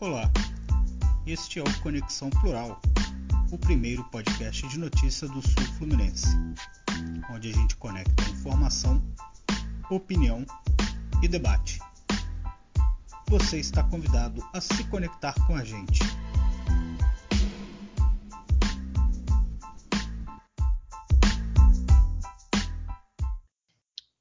Olá, 0.00 0.30
este 1.26 1.58
é 1.58 1.62
o 1.62 1.80
Conexão 1.80 2.30
Plural, 2.30 2.80
o 3.50 3.58
primeiro 3.58 4.04
podcast 4.04 4.68
de 4.68 4.78
notícia 4.78 5.26
do 5.26 5.42
Sul 5.42 5.66
Fluminense, 5.76 6.28
onde 7.32 7.50
a 7.50 7.52
gente 7.52 7.76
conecta 7.78 8.22
informação, 8.30 9.02
opinião 9.90 10.46
e 11.20 11.26
debate. 11.26 11.80
Você 13.26 13.58
está 13.58 13.82
convidado 13.82 14.40
a 14.52 14.60
se 14.60 14.84
conectar 14.84 15.34
com 15.48 15.56
a 15.56 15.64
gente. 15.64 15.98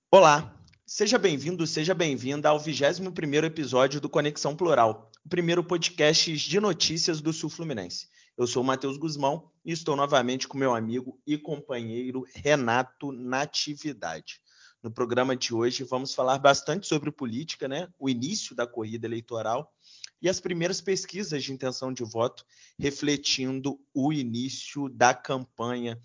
Olá, 0.09 0.51
seja 0.87 1.19
bem-vindo, 1.19 1.67
seja 1.67 1.93
bem-vinda 1.93 2.49
ao 2.49 2.59
21º 2.59 3.43
episódio 3.43 4.01
do 4.01 4.09
Conexão 4.09 4.55
Plural, 4.55 5.11
primeiro 5.27 5.61
podcast 5.61 6.37
de 6.37 6.59
notícias 6.59 7.19
do 7.19 7.33
Sul 7.33 7.49
Fluminense. 7.49 8.07
Eu 8.37 8.47
sou 8.47 8.63
o 8.63 8.65
Matheus 8.65 8.97
Guzmão 8.97 9.51
e 9.65 9.73
estou 9.73 9.93
novamente 9.93 10.47
com 10.47 10.57
meu 10.57 10.73
amigo 10.73 11.19
e 11.27 11.37
companheiro 11.37 12.25
Renato 12.33 13.11
Natividade. 13.11 14.39
No 14.81 14.89
programa 14.89 15.35
de 15.35 15.53
hoje 15.53 15.83
vamos 15.83 16.13
falar 16.13 16.37
bastante 16.37 16.87
sobre 16.87 17.11
política, 17.11 17.67
né? 17.67 17.89
O 17.99 18.09
início 18.09 18.55
da 18.55 18.65
corrida 18.65 19.05
eleitoral 19.05 19.73
e 20.21 20.29
as 20.29 20.39
primeiras 20.39 20.79
pesquisas 20.79 21.43
de 21.43 21.51
intenção 21.51 21.91
de 21.91 22.05
voto 22.05 22.45
refletindo 22.79 23.77
o 23.93 24.13
início 24.13 24.87
da 24.87 25.13
campanha, 25.13 25.99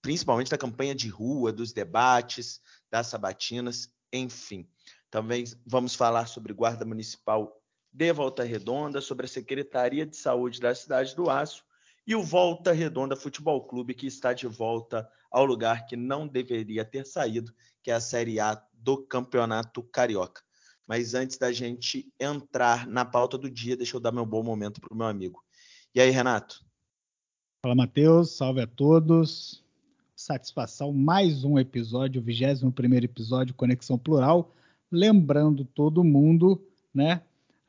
principalmente 0.00 0.50
da 0.50 0.56
campanha 0.56 0.94
de 0.94 1.08
rua, 1.08 1.52
dos 1.52 1.74
debates, 1.74 2.58
das 2.90 3.08
sabatinas, 3.08 3.92
enfim. 4.10 4.66
Também 5.10 5.44
vamos 5.66 5.94
falar 5.94 6.26
sobre 6.26 6.54
Guarda 6.54 6.86
Municipal 6.86 7.61
de 7.92 8.12
Volta 8.12 8.42
Redonda, 8.42 9.00
sobre 9.00 9.26
a 9.26 9.28
Secretaria 9.28 10.06
de 10.06 10.16
Saúde 10.16 10.60
da 10.60 10.74
cidade 10.74 11.14
do 11.14 11.28
Aço 11.28 11.64
e 12.06 12.14
o 12.14 12.22
Volta 12.22 12.72
Redonda 12.72 13.14
Futebol 13.14 13.64
Clube, 13.66 13.94
que 13.94 14.06
está 14.06 14.32
de 14.32 14.46
volta 14.46 15.08
ao 15.30 15.44
lugar 15.44 15.86
que 15.86 15.96
não 15.96 16.26
deveria 16.26 16.84
ter 16.84 17.06
saído, 17.06 17.52
que 17.82 17.90
é 17.90 17.94
a 17.94 18.00
Série 18.00 18.40
A 18.40 18.60
do 18.72 18.98
Campeonato 18.98 19.82
Carioca. 19.82 20.42
Mas 20.86 21.14
antes 21.14 21.38
da 21.38 21.52
gente 21.52 22.12
entrar 22.18 22.86
na 22.86 23.04
pauta 23.04 23.38
do 23.38 23.50
dia, 23.50 23.76
deixa 23.76 23.96
eu 23.96 24.00
dar 24.00 24.12
meu 24.12 24.26
bom 24.26 24.42
momento 24.42 24.80
para 24.80 24.92
o 24.92 24.96
meu 24.96 25.06
amigo. 25.06 25.44
E 25.94 26.00
aí, 26.00 26.10
Renato? 26.10 26.64
Fala, 27.62 27.74
Matheus. 27.74 28.36
Salve 28.36 28.60
a 28.60 28.66
todos 28.66 29.62
satisfação, 30.22 30.92
mais 30.92 31.42
um 31.42 31.58
episódio, 31.58 32.20
o 32.20 32.24
21 32.24 32.94
episódio 33.02 33.54
Conexão 33.54 33.98
Plural. 33.98 34.54
Lembrando 34.90 35.64
todo 35.64 36.04
mundo, 36.04 36.62
né, 36.94 37.22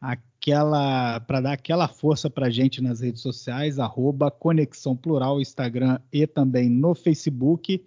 aquela 0.04 1.22
para 1.22 1.40
dar 1.40 1.54
aquela 1.54 1.88
força 1.88 2.30
para 2.30 2.50
gente 2.50 2.82
nas 2.82 3.00
redes 3.00 3.22
sociais, 3.22 3.80
arroba 3.80 4.30
Conexão 4.30 4.98
Plural, 4.98 5.40
Instagram 5.40 5.98
e 6.12 6.28
também 6.28 6.70
no 6.70 6.94
Facebook. 6.94 7.82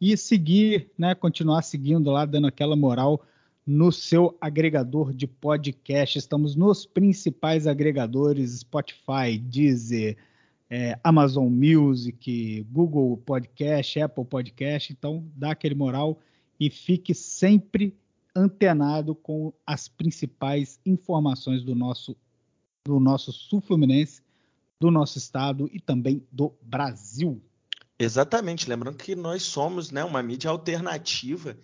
E 0.00 0.16
seguir, 0.16 0.90
né, 0.98 1.14
continuar 1.14 1.62
seguindo 1.62 2.10
lá, 2.10 2.24
dando 2.24 2.48
aquela 2.48 2.74
moral 2.74 3.24
no 3.64 3.92
seu 3.92 4.36
agregador 4.40 5.14
de 5.14 5.28
podcast. 5.28 6.18
Estamos 6.18 6.56
nos 6.56 6.84
principais 6.84 7.68
agregadores, 7.68 8.58
Spotify, 8.58 9.38
Deezer, 9.40 10.16
é, 10.68 10.98
Amazon 11.04 11.48
Music, 11.48 12.66
Google 12.72 13.16
Podcast, 13.18 14.00
Apple 14.00 14.24
Podcast. 14.24 14.92
Então, 14.92 15.24
dá 15.36 15.52
aquele 15.52 15.76
moral 15.76 16.18
e 16.58 16.68
fique 16.68 17.14
sempre 17.14 17.96
antenado 18.34 19.14
com 19.14 19.52
as 19.66 19.88
principais 19.88 20.80
informações 20.84 21.62
do 21.62 21.74
nosso 21.74 22.16
do 22.84 22.98
nosso 22.98 23.30
Sul 23.32 23.60
Fluminense, 23.60 24.22
do 24.80 24.90
nosso 24.90 25.16
estado 25.16 25.70
e 25.72 25.78
também 25.78 26.26
do 26.32 26.52
Brasil. 26.60 27.40
Exatamente, 27.96 28.68
lembrando 28.68 28.96
que 28.96 29.14
nós 29.14 29.44
somos 29.44 29.92
né, 29.92 30.02
uma 30.02 30.20
mídia 30.20 30.50
alternativa 30.50 31.56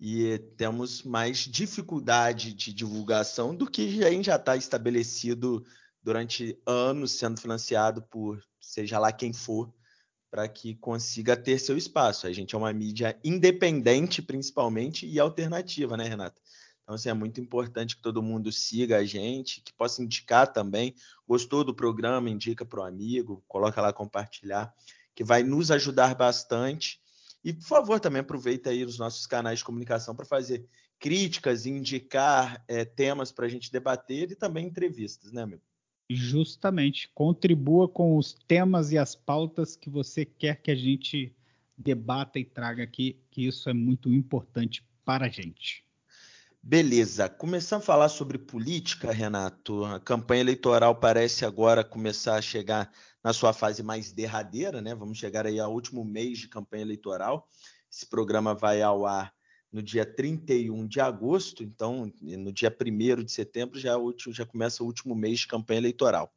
e 0.00 0.36
temos 0.56 1.04
mais 1.04 1.38
dificuldade 1.38 2.52
de 2.52 2.72
divulgação 2.72 3.54
do 3.54 3.70
que 3.70 3.88
já 4.24 4.34
está 4.34 4.56
estabelecido 4.56 5.64
durante 6.02 6.58
anos 6.66 7.12
sendo 7.12 7.40
financiado 7.40 8.02
por 8.02 8.42
seja 8.60 8.98
lá 8.98 9.12
quem 9.12 9.32
for, 9.32 9.72
para 10.34 10.48
que 10.48 10.74
consiga 10.74 11.36
ter 11.36 11.60
seu 11.60 11.78
espaço. 11.78 12.26
A 12.26 12.32
gente 12.32 12.56
é 12.56 12.58
uma 12.58 12.72
mídia 12.72 13.16
independente, 13.22 14.20
principalmente, 14.20 15.06
e 15.06 15.20
alternativa, 15.20 15.96
né, 15.96 16.08
Renata? 16.08 16.42
Então, 16.82 16.96
assim, 16.96 17.08
é 17.08 17.14
muito 17.14 17.40
importante 17.40 17.94
que 17.94 18.02
todo 18.02 18.20
mundo 18.20 18.50
siga 18.50 18.96
a 18.96 19.04
gente, 19.04 19.60
que 19.60 19.72
possa 19.72 20.02
indicar 20.02 20.52
também. 20.52 20.92
Gostou 21.24 21.62
do 21.62 21.72
programa, 21.72 22.28
indica 22.28 22.64
para 22.64 22.80
o 22.80 22.82
amigo, 22.82 23.44
coloca 23.46 23.80
lá 23.80 23.92
compartilhar, 23.92 24.74
que 25.14 25.22
vai 25.22 25.44
nos 25.44 25.70
ajudar 25.70 26.16
bastante. 26.16 27.00
E, 27.44 27.52
por 27.52 27.68
favor, 27.68 28.00
também 28.00 28.18
aproveita 28.18 28.70
aí 28.70 28.84
os 28.84 28.98
nossos 28.98 29.28
canais 29.28 29.60
de 29.60 29.64
comunicação 29.64 30.16
para 30.16 30.26
fazer 30.26 30.66
críticas, 30.98 31.64
indicar 31.64 32.60
é, 32.66 32.84
temas 32.84 33.30
para 33.30 33.46
a 33.46 33.48
gente 33.48 33.70
debater 33.70 34.32
e 34.32 34.34
também 34.34 34.66
entrevistas, 34.66 35.30
né, 35.30 35.42
amigo? 35.42 35.62
Justamente, 36.08 37.10
contribua 37.14 37.88
com 37.88 38.16
os 38.16 38.34
temas 38.46 38.92
e 38.92 38.98
as 38.98 39.14
pautas 39.14 39.74
que 39.74 39.88
você 39.88 40.24
quer 40.24 40.60
que 40.60 40.70
a 40.70 40.74
gente 40.74 41.34
debata 41.76 42.38
e 42.38 42.44
traga 42.44 42.82
aqui, 42.82 43.18
que 43.30 43.46
isso 43.46 43.68
é 43.68 43.72
muito 43.72 44.12
importante 44.12 44.86
para 45.04 45.26
a 45.26 45.28
gente. 45.28 45.84
Beleza, 46.62 47.28
começando 47.28 47.82
a 47.82 47.84
falar 47.84 48.08
sobre 48.08 48.38
política, 48.38 49.12
Renato, 49.12 49.84
a 49.84 50.00
campanha 50.00 50.40
eleitoral 50.40 50.94
parece 50.94 51.44
agora 51.44 51.84
começar 51.84 52.36
a 52.36 52.42
chegar 52.42 52.90
na 53.22 53.34
sua 53.34 53.52
fase 53.52 53.82
mais 53.82 54.12
derradeira, 54.12 54.80
né? 54.80 54.94
Vamos 54.94 55.18
chegar 55.18 55.46
aí 55.46 55.60
ao 55.60 55.72
último 55.72 56.04
mês 56.04 56.38
de 56.38 56.48
campanha 56.48 56.82
eleitoral. 56.82 57.46
Esse 57.92 58.06
programa 58.06 58.54
vai 58.54 58.80
ao 58.80 59.04
ar 59.04 59.34
no 59.74 59.82
dia 59.82 60.06
31 60.06 60.86
de 60.86 61.00
agosto, 61.00 61.64
então 61.64 62.08
no 62.22 62.52
dia 62.52 62.70
1 62.70 63.24
de 63.24 63.32
setembro 63.32 63.76
já, 63.76 63.90
é 63.90 63.96
último, 63.96 64.32
já 64.32 64.46
começa 64.46 64.84
o 64.84 64.86
último 64.86 65.16
mês 65.16 65.40
de 65.40 65.48
campanha 65.48 65.80
eleitoral. 65.80 66.32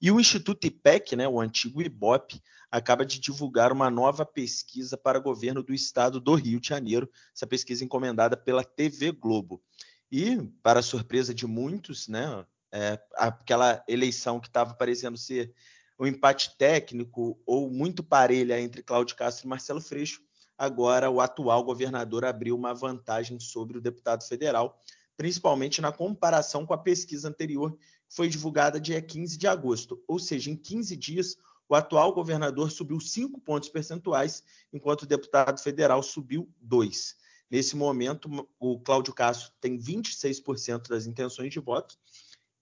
E 0.00 0.08
o 0.12 0.20
Instituto 0.20 0.68
IPEC, 0.68 1.16
né, 1.16 1.26
o 1.26 1.40
antigo 1.40 1.82
IBOP, 1.82 2.40
acaba 2.70 3.04
de 3.04 3.18
divulgar 3.18 3.72
uma 3.72 3.90
nova 3.90 4.24
pesquisa 4.24 4.96
para 4.96 5.18
governo 5.18 5.64
do 5.64 5.74
estado 5.74 6.20
do 6.20 6.36
Rio 6.36 6.60
de 6.60 6.68
Janeiro, 6.68 7.10
essa 7.34 7.44
pesquisa 7.44 7.84
encomendada 7.84 8.36
pela 8.36 8.62
TV 8.62 9.10
Globo. 9.10 9.60
E, 10.08 10.40
para 10.62 10.80
surpresa 10.80 11.34
de 11.34 11.44
muitos, 11.44 12.06
né, 12.06 12.46
é, 12.70 13.00
aquela 13.16 13.82
eleição 13.88 14.38
que 14.38 14.46
estava 14.46 14.74
parecendo 14.74 15.18
ser 15.18 15.52
um 15.98 16.06
empate 16.06 16.56
técnico 16.56 17.36
ou 17.44 17.68
muito 17.68 18.04
parelha 18.04 18.60
entre 18.60 18.80
Cláudio 18.80 19.16
Castro 19.16 19.44
e 19.44 19.48
Marcelo 19.48 19.80
Freixo, 19.80 20.22
agora 20.56 21.10
o 21.10 21.20
atual 21.20 21.62
governador 21.64 22.24
abriu 22.24 22.56
uma 22.56 22.74
vantagem 22.74 23.38
sobre 23.38 23.78
o 23.78 23.80
deputado 23.80 24.26
federal, 24.26 24.80
principalmente 25.16 25.80
na 25.80 25.92
comparação 25.92 26.66
com 26.66 26.74
a 26.74 26.78
pesquisa 26.78 27.28
anterior, 27.28 27.76
que 28.08 28.14
foi 28.14 28.28
divulgada 28.28 28.80
dia 28.80 29.00
15 29.00 29.36
de 29.36 29.46
agosto. 29.46 30.02
Ou 30.06 30.18
seja, 30.18 30.50
em 30.50 30.56
15 30.56 30.96
dias, 30.96 31.36
o 31.68 31.74
atual 31.74 32.12
governador 32.12 32.70
subiu 32.70 33.00
5 33.00 33.40
pontos 33.40 33.68
percentuais, 33.68 34.42
enquanto 34.72 35.02
o 35.02 35.06
deputado 35.06 35.60
federal 35.60 36.02
subiu 36.02 36.48
2. 36.60 37.16
Nesse 37.50 37.76
momento, 37.76 38.28
o 38.58 38.78
Cláudio 38.80 39.14
Castro 39.14 39.52
tem 39.60 39.78
26% 39.78 40.88
das 40.88 41.06
intenções 41.06 41.52
de 41.52 41.60
voto 41.60 41.96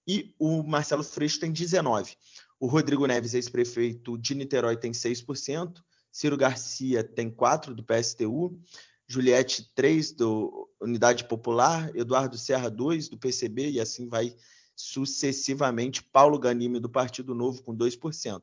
e 0.06 0.34
o 0.38 0.62
Marcelo 0.62 1.02
Freixo 1.02 1.40
tem 1.40 1.52
19%. 1.52 2.16
O 2.60 2.66
Rodrigo 2.66 3.06
Neves, 3.06 3.34
ex-prefeito 3.34 4.16
de 4.16 4.34
Niterói, 4.34 4.76
tem 4.76 4.92
6%. 4.92 5.82
Ciro 6.14 6.36
Garcia 6.36 7.02
tem 7.02 7.28
quatro 7.28 7.74
do 7.74 7.82
PSTU, 7.82 8.56
Juliette, 9.04 9.68
três 9.74 10.12
do 10.12 10.70
Unidade 10.80 11.24
Popular, 11.24 11.90
Eduardo 11.92 12.38
Serra, 12.38 12.70
dois 12.70 13.08
do 13.08 13.18
PCB, 13.18 13.72
e 13.72 13.80
assim 13.80 14.08
vai 14.08 14.32
sucessivamente. 14.76 16.04
Paulo 16.04 16.38
Ganime, 16.38 16.78
do 16.78 16.88
Partido 16.88 17.34
Novo, 17.34 17.64
com 17.64 17.76
2%. 17.76 18.42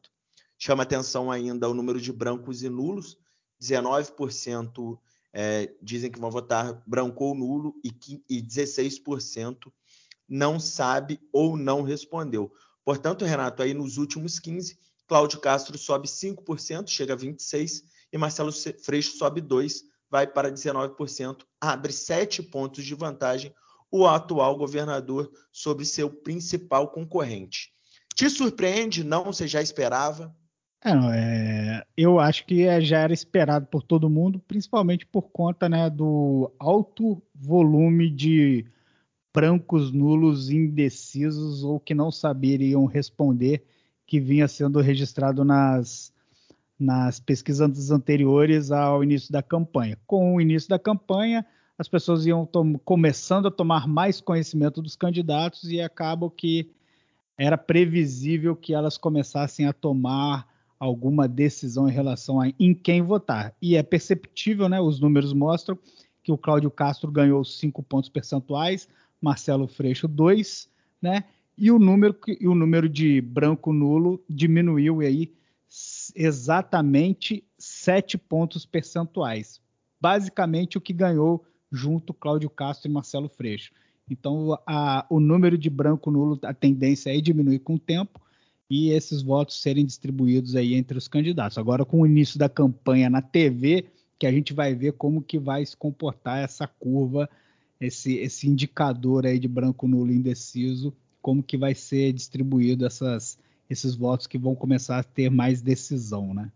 Chama 0.58 0.84
atenção 0.84 1.32
ainda 1.32 1.70
o 1.70 1.74
número 1.74 2.02
de 2.02 2.12
brancos 2.12 2.62
e 2.62 2.68
nulos, 2.68 3.18
19% 3.62 5.00
é, 5.32 5.74
dizem 5.82 6.12
que 6.12 6.20
vão 6.20 6.30
votar 6.30 6.84
branco 6.86 7.24
ou 7.24 7.34
nulo 7.34 7.74
e, 7.86 8.22
e 8.30 8.42
16% 8.44 9.72
não 10.28 10.60
sabe 10.60 11.22
ou 11.32 11.56
não 11.56 11.84
respondeu. 11.84 12.52
Portanto, 12.84 13.24
Renato, 13.24 13.64
aí 13.64 13.74
nos 13.74 13.98
últimos 13.98 14.40
15, 14.40 14.78
Cláudio 15.08 15.40
Castro 15.40 15.78
sobe 15.78 16.08
5%, 16.08 16.90
chega 16.90 17.14
a 17.14 17.18
26%, 17.18 17.84
e 18.14 18.18
Marcelo 18.18 18.52
Freixo 18.52 19.18
sobe 19.18 19.42
2%, 19.42 19.82
vai 20.10 20.28
para 20.28 20.52
19%, 20.52 21.46
abre 21.60 21.94
7 21.94 22.44
pontos 22.44 22.84
de 22.84 22.94
vantagem 22.94 23.54
o 23.92 24.08
atual 24.08 24.58
governador 24.58 25.30
sobre 25.52 25.86
seu 25.86 26.10
principal 26.10 26.90
concorrente. 26.90 27.72
Te 28.16 28.30
surpreende? 28.30 29.04
Não? 29.04 29.26
Você 29.26 29.48
já 29.48 29.62
esperava? 29.62 30.34
É, 30.84 30.92
é, 30.92 31.86
eu 31.96 32.20
acho 32.20 32.46
que 32.46 32.64
é, 32.64 32.82
já 32.82 33.00
era 33.00 33.14
esperado 33.14 33.68
por 33.68 33.84
todo 33.84 34.10
mundo, 34.10 34.40
principalmente 34.48 35.06
por 35.06 35.30
conta 35.30 35.70
né, 35.70 35.90
do 35.90 36.52
alto 36.58 37.22
volume 37.36 38.10
de 38.10 38.66
brancos, 39.34 39.92
nulos, 39.92 40.50
indecisos 40.50 41.64
ou 41.64 41.80
que 41.80 41.94
não 41.94 42.12
saberiam 42.12 42.86
responder, 42.86 43.64
que 44.12 44.20
vinha 44.20 44.46
sendo 44.46 44.82
registrado 44.82 45.46
nas, 45.46 46.12
nas 46.78 47.18
pesquisas 47.18 47.92
anteriores 47.92 48.70
ao 48.70 49.02
início 49.02 49.32
da 49.32 49.42
campanha. 49.42 49.98
Com 50.06 50.36
o 50.36 50.42
início 50.42 50.68
da 50.68 50.78
campanha, 50.78 51.46
as 51.78 51.88
pessoas 51.88 52.26
iam 52.26 52.46
começando 52.84 53.48
a 53.48 53.52
tomar 53.52 53.88
mais 53.88 54.20
conhecimento 54.20 54.82
dos 54.82 54.98
candidatos 54.98 55.72
e 55.72 55.80
acabam 55.80 56.30
que 56.30 56.70
era 57.38 57.58
previsível 57.58 58.54
que 58.54 58.74
elas 58.74 58.98
começassem 58.98 59.66
a 59.66 59.72
tomar 59.72 60.46
alguma 60.78 61.26
decisão 61.26 61.88
em 61.88 61.94
relação 61.94 62.42
a 62.42 62.50
em 62.60 62.74
quem 62.74 63.02
votar. 63.02 63.56
E 63.62 63.78
é 63.78 63.82
perceptível, 63.82 64.68
né? 64.68 64.82
Os 64.82 65.00
números 65.00 65.32
mostram 65.32 65.80
que 66.22 66.34
o 66.34 66.38
Cláudio 66.38 66.70
Castro 66.70 67.10
ganhou 67.10 67.46
5 67.46 67.82
pontos 67.84 68.10
percentuais, 68.10 68.90
Marcelo 69.22 69.70
Freixo 69.70 70.06
2, 70.06 70.70
né? 71.02 71.24
E 71.62 71.70
o 71.70 71.78
número, 71.78 72.18
e 72.40 72.48
o 72.48 72.56
número 72.56 72.90
de 72.90 73.22
branco 73.22 73.72
nulo 73.72 74.20
diminuiu 74.28 75.00
aí 75.02 75.32
exatamente 76.16 77.44
7 77.60 78.18
pontos 78.18 78.66
percentuais. 78.66 79.62
Basicamente 80.02 80.80
o 80.80 80.82
que 80.82 80.92
ganhou 80.92 81.46
junto 81.72 82.16
Cláudio 82.16 82.50
Castro 82.50 82.90
e 82.90 82.92
Marcelo 82.92 83.30
Freixo. 83.30 83.72
Então, 84.10 84.58
a, 84.66 85.06
o 85.08 85.20
número 85.20 85.56
de 85.56 85.70
branco 85.70 86.10
nulo, 86.10 86.40
a 86.42 86.52
tendência 86.52 87.16
é 87.16 87.22
diminuir 87.22 87.60
com 87.60 87.76
o 87.76 87.80
tempo, 87.80 88.20
e 88.68 88.90
esses 88.90 89.22
votos 89.22 89.62
serem 89.62 89.86
distribuídos 89.86 90.56
aí 90.56 90.74
entre 90.74 90.98
os 90.98 91.08
candidatos. 91.08 91.60
Agora, 91.60 91.86
com 91.86 92.02
o 92.02 92.08
início 92.08 92.40
da 92.40 92.50
campanha 92.50 93.08
na 93.08 93.22
TV, 93.22 93.86
que 94.18 94.26
a 94.26 94.32
gente 94.32 94.52
vai 94.52 94.74
ver 94.74 94.94
como 94.94 95.22
que 95.22 95.38
vai 95.38 95.64
se 95.64 95.78
comportar 95.78 96.40
essa 96.40 96.66
curva, 96.66 97.30
esse, 97.80 98.16
esse 98.16 98.50
indicador 98.50 99.28
aí 99.28 99.38
de 99.38 99.48
branco 99.48 99.88
nulo 99.88 100.12
indeciso, 100.12 100.92
como 101.22 101.44
que 101.44 101.58
vai 101.58 101.76
ser 101.76 102.14
distribuído 102.14 102.86
essas, 102.86 103.38
esses 103.70 103.96
votos 103.96 104.28
que 104.28 104.38
vão 104.38 104.56
começar 104.56 105.00
a 105.00 105.04
ter 105.04 105.30
mais 105.30 105.62
decisão, 105.62 106.34
né? 106.34 106.52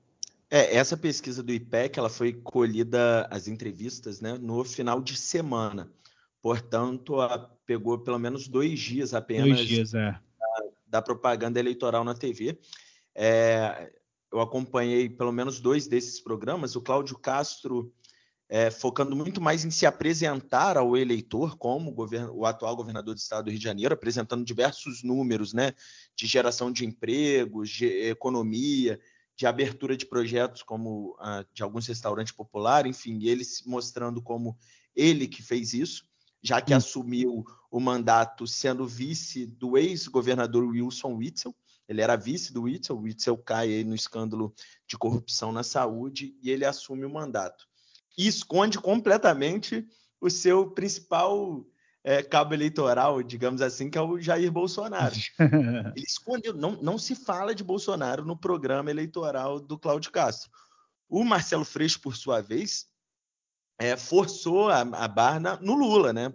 É, 0.49 0.75
essa 0.75 0.95
pesquisa 0.95 1.41
do 1.41 1.51
IPEC, 1.51 1.97
ela 1.97 2.09
foi 2.09 2.33
colhida, 2.33 3.27
as 3.31 3.47
entrevistas, 3.47 4.21
né, 4.21 4.37
no 4.39 4.63
final 4.63 5.01
de 5.01 5.17
semana. 5.17 5.91
Portanto, 6.41 7.15
pegou 7.65 7.97
pelo 7.99 8.19
menos 8.19 8.47
dois 8.47 8.79
dias 8.79 9.13
apenas 9.13 9.57
dois 9.57 9.67
dias, 9.67 9.93
é 9.95 10.17
da 10.95 11.01
propaganda 11.01 11.59
eleitoral 11.59 12.05
na 12.05 12.13
TV. 12.13 12.57
É, 13.13 13.91
eu 14.31 14.39
acompanhei 14.39 15.09
pelo 15.09 15.31
menos 15.31 15.59
dois 15.59 15.87
desses 15.87 16.21
programas. 16.21 16.75
O 16.75 16.81
Cláudio 16.81 17.17
Castro 17.17 17.91
é, 18.47 18.69
focando 18.69 19.15
muito 19.15 19.41
mais 19.41 19.65
em 19.65 19.71
se 19.71 19.85
apresentar 19.85 20.77
ao 20.77 20.95
eleitor 20.95 21.57
como 21.57 21.95
o 22.33 22.45
atual 22.45 22.75
governador 22.75 23.15
do 23.15 23.19
estado 23.19 23.45
do 23.45 23.49
Rio 23.49 23.59
de 23.59 23.65
Janeiro, 23.65 23.93
apresentando 23.93 24.45
diversos 24.45 25.03
números 25.03 25.53
né, 25.53 25.73
de 26.15 26.27
geração 26.27 26.71
de 26.71 26.85
empregos, 26.85 27.69
de 27.69 27.85
economia, 28.09 28.99
de 29.35 29.45
abertura 29.45 29.97
de 29.97 30.05
projetos 30.05 30.63
como 30.63 31.15
ah, 31.19 31.45
de 31.53 31.63
alguns 31.63 31.87
restaurantes 31.87 32.33
populares, 32.33 32.89
enfim, 32.89 33.19
ele 33.23 33.43
mostrando 33.65 34.21
como 34.21 34.57
ele 34.95 35.27
que 35.27 35.41
fez 35.41 35.73
isso 35.73 36.05
já 36.45 36.61
que 36.61 36.73
hum. 36.73 36.77
assumiu 36.77 37.43
o 37.71 37.79
mandato 37.79 38.45
sendo 38.45 38.87
vice 38.87 39.47
do 39.47 39.75
ex-governador 39.77 40.63
Wilson 40.63 41.15
Witzel. 41.15 41.55
Ele 41.87 42.01
era 42.01 42.15
vice 42.15 42.53
do 42.53 42.63
Witzel, 42.63 42.95
o 42.95 43.01
Witzel 43.01 43.37
cai 43.37 43.83
no 43.83 43.95
escândalo 43.95 44.53
de 44.87 44.95
corrupção 44.95 45.51
na 45.51 45.63
saúde 45.63 46.37
e 46.41 46.51
ele 46.51 46.63
assume 46.63 47.03
o 47.03 47.09
mandato. 47.09 47.67
E 48.17 48.27
esconde 48.27 48.79
completamente 48.79 49.85
o 50.21 50.29
seu 50.29 50.71
principal 50.71 51.65
é, 52.03 52.21
cabo 52.21 52.53
eleitoral, 52.53 53.23
digamos 53.23 53.61
assim, 53.61 53.89
que 53.89 53.97
é 53.97 54.01
o 54.01 54.19
Jair 54.19 54.51
Bolsonaro. 54.51 55.15
Ele 55.95 56.05
esconde, 56.05 56.53
não, 56.53 56.73
não 56.81 56.97
se 56.97 57.15
fala 57.15 57.53
de 57.55 57.63
Bolsonaro 57.63 58.23
no 58.23 58.37
programa 58.37 58.91
eleitoral 58.91 59.59
do 59.59 59.77
Cláudio 59.77 60.11
Castro. 60.11 60.51
O 61.09 61.23
Marcelo 61.23 61.65
Freixo, 61.65 61.99
por 61.99 62.15
sua 62.15 62.41
vez, 62.41 62.85
é, 63.79 63.97
forçou 63.97 64.69
a, 64.69 64.81
a 64.81 65.07
barra 65.07 65.59
no 65.61 65.73
Lula, 65.73 66.13
né? 66.13 66.31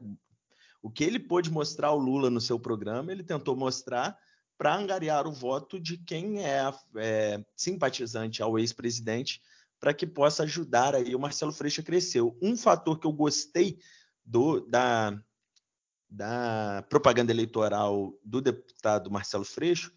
O 0.82 0.90
que 0.90 1.04
ele 1.04 1.18
pôde 1.18 1.50
mostrar 1.50 1.88
ao 1.88 1.98
Lula 1.98 2.30
no 2.30 2.40
seu 2.40 2.58
programa, 2.58 3.12
ele 3.12 3.22
tentou 3.22 3.54
mostrar 3.54 4.18
para 4.58 4.74
angariar 4.74 5.26
o 5.26 5.32
voto 5.32 5.78
de 5.78 5.96
quem 5.98 6.44
é, 6.44 6.62
é 6.96 7.44
simpatizante 7.56 8.42
ao 8.42 8.58
ex-presidente, 8.58 9.40
para 9.80 9.94
que 9.94 10.06
possa 10.06 10.42
ajudar 10.42 10.94
aí 10.94 11.14
o 11.14 11.18
Marcelo 11.18 11.52
Freixo 11.52 11.80
a 11.80 11.84
crescer. 11.84 12.20
Um 12.40 12.56
fator 12.56 12.98
que 13.00 13.06
eu 13.06 13.12
gostei 13.12 13.78
do, 14.24 14.60
da, 14.60 15.18
da 16.08 16.84
propaganda 16.88 17.32
eleitoral 17.32 18.12
do 18.22 18.42
deputado 18.42 19.10
Marcelo 19.10 19.44
Freixo 19.44 19.90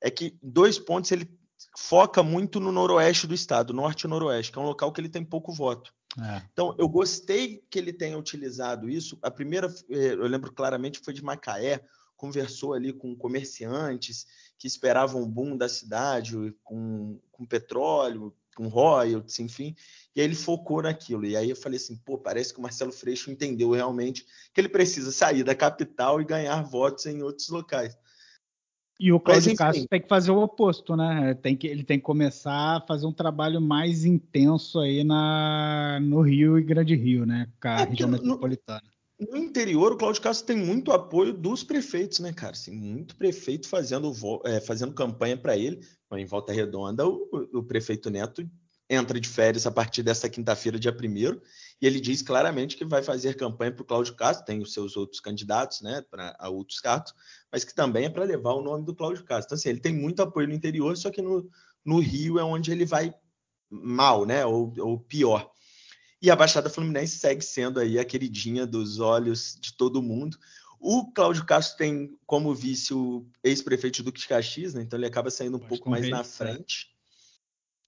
é 0.00 0.10
que 0.10 0.38
dois 0.42 0.78
pontos 0.78 1.12
ele 1.12 1.30
foca 1.76 2.22
muito 2.22 2.58
no 2.58 2.72
noroeste 2.72 3.26
do 3.26 3.34
estado, 3.34 3.74
norte 3.74 4.04
e 4.04 4.08
noroeste, 4.08 4.50
que 4.50 4.58
é 4.58 4.62
um 4.62 4.66
local 4.66 4.90
que 4.90 5.00
ele 5.00 5.08
tem 5.08 5.24
pouco 5.24 5.52
voto. 5.52 5.92
É. 6.18 6.42
Então, 6.50 6.74
eu 6.78 6.88
gostei 6.88 7.62
que 7.70 7.78
ele 7.78 7.92
tenha 7.92 8.18
utilizado 8.18 8.88
isso. 8.88 9.18
A 9.20 9.30
primeira, 9.30 9.66
eh, 9.90 10.12
eu 10.12 10.26
lembro 10.26 10.50
claramente, 10.50 11.00
foi 11.00 11.12
de 11.12 11.22
Macaé, 11.22 11.84
conversou 12.16 12.72
ali 12.72 12.92
com 12.92 13.14
comerciantes 13.14 14.26
que 14.58 14.66
esperavam 14.66 15.22
um 15.22 15.30
boom 15.30 15.56
da 15.56 15.68
cidade, 15.68 16.54
com, 16.64 17.20
com 17.30 17.44
petróleo, 17.44 18.34
com 18.56 18.68
royalties, 18.68 19.38
enfim, 19.38 19.76
e 20.14 20.20
aí 20.20 20.26
ele 20.26 20.34
focou 20.34 20.82
naquilo. 20.82 21.26
E 21.26 21.36
aí 21.36 21.50
eu 21.50 21.56
falei 21.56 21.76
assim, 21.76 21.94
pô, 21.94 22.16
parece 22.16 22.52
que 22.52 22.58
o 22.58 22.62
Marcelo 22.62 22.90
Freixo 22.90 23.30
entendeu 23.30 23.70
realmente 23.70 24.26
que 24.52 24.60
ele 24.60 24.68
precisa 24.68 25.12
sair 25.12 25.44
da 25.44 25.54
capital 25.54 26.20
e 26.20 26.24
ganhar 26.24 26.62
votos 26.62 27.04
em 27.04 27.22
outros 27.22 27.48
locais. 27.50 27.96
E 28.98 29.12
o 29.12 29.20
Cláudio 29.20 29.50
Mas, 29.50 29.58
Castro 29.58 29.86
tem 29.88 30.00
que 30.00 30.08
fazer 30.08 30.30
o 30.30 30.42
oposto, 30.42 30.96
né? 30.96 31.34
Tem 31.34 31.54
que, 31.54 31.66
ele 31.66 31.84
tem 31.84 31.98
que 31.98 32.04
começar 32.04 32.78
a 32.78 32.80
fazer 32.80 33.06
um 33.06 33.12
trabalho 33.12 33.60
mais 33.60 34.06
intenso 34.06 34.80
aí 34.80 35.04
na, 35.04 35.98
no 36.00 36.22
Rio 36.22 36.58
e 36.58 36.62
Grande 36.62 36.96
Rio, 36.96 37.26
né? 37.26 37.46
Com 37.60 37.68
a 37.68 37.82
é, 37.82 37.84
região 37.84 38.08
no, 38.08 38.16
metropolitana. 38.16 38.82
No 39.18 39.38
interior, 39.38 39.92
o 39.92 39.96
Cláudio 39.96 40.20
Castro 40.20 40.46
tem 40.46 40.56
muito 40.56 40.92
apoio 40.92 41.32
dos 41.32 41.64
prefeitos, 41.64 42.18
né, 42.18 42.32
cara? 42.34 42.52
Assim, 42.52 42.70
muito 42.70 43.16
prefeito 43.16 43.66
fazendo, 43.66 44.12
é, 44.44 44.60
fazendo 44.60 44.92
campanha 44.92 45.36
para 45.36 45.56
ele. 45.56 45.80
Em 46.12 46.26
Volta 46.26 46.52
Redonda, 46.52 47.06
o, 47.06 47.28
o 47.54 47.62
prefeito 47.62 48.10
Neto 48.10 48.46
entra 48.88 49.18
de 49.18 49.28
férias 49.28 49.66
a 49.66 49.70
partir 49.70 50.02
dessa 50.02 50.28
quinta-feira, 50.28 50.78
dia 50.78 50.92
1 50.92 51.40
e 51.80 51.86
ele 51.86 52.00
diz 52.00 52.22
claramente 52.22 52.76
que 52.76 52.84
vai 52.84 53.02
fazer 53.02 53.34
campanha 53.34 53.72
para 53.72 53.82
o 53.82 53.86
Cláudio 53.86 54.14
Castro, 54.14 54.46
tem 54.46 54.60
os 54.60 54.72
seus 54.72 54.96
outros 54.96 55.20
candidatos, 55.20 55.80
né, 55.82 56.02
para 56.08 56.36
outros 56.48 56.80
cargos, 56.80 57.12
mas 57.50 57.64
que 57.64 57.74
também 57.74 58.04
é 58.04 58.10
para 58.10 58.24
levar 58.24 58.52
o 58.52 58.62
nome 58.62 58.84
do 58.84 58.94
Cláudio 58.94 59.24
Castro. 59.24 59.48
Então, 59.48 59.56
assim, 59.56 59.70
ele 59.70 59.80
tem 59.80 59.92
muito 59.92 60.22
apoio 60.22 60.46
no 60.46 60.54
interior, 60.54 60.96
só 60.96 61.10
que 61.10 61.20
no, 61.20 61.48
no 61.84 61.98
Rio 61.98 62.38
é 62.38 62.44
onde 62.44 62.70
ele 62.70 62.84
vai 62.84 63.12
mal, 63.68 64.24
né, 64.24 64.46
ou, 64.46 64.72
ou 64.78 65.00
pior. 65.00 65.50
E 66.20 66.30
a 66.30 66.36
Baixada 66.36 66.70
Fluminense 66.70 67.18
segue 67.18 67.44
sendo 67.44 67.78
aí 67.78 67.98
a 67.98 68.04
queridinha 68.04 68.66
dos 68.66 68.98
olhos 68.98 69.56
de 69.60 69.74
todo 69.74 70.02
mundo. 70.02 70.38
O 70.80 71.10
Cláudio 71.12 71.44
Castro 71.44 71.78
tem 71.78 72.18
como 72.26 72.54
vice 72.54 72.94
o 72.94 73.26
ex-prefeito 73.42 74.02
Duque 74.02 74.20
de 74.20 74.28
Caxias, 74.28 74.74
né? 74.74 74.82
então 74.82 74.98
ele 74.98 75.06
acaba 75.06 75.30
saindo 75.30 75.56
um 75.56 75.60
pouco 75.60 75.90
mais 75.90 76.08
na 76.08 76.22
frente. 76.22 76.94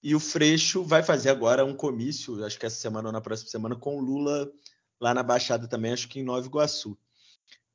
E 0.01 0.15
o 0.15 0.19
Freixo 0.19 0.83
vai 0.83 1.03
fazer 1.03 1.29
agora 1.29 1.65
um 1.65 1.75
comício, 1.75 2.43
acho 2.45 2.57
que 2.57 2.65
essa 2.65 2.77
semana 2.77 3.09
ou 3.09 3.13
na 3.13 3.21
próxima 3.21 3.49
semana, 3.49 3.75
com 3.75 3.97
o 3.97 4.01
Lula 4.01 4.51
lá 4.99 5.13
na 5.13 5.23
Baixada 5.23 5.67
também, 5.67 5.91
acho 5.91 6.07
que 6.07 6.19
em 6.19 6.23
Nova 6.23 6.45
Iguaçu. 6.45 6.97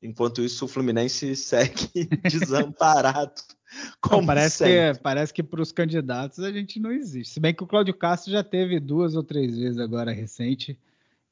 Enquanto 0.02 0.42
isso, 0.42 0.64
o 0.64 0.68
Fluminense 0.68 1.34
segue 1.36 1.88
desamparado. 2.30 3.42
Não, 4.10 4.24
parece, 4.24 4.64
que, 4.64 5.00
parece 5.00 5.34
que 5.34 5.42
para 5.42 5.62
os 5.62 5.72
candidatos 5.72 6.40
a 6.40 6.52
gente 6.52 6.78
não 6.78 6.92
existe. 6.92 7.34
Se 7.34 7.40
bem 7.40 7.54
que 7.54 7.64
o 7.64 7.66
Cláudio 7.66 7.94
Castro 7.94 8.30
já 8.30 8.44
teve 8.44 8.78
duas 8.78 9.14
ou 9.14 9.22
três 9.22 9.58
vezes 9.58 9.78
agora 9.78 10.12
recente 10.12 10.78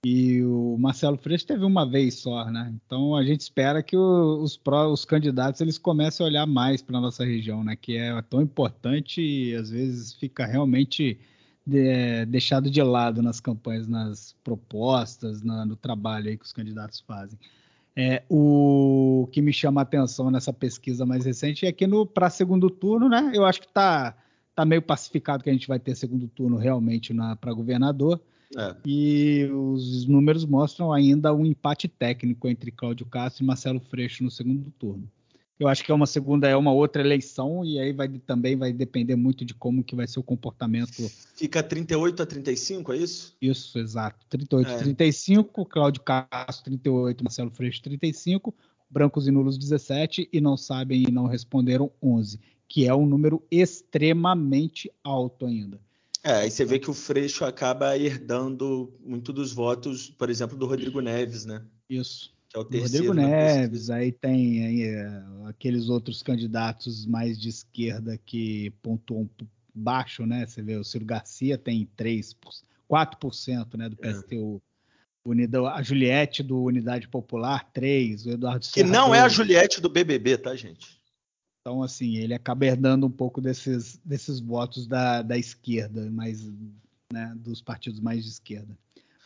e 0.05 0.43
o 0.43 0.77
Marcelo 0.79 1.17
Freixo 1.17 1.47
teve 1.47 1.65
uma 1.65 1.89
vez 1.89 2.15
só, 2.15 2.51
né? 2.51 2.75
Então 2.75 3.15
a 3.15 3.23
gente 3.23 3.41
espera 3.41 3.83
que 3.83 3.97
os, 3.97 4.59
os 4.91 5.05
candidatos 5.05 5.61
eles 5.61 5.79
comecem 5.79 6.25
a 6.25 6.29
olhar 6.29 6.47
mais 6.47 6.83
para 6.83 6.99
a 6.99 7.01
nossa 7.01 7.25
região, 7.25 7.63
né? 7.63 7.77
Que 7.77 7.97
é 7.97 8.21
tão 8.23 8.43
importante 8.43 9.21
e 9.23 9.55
às 9.55 9.71
vezes 9.71 10.13
fica 10.15 10.45
realmente 10.45 11.21
de, 11.65 12.27
deixado 12.27 12.69
de 12.69 12.83
lado 12.83 13.23
nas 13.23 13.39
campanhas, 13.39 13.87
nas 13.87 14.35
propostas, 14.43 15.43
na, 15.43 15.65
no 15.65 15.77
trabalho 15.77 16.29
aí 16.29 16.37
que 16.37 16.45
os 16.45 16.53
candidatos 16.53 17.01
fazem. 17.01 17.39
É, 17.95 18.23
o 18.29 19.29
que 19.31 19.43
me 19.43 19.53
chama 19.53 19.81
a 19.81 19.83
atenção 19.83 20.31
nessa 20.31 20.53
pesquisa 20.53 21.05
mais 21.05 21.27
recente 21.27 21.67
é 21.67 21.73
que 21.73 21.87
para 22.07 22.31
segundo 22.31 22.71
turno, 22.71 23.09
né? 23.09 23.33
Eu 23.35 23.45
acho 23.45 23.61
que 23.61 23.67
está 23.67 24.17
tá 24.55 24.65
meio 24.65 24.81
pacificado 24.81 25.45
que 25.45 25.51
a 25.51 25.53
gente 25.53 25.69
vai 25.69 25.79
ter 25.79 25.95
segundo 25.95 26.27
turno 26.29 26.57
realmente 26.57 27.13
para 27.37 27.53
governador. 27.53 28.21
É. 28.57 28.77
E 28.85 29.49
os 29.53 30.07
números 30.07 30.45
mostram 30.45 30.93
ainda 30.93 31.35
um 31.35 31.45
empate 31.45 31.89
técnico 31.89 32.49
entre 32.49 32.71
Cláudio 32.71 33.07
Castro 33.07 33.45
e 33.45 33.47
Marcelo 33.47 33.81
Freixo 33.81 34.23
no 34.23 34.31
segundo 34.31 34.71
turno. 34.79 35.09
Eu 35.63 35.69
acho 35.69 35.85
que 35.85 35.93
é 35.93 35.95
uma 35.95 36.07
segunda, 36.07 36.49
é 36.49 36.57
uma 36.57 36.73
outra 36.73 37.01
eleição 37.01 37.65
e 37.65 37.79
aí 37.79 37.93
vai, 37.93 38.09
também 38.09 38.57
vai 38.57 38.73
depender 38.73 39.15
muito 39.15 39.45
de 39.45 39.55
como 39.55 39.85
que 39.85 39.95
vai 39.95 40.09
ser 40.09 40.19
o 40.19 40.23
comportamento. 40.23 41.09
Fica 41.37 41.63
38 41.63 42.21
a 42.21 42.27
35, 42.27 42.93
é 42.93 42.97
isso? 42.97 43.37
Isso, 43.41 43.79
exato. 43.79 44.27
38 44.29 44.69
a 44.69 44.73
é. 44.73 44.79
35, 44.79 45.65
Cláudio 45.65 46.03
Castro 46.03 46.65
38, 46.65 47.23
Marcelo 47.23 47.51
Freixo 47.53 47.81
35. 47.81 48.53
brancos 48.91 49.29
e 49.29 49.31
nulos 49.31 49.57
17 49.57 50.29
e 50.33 50.41
não 50.41 50.57
sabem 50.57 51.05
e 51.07 51.13
não 51.13 51.27
responderam 51.27 51.93
11, 52.03 52.41
que 52.67 52.89
é 52.89 52.93
um 52.93 53.07
número 53.07 53.41
extremamente 53.49 54.91
alto 55.05 55.47
ainda. 55.47 55.79
É, 56.25 56.39
aí 56.39 56.51
você 56.51 56.65
vê 56.65 56.81
que 56.81 56.91
o 56.91 56.95
Freixo 56.95 57.45
acaba 57.45 57.97
herdando 57.97 58.93
muito 58.99 59.33
dos 59.33 59.53
votos, 59.53 60.11
por 60.11 60.29
exemplo, 60.29 60.57
do 60.57 60.67
Rodrigo 60.67 61.01
Neves, 61.01 61.45
né? 61.45 61.63
Isso. 61.89 62.32
Que 62.53 62.59
é 62.59 62.61
o 62.61 62.65
terceiro 62.65 63.07
Rodrigo 63.09 63.29
Neves, 63.29 63.89
aí 63.89 64.13
tem 64.13 64.67
aí, 64.67 64.83
é, 64.83 65.23
aqueles 65.47 65.89
outros 65.89 66.23
candidatos 66.23 67.07
mais 67.07 67.41
de 67.41 67.49
esquerda 67.49 68.19
que 68.27 68.71
pontuam 68.83 69.29
baixo, 69.75 70.27
né? 70.27 70.47
Você 70.47 70.61
vê, 70.61 70.77
o 70.77 70.85
Ciro 70.85 71.07
Garcia 71.07 71.57
tem 71.57 71.89
3, 71.97 72.37
4% 72.91 73.79
né, 73.79 73.89
do 73.89 73.97
PSTU. 73.97 74.63
É. 74.69 74.73
Unida, 75.25 75.63
a 75.63 75.83
Juliette 75.83 76.43
do 76.43 76.65
Unidade 76.65 77.09
Popular, 77.09 77.71
3, 77.73 78.27
o 78.27 78.31
Eduardo 78.33 78.67
Serra. 78.67 78.87
Que 78.87 78.93
não 78.93 79.09
2. 79.09 79.19
é 79.19 79.23
a 79.23 79.29
Juliette 79.29 79.81
do 79.81 79.89
BBB, 79.89 80.37
tá, 80.37 80.55
gente? 80.55 81.01
Então, 81.61 81.83
assim, 81.83 82.17
ele 82.17 82.35
acaba 82.35 82.67
herdando 82.67 83.07
um 83.07 83.11
pouco 83.11 83.41
desses, 83.41 83.99
desses 84.05 84.41
votos 84.41 84.87
da, 84.87 85.23
da 85.23 85.39
esquerda, 85.39 86.11
mais, 86.11 86.45
né, 87.11 87.33
dos 87.37 87.63
partidos 87.63 88.01
mais 88.01 88.25
de 88.25 88.31
esquerda. 88.31 88.77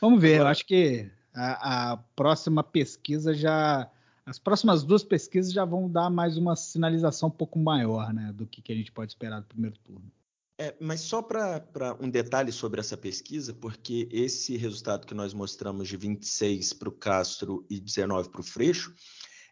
Vamos 0.00 0.21
ver, 0.21 0.35
Agora, 0.35 0.49
eu 0.49 0.52
acho 0.52 0.66
que 0.66 1.11
a, 1.36 1.92
a, 1.92 1.96
próxima 1.96 2.62
pesquisa 2.64 3.34
já. 3.34 3.90
As 4.24 4.38
próximas 4.38 4.82
duas 4.82 5.04
pesquisas 5.04 5.52
já 5.52 5.64
vão 5.64 5.88
dar 5.88 6.10
mais 6.10 6.36
uma 6.36 6.56
sinalização 6.56 7.28
um 7.28 7.32
pouco 7.32 7.58
maior 7.58 8.12
né, 8.12 8.32
do 8.32 8.44
que, 8.44 8.60
que 8.60 8.72
a 8.72 8.74
gente 8.74 8.90
pode 8.90 9.12
esperar 9.12 9.40
do 9.40 9.46
primeiro 9.46 9.76
turno. 9.84 10.10
É, 10.58 10.74
mas 10.80 11.02
só 11.02 11.20
para 11.20 11.96
um 12.00 12.08
detalhe 12.08 12.50
sobre 12.50 12.80
essa 12.80 12.96
pesquisa, 12.96 13.52
porque 13.52 14.08
esse 14.10 14.56
resultado 14.56 15.06
que 15.06 15.14
nós 15.14 15.34
mostramos 15.34 15.86
de 15.86 15.96
26 15.96 16.72
para 16.72 16.88
o 16.88 16.92
Castro 16.92 17.64
e 17.68 17.78
19 17.78 18.30
para 18.30 18.40
o 18.40 18.44
Freixo, 18.44 18.94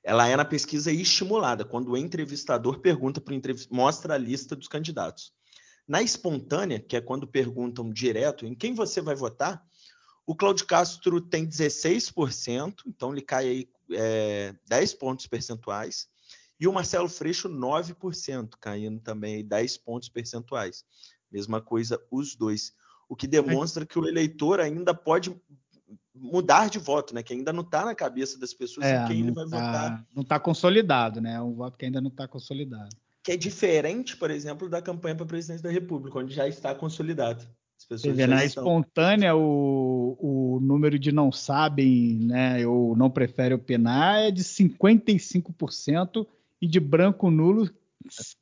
ela 0.02 0.26
é 0.26 0.34
na 0.34 0.44
pesquisa 0.44 0.90
estimulada, 0.90 1.64
quando 1.64 1.92
o 1.92 1.96
entrevistador 1.96 2.80
pergunta 2.80 3.20
para 3.20 3.32
o 3.32 3.36
entrevistador, 3.36 3.76
mostra 3.76 4.14
a 4.14 4.18
lista 4.18 4.56
dos 4.56 4.66
candidatos. 4.66 5.32
Na 5.86 6.02
espontânea, 6.02 6.80
que 6.80 6.96
é 6.96 7.00
quando 7.00 7.26
perguntam 7.26 7.92
direto 7.92 8.46
em 8.46 8.54
quem 8.54 8.74
você 8.74 9.02
vai 9.02 9.14
votar, 9.14 9.62
o 10.26 10.35
Cláudio 10.35 10.66
Castro 10.66 11.21
tem 11.21 11.47
16%, 11.47 12.75
então 12.87 13.12
ele 13.12 13.23
cai 13.23 13.49
aí 13.49 13.69
é, 13.93 14.54
10 14.69 14.95
pontos 14.95 15.26
percentuais. 15.26 16.09
E 16.59 16.66
o 16.66 16.73
Marcelo 16.73 17.09
Freixo, 17.09 17.49
9%, 17.49 18.50
caindo 18.61 19.00
também 19.00 19.45
10 19.45 19.78
pontos 19.78 20.09
percentuais. 20.09 20.85
Mesma 21.31 21.61
coisa 21.61 22.00
os 22.11 22.35
dois. 22.35 22.73
O 23.09 23.16
que 23.16 23.26
demonstra 23.26 23.85
que 23.85 23.99
o 23.99 24.07
eleitor 24.07 24.61
ainda 24.61 24.95
pode 24.95 25.37
mudar 26.14 26.71
de 26.71 26.78
voto, 26.78 27.14
né? 27.14 27.23
Que 27.23 27.35
ainda 27.35 27.52
não 27.52 27.62
está 27.62 27.85
na 27.85 27.95
cabeça 27.95 28.38
das 28.38 28.54
pessoas 28.54 28.87
é, 28.87 29.02
em 29.02 29.07
quem 29.07 29.21
ele 29.21 29.33
vai 29.33 29.49
tá, 29.49 29.59
votar. 29.59 30.07
Não 30.14 30.23
está 30.23 30.40
consolidado, 30.40 31.21
né? 31.21 31.35
É 31.35 31.40
um 31.40 31.54
voto 31.54 31.76
que 31.76 31.85
ainda 31.85 32.00
não 32.00 32.09
está 32.09 32.26
consolidado. 32.26 32.97
Que 33.23 33.33
é 33.33 33.37
diferente, 33.37 34.16
por 34.16 34.31
exemplo, 34.31 34.69
da 34.69 34.81
campanha 34.81 35.16
para 35.16 35.26
presidente 35.26 35.62
da 35.62 35.71
República, 35.71 36.19
onde 36.19 36.33
já 36.33 36.47
está 36.47 36.75
consolidado. 36.75 37.47
Você 37.78 38.12
vê, 38.12 38.26
na 38.26 38.45
estão... 38.45 38.62
espontânea, 38.62 39.37
o, 39.37 40.16
o 40.19 40.61
número 40.61 40.99
de 40.99 41.12
não 41.12 41.31
sabem, 41.31 42.19
né, 42.21 42.66
ou 42.66 42.97
não 42.97 43.11
prefere 43.11 43.54
opinar 43.54 44.21
é 44.21 44.31
de 44.31 44.43
55% 44.43 46.26
e 46.61 46.66
de 46.66 46.81
branco 46.81 47.31
nulo 47.31 47.71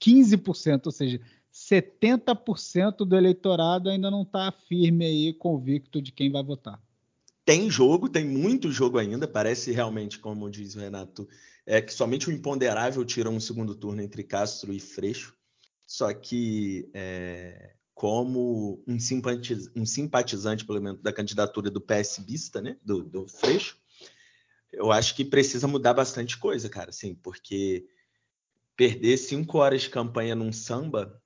15%, 0.01 0.87
ou 0.87 0.93
seja, 0.93 1.21
70% 1.53 3.05
do 3.05 3.17
eleitorado 3.17 3.91
ainda 3.91 4.11
não 4.11 4.23
está 4.23 4.53
firme 4.69 5.05
aí, 5.05 5.33
convicto 5.35 6.01
de 6.01 6.13
quem 6.13 6.31
vai 6.31 6.43
votar. 6.43 6.81
Tem 7.45 7.69
jogo, 7.69 8.09
tem 8.09 8.25
muito 8.25 8.71
jogo 8.71 8.99
ainda. 8.99 9.27
Parece 9.27 9.73
realmente, 9.73 10.19
como 10.19 10.51
diz 10.51 10.77
o 10.77 10.81
Renato, 10.81 11.29
é 11.67 11.83
que 11.83 11.93
somente 11.93 12.29
o 12.29 12.33
imponderável 12.33 13.05
tirou 13.05 13.33
um 13.33 13.41
segundo 13.41 13.75
turno 13.75 14.01
entre 14.01 14.23
Castro 14.23 14.73
e 14.73 14.81
Freixo. 14.81 15.35
Só 15.87 16.13
que 16.15 16.89
é, 16.95 17.75
como 18.03 18.83
um, 18.85 18.99
simpatiz, 18.99 19.71
um 19.77 19.87
simpatizante, 19.87 20.67
pelo 20.67 20.83
menos, 20.83 21.01
da 21.01 21.13
candidatura 21.13 21.71
do 21.71 21.81
PSBista, 21.81 22.61
né, 22.61 22.77
do, 22.85 23.05
do 23.05 23.29
Freixo, 23.29 23.79
eu 24.73 24.91
acho 24.91 25.15
que 25.15 25.25
precisa 25.25 25.69
mudar 25.69 25.95
bastante 25.95 26.37
coisa, 26.37 26.69
cara, 26.69 26.91
assim, 26.91 27.15
porque 27.15 27.87
perder 28.75 29.17
cinco 29.19 29.59
horas 29.59 29.83
de 29.83 29.91
campanha 29.91 30.35
num 30.35 30.53
samba, 30.53 31.17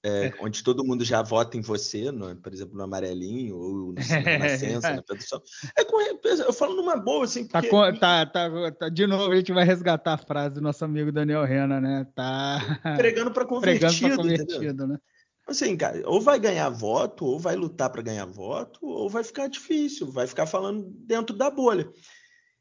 é, 0.00 0.26
é. 0.26 0.34
onde 0.38 0.62
todo 0.62 0.84
mundo 0.84 1.04
já 1.04 1.20
vota 1.20 1.56
em 1.56 1.62
você, 1.62 2.12
no, 2.12 2.32
por 2.36 2.52
exemplo, 2.52 2.76
no 2.76 2.84
Amarelinho 2.84 3.56
ou 3.56 3.74
no, 3.74 3.92
na 3.98 4.02
Renascença, 4.02 4.94
na 4.94 5.02
Produção, 5.02 5.42
é 5.76 5.82
com, 5.82 6.00
eu 6.00 6.52
falo 6.52 6.76
numa 6.76 6.96
boa, 6.96 7.24
assim, 7.24 7.44
tá 7.44 7.60
porque... 7.60 7.98
Tá, 7.98 8.24
tá, 8.24 8.48
tá, 8.48 8.70
tá, 8.70 8.88
de 8.88 9.04
novo, 9.04 9.32
a 9.32 9.36
gente 9.36 9.52
vai 9.52 9.64
resgatar 9.64 10.14
a 10.14 10.18
frase 10.18 10.54
do 10.54 10.60
nosso 10.60 10.84
amigo 10.84 11.10
Daniel 11.10 11.42
Rena, 11.42 11.80
né? 11.80 12.06
Tá... 12.14 12.78
Pregando 12.96 13.32
para 13.32 13.44
convertido, 13.44 13.90
Pregando 13.98 14.14
pra 14.14 14.16
convertido 14.16 14.86
né? 14.86 14.98
Assim, 15.48 15.78
cara, 15.78 16.02
ou 16.06 16.20
vai 16.20 16.38
ganhar 16.38 16.68
voto, 16.68 17.24
ou 17.24 17.38
vai 17.40 17.56
lutar 17.56 17.88
para 17.90 18.02
ganhar 18.02 18.26
voto, 18.26 18.84
ou 18.84 19.08
vai 19.08 19.24
ficar 19.24 19.48
difícil, 19.48 20.12
vai 20.12 20.26
ficar 20.26 20.46
falando 20.46 20.90
dentro 20.90 21.34
da 21.34 21.50
bolha. 21.50 21.90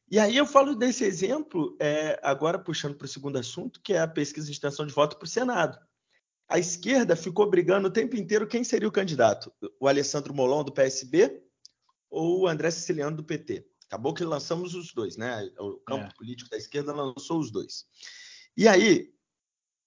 E 0.10 0.18
aí 0.18 0.38
eu 0.38 0.46
falo 0.46 0.74
desse 0.74 1.04
exemplo, 1.04 1.76
é, 1.82 2.18
agora 2.24 2.58
puxando 2.58 2.96
para 2.96 3.04
o 3.04 3.10
segundo 3.10 3.38
assunto, 3.38 3.82
que 3.82 3.92
é 3.92 4.00
a 4.00 4.08
pesquisa 4.08 4.46
de 4.46 4.54
extensão 4.54 4.86
de 4.86 4.94
voto 4.94 5.18
para 5.18 5.26
o 5.26 5.30
Senado. 5.30 5.78
A 6.48 6.58
esquerda 6.58 7.14
ficou 7.14 7.50
brigando 7.50 7.90
o 7.90 7.92
tempo 7.92 8.16
inteiro 8.16 8.48
quem 8.48 8.64
seria 8.64 8.88
o 8.88 8.92
candidato, 8.92 9.52
o 9.82 9.86
Alessandro 9.86 10.34
Molon 10.34 10.64
do 10.64 10.72
PSB 10.72 11.44
ou 12.10 12.44
o 12.44 12.48
André 12.48 12.72
Siciliano 12.72 13.18
do 13.18 13.24
PT. 13.24 13.68
Acabou 13.88 14.14
que 14.14 14.24
lançamos 14.24 14.74
os 14.74 14.94
dois, 14.94 15.18
né? 15.18 15.52
O 15.60 15.76
campo 15.80 16.06
é. 16.06 16.14
político 16.18 16.50
da 16.50 16.56
esquerda 16.56 16.94
lançou 16.94 17.38
os 17.38 17.52
dois. 17.52 17.86
E 18.56 18.66
aí, 18.66 19.14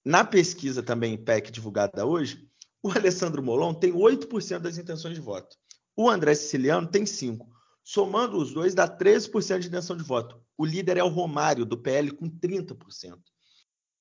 na 0.05 0.23
pesquisa 0.23 0.83
também 0.83 1.17
PEC 1.17 1.51
divulgada 1.51 2.05
hoje, 2.05 2.51
o 2.83 2.91
Alessandro 2.91 3.43
Molon 3.43 3.75
tem 3.75 3.93
8% 3.93 4.59
das 4.59 4.79
intenções 4.79 5.15
de 5.15 5.21
voto. 5.21 5.57
O 5.97 6.09
André 6.09 6.35
Siciliano 6.35 6.87
tem 6.87 7.05
5%. 7.05 7.41
Somando 7.83 8.37
os 8.39 8.53
dois, 8.53 8.75
dá 8.75 8.87
13% 8.87 9.59
de 9.59 9.69
intenção 9.69 9.97
de 9.97 10.05
voto. 10.05 10.41
O 10.57 10.65
líder 10.65 10.97
é 10.97 11.03
o 11.03 11.09
Romário, 11.09 11.65
do 11.65 11.77
PL, 11.77 12.13
com 12.13 12.31
30%. 12.31 13.19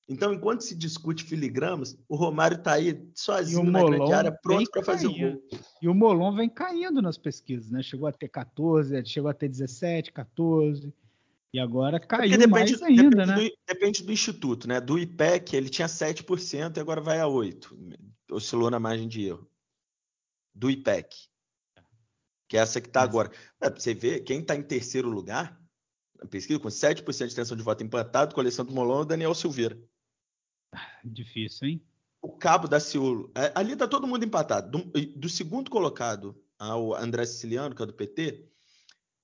Então, 0.08 0.34
enquanto 0.34 0.62
se 0.62 0.76
discute 0.76 1.24
filigramas, 1.24 1.98
o 2.08 2.16
Romário 2.16 2.58
está 2.58 2.74
aí 2.74 3.08
sozinho 3.16 3.64
na 3.64 3.84
grande 3.84 4.12
área, 4.12 4.32
pronto 4.32 4.70
para 4.72 4.84
fazer 4.84 5.08
o 5.08 5.18
gol. 5.18 5.42
E 5.82 5.88
o 5.88 5.94
Molon 5.94 6.36
vem 6.36 6.50
caindo 6.50 7.02
nas 7.02 7.18
pesquisas, 7.18 7.70
né? 7.72 7.82
Chegou 7.82 8.08
a 8.08 8.12
ter 8.12 8.28
14, 8.28 9.06
chegou 9.06 9.30
a 9.30 9.34
ter 9.34 9.48
17, 9.48 10.12
14. 10.12 10.94
E 11.54 11.60
agora 11.60 11.98
é 11.98 12.00
caiu 12.00 12.38
depende, 12.38 12.48
mais 12.48 12.82
ainda, 12.84 13.04
depende 13.04 13.26
né? 13.28 13.36
Do, 13.36 13.58
depende 13.68 14.04
do 14.04 14.12
instituto, 14.12 14.68
né? 14.68 14.82
Do 14.82 15.00
IPEC, 15.00 15.56
ele 15.56 15.70
tinha 15.70 15.88
7% 15.88 16.78
e 16.78 16.80
agora 16.80 17.02
vai 17.02 17.20
a 17.20 17.26
8% 17.26 18.09
oscilou 18.32 18.70
na 18.70 18.80
margem 18.80 19.08
de 19.08 19.26
erro 19.26 19.50
do 20.54 20.70
IPEC, 20.70 21.16
que 22.48 22.58
é 22.58 22.60
essa 22.62 22.82
que 22.82 22.88
está 22.88 23.02
agora. 23.02 23.32
É, 23.62 23.70
você 23.70 23.94
vê, 23.94 24.20
quem 24.20 24.42
está 24.42 24.56
em 24.56 24.64
terceiro 24.64 25.10
lugar 25.10 25.60
na 26.20 26.28
pesquisa, 26.28 26.60
com 26.60 26.68
7% 26.68 27.28
de 27.28 27.36
tensão 27.36 27.56
de 27.56 27.64
voto 27.64 27.84
empatado 27.84 28.36
com 28.36 28.42
Alessandro 28.42 28.74
Molon 28.74 29.04
e 29.04 29.08
Daniel 29.08 29.34
Silveira. 29.34 29.80
Difícil, 31.04 31.68
hein? 31.68 31.86
O 32.22 32.34
cabo 32.34 32.68
da 32.68 32.80
Ciolo. 32.80 33.32
É, 33.34 33.54
ali 33.56 33.74
está 33.74 33.88
todo 33.88 34.06
mundo 34.06 34.26
empatado. 34.26 34.70
Do, 34.70 34.92
do, 35.16 35.30
segundo 35.30 35.72
colocado 35.72 36.38
ao 36.58 36.94
André 36.94 37.26
Siciliano, 37.26 37.74
que 37.74 37.82
é 37.82 37.86
do 37.86 37.94
PT, 37.94 38.46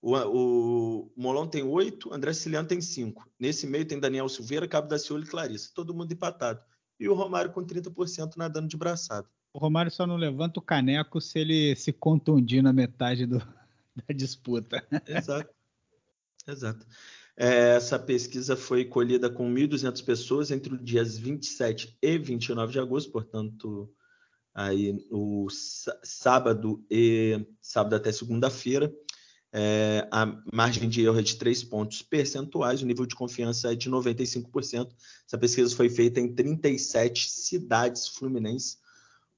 o, 0.02 0.16
o 0.16 1.14
Molon 1.18 1.48
tem 1.48 1.64
8, 1.64 2.14
André 2.14 2.32
Siciliano 2.32 2.68
tem 2.68 2.80
5. 2.80 3.30
Nesse 3.38 3.68
meio 3.68 3.86
tem 3.86 4.00
Daniel 4.00 4.30
Silveira, 4.30 4.68
Cabo 4.68 4.88
da 4.88 4.98
Ciolo 4.98 5.24
e 5.24 5.28
Clarissa. 5.28 5.72
Todo 5.76 5.94
mundo 5.94 6.14
empatado 6.14 6.64
e 7.00 7.08
o 7.10 7.14
Romário 7.14 7.52
com 7.52 7.66
30% 7.66 8.38
nadando 8.38 8.68
de 8.68 8.78
braçada. 8.78 9.28
O 9.54 9.60
Romário 9.60 9.92
só 9.92 10.06
não 10.06 10.18
levanta 10.18 10.60
o 10.60 10.64
caneco 10.64 11.22
se 11.22 11.40
ele 11.40 11.76
se 11.76 11.94
contundir 11.94 12.62
na 12.62 12.74
metade 12.74 13.26
do, 13.26 13.40
da 13.96 14.14
disputa. 14.14 14.86
Exato. 15.08 15.50
Exato. 16.48 16.86
É, 17.38 17.76
essa 17.76 18.00
pesquisa 18.00 18.56
foi 18.56 18.86
colhida 18.86 19.30
com 19.30 19.52
1.200 19.54 20.04
pessoas 20.06 20.52
entre 20.52 20.74
os 20.74 20.84
dias 20.84 21.18
27 21.18 21.98
e 22.02 22.18
29 22.18 22.72
de 22.72 22.80
agosto, 22.80 23.12
portanto, 23.12 23.94
aí 24.54 25.06
o 25.12 25.48
sábado 25.50 26.86
e 26.90 27.46
sábado 27.62 27.96
até 27.96 28.12
segunda-feira. 28.12 28.94
É, 29.58 30.06
a 30.12 30.26
margem 30.54 30.90
de 30.90 31.02
erro 31.02 31.18
é 31.18 31.22
de 31.22 31.38
3 31.38 31.64
pontos 31.64 32.02
percentuais, 32.02 32.82
o 32.82 32.86
nível 32.86 33.06
de 33.06 33.16
confiança 33.16 33.72
é 33.72 33.76
de 33.76 33.90
95%. 33.90 34.92
Essa 35.26 35.38
pesquisa 35.38 35.74
foi 35.74 35.90
feita 35.90 36.20
em 36.20 36.36
37 36.36 37.30
cidades 37.30 38.10
fluminenses. 38.10 38.78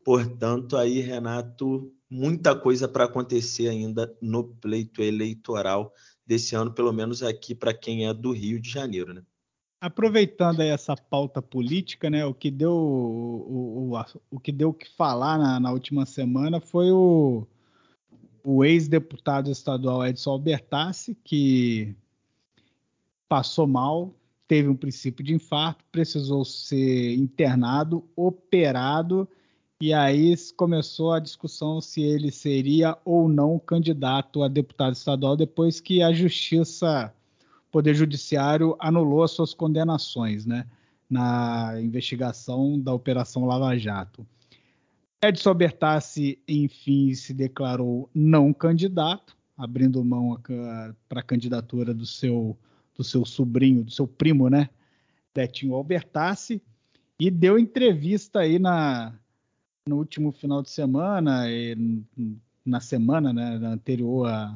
Portanto, 0.03 0.75
aí, 0.75 1.01
Renato, 1.01 1.93
muita 2.09 2.55
coisa 2.55 2.87
para 2.87 3.03
acontecer 3.03 3.67
ainda 3.67 4.11
no 4.19 4.43
pleito 4.43 5.03
eleitoral 5.03 5.93
desse 6.25 6.55
ano, 6.55 6.73
pelo 6.73 6.91
menos 6.91 7.21
aqui 7.21 7.53
para 7.53 7.71
quem 7.71 8.07
é 8.07 8.13
do 8.13 8.31
Rio 8.31 8.59
de 8.59 8.71
Janeiro, 8.71 9.13
né? 9.13 9.21
Aproveitando 9.79 10.61
aí 10.61 10.69
essa 10.69 10.95
pauta 10.97 11.43
política, 11.43 12.09
né, 12.09 12.25
o 12.25 12.33
que 12.33 12.49
deu 12.49 12.73
o, 12.73 13.93
o, 13.93 14.05
o 14.31 14.39
que 14.39 14.51
deu 14.51 14.73
que 14.73 14.89
falar 14.95 15.37
na, 15.37 15.59
na 15.59 15.71
última 15.71 16.07
semana 16.07 16.59
foi 16.59 16.89
o, 16.91 17.45
o 18.49 18.63
ex-deputado 18.63 19.51
estadual 19.51 20.07
Edson 20.07 20.29
Albertassi, 20.29 21.17
que 21.21 21.93
passou 23.27 23.67
mal, 23.67 24.15
teve 24.47 24.69
um 24.69 24.75
princípio 24.75 25.21
de 25.21 25.33
infarto, 25.33 25.83
precisou 25.91 26.45
ser 26.45 27.13
internado, 27.15 28.05
operado, 28.15 29.27
e 29.81 29.93
aí 29.93 30.33
começou 30.55 31.11
a 31.11 31.19
discussão 31.19 31.81
se 31.81 32.01
ele 32.01 32.31
seria 32.31 32.97
ou 33.03 33.27
não 33.27 33.59
candidato 33.59 34.41
a 34.41 34.47
deputado 34.47 34.93
estadual 34.93 35.35
depois 35.35 35.81
que 35.81 36.01
a 36.01 36.13
Justiça, 36.13 37.13
o 37.67 37.69
Poder 37.69 37.95
Judiciário, 37.95 38.77
anulou 38.79 39.23
as 39.23 39.31
suas 39.31 39.53
condenações, 39.53 40.45
né? 40.45 40.65
Na 41.09 41.81
investigação 41.81 42.79
da 42.79 42.93
Operação 42.93 43.43
Lava 43.43 43.77
Jato. 43.77 44.25
Edson 45.21 45.53
Bertassi, 45.53 46.39
enfim, 46.47 47.13
se 47.13 47.33
declarou 47.33 48.09
não 48.13 48.53
candidato, 48.53 49.35
abrindo 49.57 50.03
mão 50.03 50.39
para 51.09 51.21
a 51.21 51.23
candidatura 51.23 51.93
do 51.93 52.05
seu, 52.05 52.57
do 52.95 53.03
seu 53.03 53.25
sobrinho, 53.25 53.83
do 53.83 53.91
seu 53.91 54.07
primo, 54.07 54.49
né? 54.49 54.69
Betinho 55.33 55.73
Albertassi, 55.73 56.61
e 57.19 57.31
deu 57.31 57.57
entrevista 57.57 58.39
aí 58.39 58.59
na, 58.59 59.13
no 59.87 59.97
último 59.97 60.31
final 60.31 60.61
de 60.61 60.69
semana, 60.69 61.49
e, 61.49 61.75
na 62.65 62.79
semana 62.79 63.33
né, 63.33 63.55
anterior 63.67 64.27
a, 64.27 64.55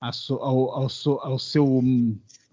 a 0.00 0.10
ao, 0.30 0.70
ao, 0.70 0.88
ao, 1.20 1.38
seu. 1.38 1.82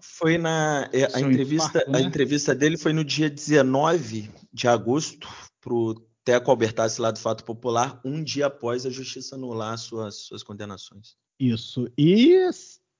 Foi 0.00 0.36
na. 0.36 0.88
É, 0.92 1.04
a, 1.14 1.20
entrevista, 1.20 1.78
infarto, 1.78 1.90
né? 1.90 1.98
a 1.98 2.02
entrevista 2.02 2.54
dele 2.54 2.76
foi 2.76 2.92
no 2.92 3.04
dia 3.04 3.30
19 3.30 4.30
de 4.52 4.68
agosto 4.68 5.28
para 5.60 5.74
o 5.74 5.94
Teco 6.26 6.50
Albertassi 6.50 7.00
lá 7.00 7.12
do 7.12 7.20
Fato 7.20 7.44
Popular, 7.44 8.00
um 8.04 8.20
dia 8.20 8.46
após 8.46 8.84
a 8.84 8.90
justiça 8.90 9.36
anular 9.36 9.78
suas, 9.78 10.16
suas 10.16 10.42
condenações. 10.42 11.14
Isso. 11.38 11.88
E 11.96 12.36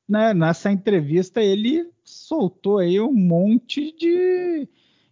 né, 0.09 0.33
nessa 0.33 0.71
entrevista 0.71 1.43
ele 1.43 1.91
soltou 2.05 2.79
aí 2.79 3.01
um 3.01 3.13
monte 3.13 3.91
de, 3.99 4.69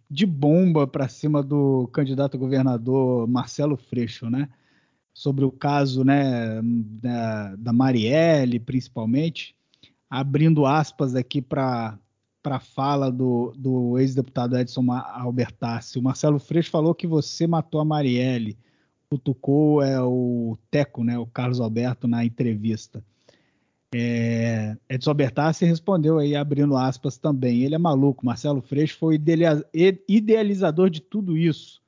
de 0.09 0.25
bomba 0.25 0.87
para 0.87 1.09
cima 1.09 1.43
do 1.43 1.89
candidato 1.89 2.37
governador 2.37 3.27
Marcelo 3.27 3.75
Freixo, 3.75 4.29
né? 4.29 4.47
Sobre 5.13 5.43
o 5.43 5.51
caso 5.51 6.05
né, 6.05 6.61
da, 6.63 7.55
da 7.57 7.73
Marielle, 7.73 8.61
principalmente, 8.61 9.57
abrindo 10.09 10.65
aspas 10.65 11.15
aqui 11.15 11.41
para 11.41 11.99
para 12.45 12.57
a 12.57 12.59
fala 12.59 13.11
do, 13.11 13.51
do 13.57 13.97
ex-deputado 13.97 14.55
Edson 14.55 14.85
Albertassi. 14.91 15.97
O 15.97 16.03
Marcelo 16.03 16.37
Freixo 16.37 16.69
falou 16.69 16.93
que 16.93 17.07
você 17.07 17.47
matou 17.47 17.81
a 17.81 17.85
Marielle, 17.85 18.55
cutucou 19.09 19.81
é, 19.81 19.99
o 19.99 20.55
Teco, 20.69 21.03
né, 21.03 21.17
o 21.17 21.25
Carlos 21.25 21.59
Alberto, 21.59 22.07
na 22.07 22.23
entrevista. 22.23 23.03
É, 23.95 24.77
Edson 24.87 25.09
Albertassi 25.09 25.65
respondeu 25.65 26.19
aí, 26.19 26.35
abrindo 26.35 26.77
aspas 26.77 27.17
também. 27.17 27.63
Ele 27.63 27.73
é 27.73 27.79
maluco. 27.79 28.23
Marcelo 28.23 28.61
Freixo 28.61 28.95
foi 28.99 29.19
idealizador 30.07 30.91
de 30.91 31.01
tudo 31.01 31.35
isso. 31.35 31.81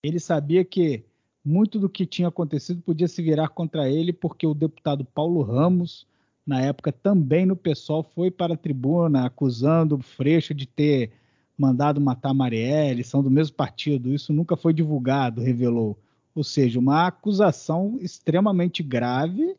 Ele 0.00 0.20
sabia 0.20 0.64
que 0.64 1.02
muito 1.44 1.76
do 1.76 1.88
que 1.88 2.06
tinha 2.06 2.28
acontecido 2.28 2.80
podia 2.82 3.08
se 3.08 3.20
virar 3.20 3.48
contra 3.48 3.90
ele, 3.90 4.12
porque 4.12 4.46
o 4.46 4.54
deputado 4.54 5.04
Paulo 5.04 5.42
Ramos 5.42 6.06
na 6.46 6.60
época 6.60 6.92
também 6.92 7.46
no 7.46 7.56
pessoal 7.56 8.02
foi 8.02 8.30
para 8.30 8.54
a 8.54 8.56
tribuna 8.56 9.26
acusando 9.26 9.96
o 9.96 10.02
Freixo 10.02 10.52
de 10.52 10.66
ter 10.66 11.12
mandado 11.56 12.00
matar 12.00 12.34
Marielle, 12.34 13.04
são 13.04 13.22
do 13.22 13.30
mesmo 13.30 13.56
partido, 13.56 14.12
isso 14.12 14.32
nunca 14.32 14.56
foi 14.56 14.74
divulgado, 14.74 15.40
revelou. 15.40 15.96
Ou 16.34 16.42
seja, 16.42 16.80
uma 16.80 17.06
acusação 17.06 17.96
extremamente 18.00 18.82
grave, 18.82 19.56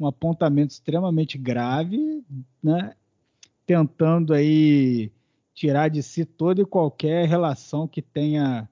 um 0.00 0.06
apontamento 0.06 0.72
extremamente 0.72 1.36
grave, 1.36 2.24
né? 2.62 2.94
tentando 3.66 4.32
aí 4.32 5.10
tirar 5.52 5.88
de 5.88 6.02
si 6.02 6.24
toda 6.24 6.62
e 6.62 6.66
qualquer 6.66 7.28
relação 7.28 7.88
que 7.88 8.00
tenha 8.00 8.68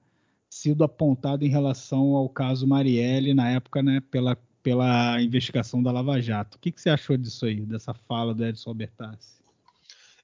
sido 0.49 0.83
apontada 0.83 1.43
em 1.43 1.49
relação 1.49 2.15
ao 2.15 2.29
caso 2.29 2.65
Marielle 2.65 3.33
na 3.33 3.49
época, 3.49 3.83
né, 3.83 4.01
pela 4.09 4.37
pela 4.65 5.21
investigação 5.21 5.83
da 5.83 5.91
Lava 5.91 6.19
Jato. 6.19 6.57
O 6.57 6.59
que, 6.59 6.71
que 6.71 6.81
você 6.81 6.89
achou 6.89 7.15
disso 7.15 7.45
aí, 7.45 7.61
dessa 7.61 7.93
fala 7.93 8.33
do 8.33 8.43
Edson 8.43 8.71
Albertassi? 8.71 9.35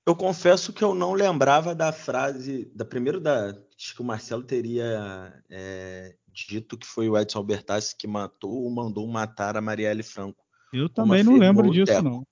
Eu 0.04 0.16
confesso 0.16 0.74
que 0.74 0.84
eu 0.84 0.96
não 0.96 1.14
lembrava 1.14 1.76
da 1.76 1.92
frase, 1.92 2.66
da 2.74 2.84
primeiro 2.84 3.20
da, 3.20 3.56
acho 3.78 3.94
que 3.94 4.02
o 4.02 4.04
Marcelo 4.04 4.42
teria 4.42 5.32
é, 5.48 6.16
dito 6.34 6.76
que 6.76 6.88
foi 6.88 7.08
o 7.08 7.16
Edson 7.16 7.38
Albertassi 7.38 7.96
que 7.96 8.08
matou 8.08 8.64
ou 8.64 8.72
mandou 8.72 9.08
matar 9.08 9.56
a 9.56 9.62
Marielle 9.62 10.02
Franco. 10.02 10.44
Eu 10.74 10.90
também 10.90 11.24
não 11.24 11.38
lembro 11.38 11.70
disso 11.70 12.02
não. 12.02 12.26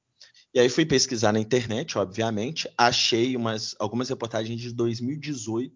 E 0.51 0.59
aí 0.59 0.67
fui 0.67 0.87
pesquisar 0.87 1.31
na 1.31 1.39
internet, 1.39 1.95
obviamente, 1.95 2.67
achei 2.75 3.37
umas 3.37 3.75
algumas 3.77 4.09
reportagens 4.09 4.59
de 4.59 4.73
2018 4.73 5.75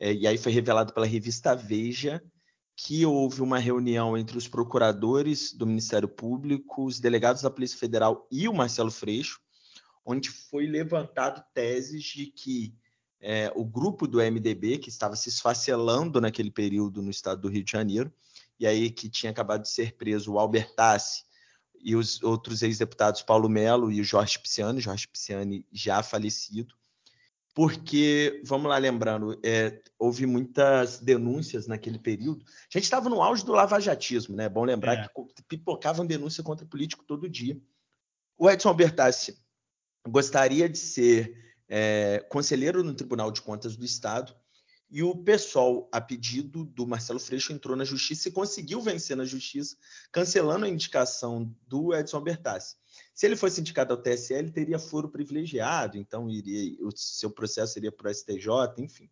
é, 0.00 0.12
e 0.12 0.26
aí 0.26 0.36
foi 0.36 0.50
revelado 0.50 0.92
pela 0.92 1.06
revista 1.06 1.54
Veja 1.54 2.20
que 2.76 3.06
houve 3.06 3.40
uma 3.40 3.58
reunião 3.58 4.18
entre 4.18 4.36
os 4.36 4.46
procuradores 4.46 5.50
do 5.50 5.66
Ministério 5.66 6.06
Público, 6.06 6.84
os 6.84 7.00
delegados 7.00 7.40
da 7.40 7.50
Polícia 7.50 7.78
Federal 7.78 8.28
e 8.30 8.46
o 8.46 8.52
Marcelo 8.52 8.90
Freixo, 8.90 9.40
onde 10.04 10.28
foi 10.28 10.66
levantado 10.66 11.42
teses 11.54 12.04
de 12.04 12.26
que 12.26 12.74
é, 13.18 13.50
o 13.56 13.64
grupo 13.64 14.06
do 14.06 14.18
MDB, 14.18 14.76
que 14.76 14.90
estava 14.90 15.16
se 15.16 15.30
esfacelando 15.30 16.20
naquele 16.20 16.50
período 16.50 17.00
no 17.00 17.10
estado 17.10 17.40
do 17.40 17.48
Rio 17.48 17.64
de 17.64 17.72
Janeiro, 17.72 18.12
e 18.60 18.66
aí 18.66 18.90
que 18.90 19.08
tinha 19.08 19.32
acabado 19.32 19.62
de 19.62 19.70
ser 19.70 19.96
preso 19.96 20.34
o 20.34 20.38
Albertassi 20.38 21.24
e 21.80 21.96
os 21.96 22.22
outros 22.22 22.62
ex-deputados 22.62 23.22
Paulo 23.22 23.48
Melo 23.48 23.90
e 23.90 24.00
o 24.02 24.04
Jorge 24.04 24.38
Pisciani, 24.38 24.80
Jorge 24.80 25.08
Pisciani 25.08 25.66
já 25.72 26.02
falecido, 26.02 26.74
porque, 27.56 28.42
vamos 28.44 28.68
lá 28.68 28.76
lembrando, 28.76 29.40
é, 29.42 29.80
houve 29.98 30.26
muitas 30.26 30.98
denúncias 30.98 31.66
naquele 31.66 31.98
período. 31.98 32.44
A 32.44 32.78
gente 32.78 32.84
estava 32.84 33.08
no 33.08 33.22
auge 33.22 33.46
do 33.46 33.52
lavajatismo, 33.52 34.36
né? 34.36 34.44
É 34.44 34.48
bom 34.50 34.62
lembrar 34.62 34.92
é. 34.92 35.08
que 35.08 35.42
pipocavam 35.48 36.04
denúncia 36.04 36.44
contra 36.44 36.66
político 36.66 37.02
todo 37.06 37.30
dia. 37.30 37.58
O 38.36 38.50
Edson 38.50 38.68
Albertassi 38.68 39.42
gostaria 40.06 40.68
de 40.68 40.76
ser 40.76 41.34
é, 41.66 42.22
conselheiro 42.28 42.84
no 42.84 42.92
Tribunal 42.92 43.32
de 43.32 43.40
Contas 43.40 43.74
do 43.74 43.86
Estado 43.86 44.36
e 44.90 45.02
o 45.02 45.16
PSOL, 45.16 45.88
a 45.90 45.98
pedido 45.98 46.62
do 46.62 46.86
Marcelo 46.86 47.18
Freixo, 47.18 47.54
entrou 47.54 47.74
na 47.74 47.84
justiça 47.86 48.28
e 48.28 48.32
conseguiu 48.32 48.82
vencer 48.82 49.16
na 49.16 49.24
justiça, 49.24 49.78
cancelando 50.12 50.66
a 50.66 50.68
indicação 50.68 51.50
do 51.66 51.94
Edson 51.94 52.18
Albertassi. 52.18 52.76
Se 53.16 53.24
ele 53.24 53.34
fosse 53.34 53.62
indicado 53.62 53.94
ao 53.94 54.02
TSE, 54.02 54.34
ele 54.34 54.50
teria 54.50 54.78
foro 54.78 55.08
privilegiado, 55.08 55.96
então 55.96 56.28
iria, 56.28 56.76
o 56.86 56.90
seu 56.94 57.30
processo 57.30 57.78
iria 57.78 57.90
para 57.90 58.10
o 58.10 58.14
STJ, 58.14 58.46
enfim. 58.76 59.08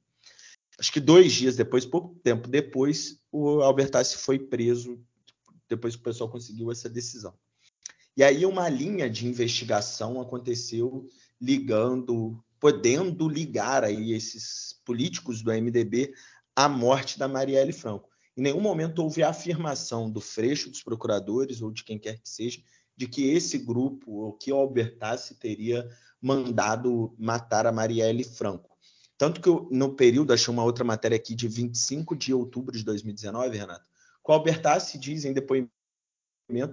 Acho 0.78 0.92
que 0.92 1.00
dois 1.00 1.32
dias 1.32 1.56
depois, 1.56 1.86
pouco 1.86 2.14
tempo 2.22 2.46
depois, 2.46 3.18
o 3.32 3.62
Albertassi 3.62 4.18
foi 4.18 4.38
preso, 4.38 5.02
depois 5.66 5.96
que 5.96 6.02
o 6.02 6.04
pessoal 6.04 6.28
conseguiu 6.28 6.70
essa 6.70 6.86
decisão. 6.86 7.32
E 8.14 8.22
aí 8.22 8.44
uma 8.44 8.68
linha 8.68 9.08
de 9.08 9.26
investigação 9.26 10.20
aconteceu 10.20 11.08
ligando, 11.40 12.38
podendo 12.60 13.26
ligar 13.26 13.84
aí 13.84 14.12
esses 14.12 14.78
políticos 14.84 15.40
do 15.40 15.50
MDB 15.50 16.12
à 16.54 16.68
morte 16.68 17.18
da 17.18 17.26
Marielle 17.26 17.72
Franco. 17.72 18.10
Em 18.36 18.42
nenhum 18.42 18.60
momento 18.60 18.98
houve 18.98 19.22
a 19.22 19.30
afirmação 19.30 20.10
do 20.10 20.20
Freixo, 20.20 20.68
dos 20.68 20.82
procuradores 20.82 21.62
ou 21.62 21.70
de 21.70 21.82
quem 21.82 21.98
quer 21.98 22.20
que 22.20 22.28
seja, 22.28 22.60
de 22.96 23.06
que 23.06 23.30
esse 23.30 23.58
grupo, 23.58 24.10
ou 24.12 24.32
que 24.32 24.52
o 24.52 24.56
Albertassi 24.56 25.34
teria 25.34 25.88
mandado 26.20 27.14
matar 27.18 27.66
a 27.66 27.72
Marielle 27.72 28.24
Franco. 28.24 28.74
Tanto 29.16 29.40
que 29.40 29.48
eu, 29.48 29.68
no 29.70 29.94
período, 29.94 30.32
achei 30.32 30.52
uma 30.52 30.64
outra 30.64 30.84
matéria 30.84 31.16
aqui 31.16 31.34
de 31.34 31.46
25 31.46 32.16
de 32.16 32.32
outubro 32.34 32.76
de 32.76 32.84
2019, 32.84 33.56
Renato, 33.56 33.86
que 34.24 34.30
o 34.30 34.32
Albertassi 34.32 34.98
diz 34.98 35.24
em 35.24 35.32
depoimento 35.32 35.70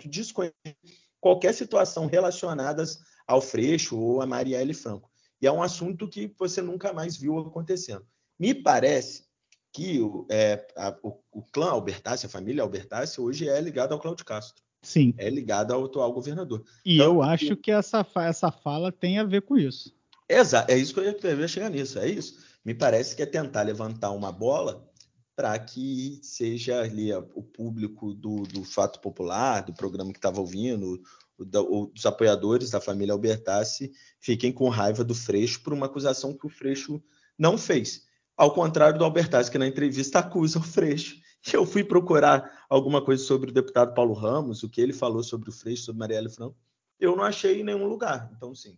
desconhecer 0.07 0.75
qualquer 1.19 1.53
situação 1.53 2.07
relacionada 2.07 2.83
ao 3.27 3.41
Freixo 3.41 3.97
ou 3.97 4.21
a 4.21 4.25
Marielle 4.25 4.73
Franco. 4.73 5.09
E 5.41 5.47
é 5.47 5.51
um 5.51 5.61
assunto 5.61 6.07
que 6.07 6.33
você 6.37 6.61
nunca 6.61 6.93
mais 6.93 7.17
viu 7.17 7.37
acontecendo. 7.39 8.05
Me 8.39 8.53
parece 8.53 9.25
que 9.71 9.99
é, 10.29 10.67
a, 10.75 10.97
o, 11.01 11.19
o, 11.31 11.43
clã 11.43 11.71
Albertassi, 11.71 12.25
a 12.25 12.29
família 12.29 12.63
Albertassi, 12.63 13.21
hoje 13.21 13.47
é 13.47 13.59
ligado 13.61 13.93
ao 13.93 13.99
Cláudio 13.99 14.25
Castro. 14.25 14.61
Sim. 14.81 15.13
É 15.17 15.29
ligada 15.29 15.73
ao 15.73 15.85
atual 15.85 16.11
governador. 16.11 16.63
E 16.83 16.95
então, 16.95 17.05
eu 17.05 17.21
acho 17.21 17.55
que 17.55 17.71
essa, 17.71 18.05
essa 18.15 18.51
fala 18.51 18.91
tem 18.91 19.19
a 19.19 19.23
ver 19.23 19.43
com 19.43 19.57
isso. 19.57 19.93
Exato, 20.27 20.71
é 20.71 20.77
isso 20.77 20.93
que 20.93 20.99
eu 20.99 21.39
ia 21.39 21.47
chegar 21.47 21.69
nisso, 21.69 21.99
é 21.99 22.09
isso. 22.09 22.39
Me 22.63 22.73
parece 22.73 23.15
que 23.15 23.21
é 23.21 23.25
tentar 23.25 23.63
levantar 23.63 24.11
uma 24.11 24.31
bola 24.31 24.87
para 25.35 25.57
que 25.59 26.19
seja 26.21 26.81
ali 26.81 27.11
o 27.13 27.41
público 27.41 28.13
do, 28.13 28.43
do, 28.43 28.63
fato 28.63 28.99
popular, 28.99 29.61
do 29.61 29.73
programa 29.73 30.11
que 30.11 30.19
estava 30.19 30.39
ouvindo, 30.39 31.01
o, 31.37 31.91
os 31.95 32.05
apoiadores 32.05 32.69
da 32.69 32.79
família 32.79 33.13
Albertassi 33.13 33.91
fiquem 34.19 34.51
com 34.51 34.69
raiva 34.69 35.03
do 35.03 35.15
Freixo 35.15 35.61
por 35.61 35.73
uma 35.73 35.87
acusação 35.87 36.33
que 36.33 36.45
o 36.45 36.49
Freixo 36.49 37.01
não 37.37 37.57
fez. 37.57 38.03
Ao 38.37 38.53
contrário 38.53 38.97
do 38.97 39.05
Albertassi, 39.05 39.51
que 39.51 39.57
na 39.57 39.67
entrevista 39.67 40.19
acusa 40.19 40.59
o 40.59 40.63
Freixo 40.63 41.20
eu 41.53 41.65
fui 41.65 41.83
procurar 41.83 42.65
alguma 42.69 43.03
coisa 43.03 43.23
sobre 43.23 43.49
o 43.49 43.53
deputado 43.53 43.93
Paulo 43.93 44.13
Ramos, 44.13 44.63
o 44.63 44.69
que 44.69 44.81
ele 44.81 44.93
falou 44.93 45.23
sobre 45.23 45.49
o 45.49 45.53
Freixo, 45.53 45.83
sobre 45.83 45.99
Marielle 45.99 46.29
Franco. 46.29 46.57
Eu 46.99 47.15
não 47.15 47.23
achei 47.23 47.61
em 47.61 47.63
nenhum 47.63 47.87
lugar. 47.87 48.31
Então, 48.35 48.53
sim. 48.53 48.77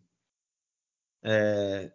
É... 1.23 1.91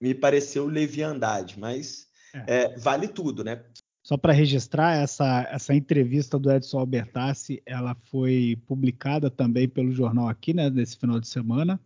me 0.00 0.14
pareceu 0.14 0.66
leviandade, 0.66 1.58
mas 1.58 2.06
é. 2.46 2.64
É, 2.64 2.78
vale 2.78 3.08
tudo, 3.08 3.42
né? 3.42 3.64
Só 4.02 4.16
para 4.16 4.32
registrar, 4.32 4.96
essa, 4.96 5.48
essa 5.50 5.74
entrevista 5.74 6.38
do 6.38 6.50
Edson 6.50 6.78
Albertassi, 6.78 7.60
ela 7.66 7.94
foi 7.94 8.56
publicada 8.66 9.30
também 9.30 9.68
pelo 9.68 9.90
jornal 9.90 10.28
aqui, 10.28 10.54
né, 10.54 10.70
nesse 10.70 10.96
final 10.96 11.18
de 11.18 11.26
semana, 11.26 11.80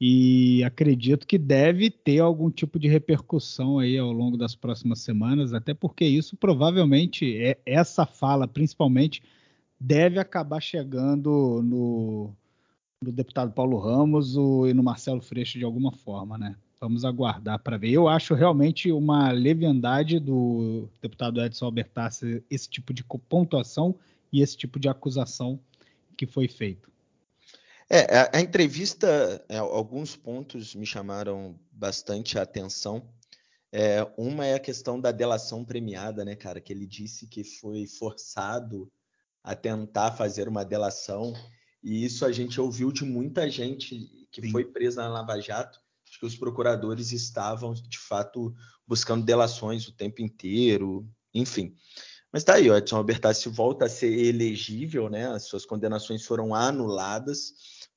e 0.00 0.62
acredito 0.62 1.26
que 1.26 1.36
deve 1.36 1.90
ter 1.90 2.20
algum 2.20 2.50
tipo 2.50 2.78
de 2.78 2.86
repercussão 2.86 3.78
aí 3.78 3.98
ao 3.98 4.12
longo 4.12 4.36
das 4.36 4.54
próximas 4.54 5.00
semanas, 5.00 5.52
até 5.52 5.74
porque 5.74 6.04
isso 6.04 6.36
provavelmente, 6.36 7.36
é, 7.36 7.58
essa 7.66 8.06
fala 8.06 8.46
principalmente, 8.46 9.22
deve 9.78 10.20
acabar 10.20 10.60
chegando 10.60 11.60
no, 11.62 12.32
no 13.02 13.12
deputado 13.12 13.52
Paulo 13.52 13.78
Ramos 13.78 14.34
e 14.34 14.72
no 14.72 14.82
Marcelo 14.82 15.20
Freixo 15.20 15.58
de 15.58 15.64
alguma 15.64 15.90
forma, 15.90 16.38
né? 16.38 16.56
Vamos 16.80 17.04
aguardar 17.04 17.58
para 17.58 17.76
ver. 17.76 17.90
Eu 17.90 18.06
acho 18.06 18.34
realmente 18.34 18.92
uma 18.92 19.32
leviandade 19.32 20.20
do 20.20 20.88
deputado 21.02 21.40
Edson 21.40 21.64
Albertassi 21.64 22.42
esse 22.48 22.68
tipo 22.68 22.94
de 22.94 23.02
pontuação 23.02 23.96
e 24.32 24.42
esse 24.42 24.56
tipo 24.56 24.78
de 24.78 24.88
acusação 24.88 25.58
que 26.16 26.24
foi 26.24 26.46
feito. 26.46 26.88
É, 27.90 28.18
a, 28.18 28.30
a 28.34 28.40
entrevista, 28.40 29.44
é, 29.48 29.56
alguns 29.58 30.14
pontos 30.14 30.74
me 30.74 30.84
chamaram 30.84 31.58
bastante 31.72 32.38
a 32.38 32.42
atenção. 32.42 33.08
É, 33.72 34.06
uma 34.16 34.44
é 34.44 34.54
a 34.54 34.60
questão 34.60 35.00
da 35.00 35.10
delação 35.10 35.64
premiada, 35.64 36.24
né, 36.24 36.36
cara? 36.36 36.60
Que 36.60 36.72
ele 36.72 36.86
disse 36.86 37.26
que 37.26 37.42
foi 37.44 37.86
forçado 37.86 38.90
a 39.42 39.54
tentar 39.54 40.12
fazer 40.12 40.48
uma 40.48 40.64
delação, 40.64 41.32
e 41.82 42.04
isso 42.04 42.26
a 42.26 42.32
gente 42.32 42.60
ouviu 42.60 42.92
de 42.92 43.04
muita 43.04 43.48
gente 43.48 44.26
que 44.30 44.42
Sim. 44.42 44.50
foi 44.50 44.64
presa 44.64 45.02
na 45.02 45.08
Lava 45.08 45.40
Jato 45.40 45.80
que 46.18 46.26
os 46.26 46.36
procuradores 46.36 47.12
estavam, 47.12 47.72
de 47.74 47.98
fato, 47.98 48.54
buscando 48.86 49.24
delações 49.24 49.86
o 49.86 49.92
tempo 49.92 50.22
inteiro, 50.22 51.08
enfim. 51.34 51.76
Mas 52.32 52.44
tá 52.44 52.54
aí, 52.54 52.70
o 52.70 52.76
Edson 52.76 52.96
Albertassi 52.96 53.48
volta 53.48 53.86
a 53.86 53.88
ser 53.88 54.12
elegível, 54.12 55.08
né? 55.08 55.28
As 55.28 55.44
suas 55.44 55.64
condenações 55.64 56.24
foram 56.24 56.54
anuladas 56.54 57.52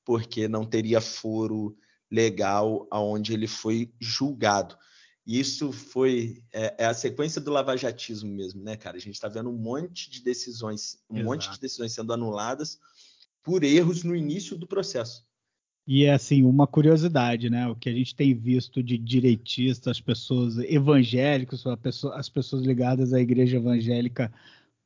porque 0.05 0.47
não 0.47 0.65
teria 0.65 1.01
foro 1.01 1.75
legal 2.09 2.87
aonde 2.91 3.33
ele 3.33 3.47
foi 3.47 3.91
julgado. 3.99 4.77
E 5.25 5.39
isso 5.39 5.71
foi 5.71 6.43
é, 6.51 6.75
é, 6.79 6.85
a 6.85 6.93
sequência 6.93 7.39
do 7.39 7.51
lavajatismo 7.51 8.29
mesmo, 8.31 8.63
né, 8.63 8.75
cara? 8.75 8.97
A 8.97 8.99
gente 8.99 9.13
está 9.13 9.27
vendo 9.27 9.49
um 9.49 9.57
monte 9.57 10.09
de 10.09 10.21
decisões, 10.21 10.97
um 11.09 11.17
Exato. 11.17 11.29
monte 11.29 11.51
de 11.51 11.59
decisões 11.59 11.93
sendo 11.93 12.11
anuladas 12.11 12.79
por 13.43 13.63
erros 13.63 14.03
no 14.03 14.15
início 14.15 14.57
do 14.57 14.67
processo. 14.67 15.23
E 15.87 16.05
é 16.05 16.13
assim, 16.13 16.43
uma 16.43 16.67
curiosidade, 16.67 17.49
né? 17.49 17.67
O 17.67 17.75
que 17.75 17.89
a 17.89 17.93
gente 17.93 18.15
tem 18.15 18.33
visto 18.35 18.83
de 18.83 18.97
direitistas, 18.97 19.99
pessoas 19.99 20.57
evangélicas, 20.57 21.63
as 22.13 22.29
pessoas 22.29 22.63
ligadas 22.63 23.13
à 23.13 23.19
igreja 23.19 23.57
evangélica 23.57 24.31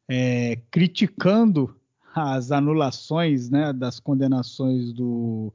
é, 0.07 0.57
criticando 0.71 1.79
as 2.15 2.49
anulações 2.49 3.49
né, 3.49 3.73
das 3.73 3.99
condenações 3.99 4.93
do, 4.93 5.53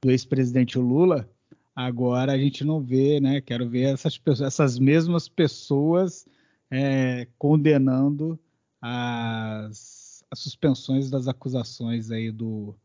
do 0.00 0.10
ex-presidente 0.10 0.78
Lula, 0.78 1.28
agora 1.74 2.32
a 2.32 2.38
gente 2.38 2.64
não 2.64 2.80
vê, 2.80 3.18
né? 3.18 3.40
Quero 3.40 3.68
ver 3.68 3.94
essas, 3.94 4.20
essas 4.40 4.78
mesmas 4.78 5.28
pessoas 5.28 6.24
é, 6.70 7.26
condenando 7.36 8.38
as, 8.80 10.24
as 10.30 10.38
suspensões 10.38 11.10
das 11.10 11.26
acusações 11.26 12.12
aí 12.12 12.30
do, 12.30 12.76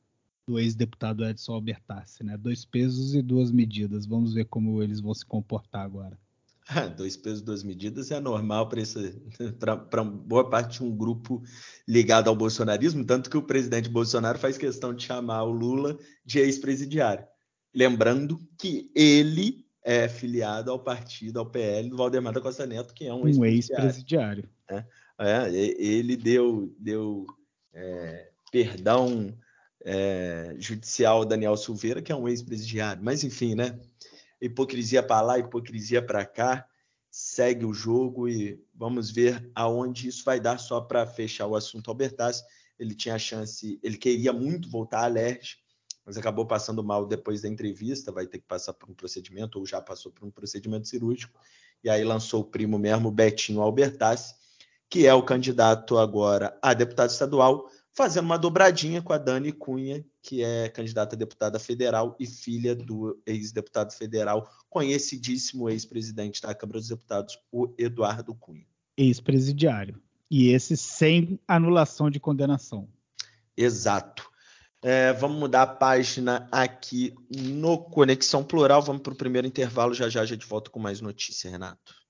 do 0.48 0.58
ex-deputado 0.58 1.24
Edson 1.24 1.54
Albertassi, 1.54 2.24
né? 2.24 2.36
Dois 2.36 2.66
pesos 2.66 3.14
e 3.14 3.22
duas 3.22 3.52
medidas. 3.52 4.08
Vamos 4.08 4.34
ver 4.34 4.46
como 4.46 4.82
eles 4.82 5.00
vão 5.00 5.14
se 5.14 5.26
comportar 5.26 5.86
agora. 5.86 6.18
dois 6.96 7.18
pesos, 7.18 7.42
duas 7.42 7.64
medidas 7.64 8.12
é 8.12 8.20
normal 8.20 8.70
para 8.70 10.04
boa 10.04 10.50
parte 10.50 10.80
de 10.80 10.84
um 10.84 10.96
grupo 10.96 11.42
ligado 11.88 12.30
ao 12.30 12.36
bolsonarismo, 12.36 13.06
tanto 13.06 13.30
que 13.30 13.38
o 13.38 13.44
presidente 13.44 13.90
Bolsonaro 13.90 14.40
faz 14.40 14.58
questão 14.58 14.94
de 14.94 15.04
chamar 15.04 15.44
o 15.44 15.52
Lula 15.52 15.98
de 16.26 16.40
ex-presidiário. 16.40 17.26
Lembrando 17.74 18.40
que 18.58 18.92
ele 18.96 19.66
é 19.84 20.08
filiado 20.08 20.70
ao 20.70 20.80
partido, 20.80 21.40
ao 21.40 21.46
PL 21.46 21.90
do 21.90 21.98
Valdemar 21.98 22.34
da 22.34 22.42
Costa 22.42 22.66
Neto, 22.66 22.94
que 22.94 23.08
é 23.08 23.14
um, 23.14 23.24
um 23.24 23.46
ex-presidiário. 23.46 24.44
Ex 24.44 24.52
é, 24.70 24.86
é, 25.20 25.48
ele 25.82 26.16
deu, 26.16 26.74
deu 26.80 27.28
é, 27.74 28.30
perdão 28.52 29.34
é, 29.84 30.56
judicial 30.58 31.26
Daniel 31.26 31.58
Silveira, 31.58 32.02
que 32.02 32.12
é 32.12 32.16
um 32.16 32.28
ex-presidiário. 32.28 33.04
Mas, 33.04 33.24
enfim, 33.24 33.56
né? 33.56 33.80
Hipocrisia 34.42 35.04
para 35.04 35.22
lá, 35.22 35.40
hipocrisia 35.40 36.02
para 36.02 36.26
cá. 36.26 36.66
Segue 37.10 37.66
o 37.66 37.74
jogo 37.74 38.28
e 38.28 38.60
vamos 38.74 39.12
ver 39.12 39.52
aonde 39.54 40.08
isso 40.08 40.24
vai 40.24 40.40
dar 40.40 40.58
só 40.58 40.82
para 40.82 41.06
fechar 41.06 41.46
o 41.46 41.56
assunto 41.56 41.90
Albertas. 41.90 42.44
Ele 42.80 42.96
tinha 42.96 43.16
a 43.16 43.20
chance, 43.20 43.80
ele 43.84 43.98
queria 43.98 44.34
muito 44.34 44.70
voltar 44.70 45.04
à 45.04 45.08
LERJ, 45.08 45.58
mas 46.06 46.18
acabou 46.18 46.46
passando 46.46 46.84
mal 46.84 47.06
depois 47.06 47.42
da 47.42 47.48
entrevista, 47.48 48.12
vai 48.12 48.26
ter 48.26 48.40
que 48.40 48.48
passar 48.48 48.74
por 48.74 48.90
um 48.90 48.94
procedimento, 48.94 49.60
ou 49.60 49.66
já 49.66 49.80
passou 49.80 50.12
por 50.12 50.26
um 50.26 50.32
procedimento 50.32 50.88
cirúrgico, 50.88 51.40
e 51.84 51.90
aí 51.90 52.04
lançou 52.04 52.42
o 52.42 52.46
primo 52.46 52.80
mesmo, 52.80 53.12
Betinho 53.12 53.62
Albertas, 53.62 54.34
que 54.90 55.06
é 55.06 55.14
o 55.14 55.24
candidato 55.24 55.98
agora 55.98 56.58
a 56.62 56.74
deputado 56.74 57.12
estadual, 57.12 57.70
fazendo 57.94 58.26
uma 58.26 58.38
dobradinha 58.38 59.02
com 59.02 59.14
a 59.14 59.18
Dani 59.18 59.52
Cunha, 59.52 60.06
que 60.22 60.44
é 60.44 60.70
candidata 60.70 61.16
a 61.16 61.20
deputada 61.20 61.60
federal 61.60 62.16
e 62.20 62.26
filha 62.26 62.76
do 62.76 63.22
ex-deputado 63.26 63.94
federal, 63.94 64.50
conhecidíssimo 64.70 65.70
ex-presidente 65.70 66.42
da 66.42 66.54
Câmara 66.54 66.80
dos 66.80 66.88
Deputados, 66.88 67.38
o 67.52 67.74
Eduardo 67.78 68.34
Cunha. 68.36 68.66
Ex-presidiário. 68.98 70.02
E 70.30 70.50
esse 70.50 70.78
sem 70.78 71.40
anulação 71.48 72.10
de 72.10 72.20
condenação. 72.20 72.88
Exato. 73.56 74.32
É, 74.82 75.14
vamos 75.14 75.38
mudar 75.38 75.62
a 75.64 75.68
página 75.68 76.48
aqui 76.52 77.14
no 77.30 77.78
Conexão 77.78 78.44
Plural. 78.44 78.82
Vamos 78.82 79.02
para 79.04 79.14
o 79.14 79.18
primeiro 79.18 79.48
intervalo. 79.48 79.94
Já 79.94 80.10
já 80.10 80.22
a 80.22 80.26
gente 80.26 80.46
volta 80.46 80.72
com 80.72 80.80
mais 80.80 81.02
notícia, 81.02 81.52
Renato. 81.52 82.01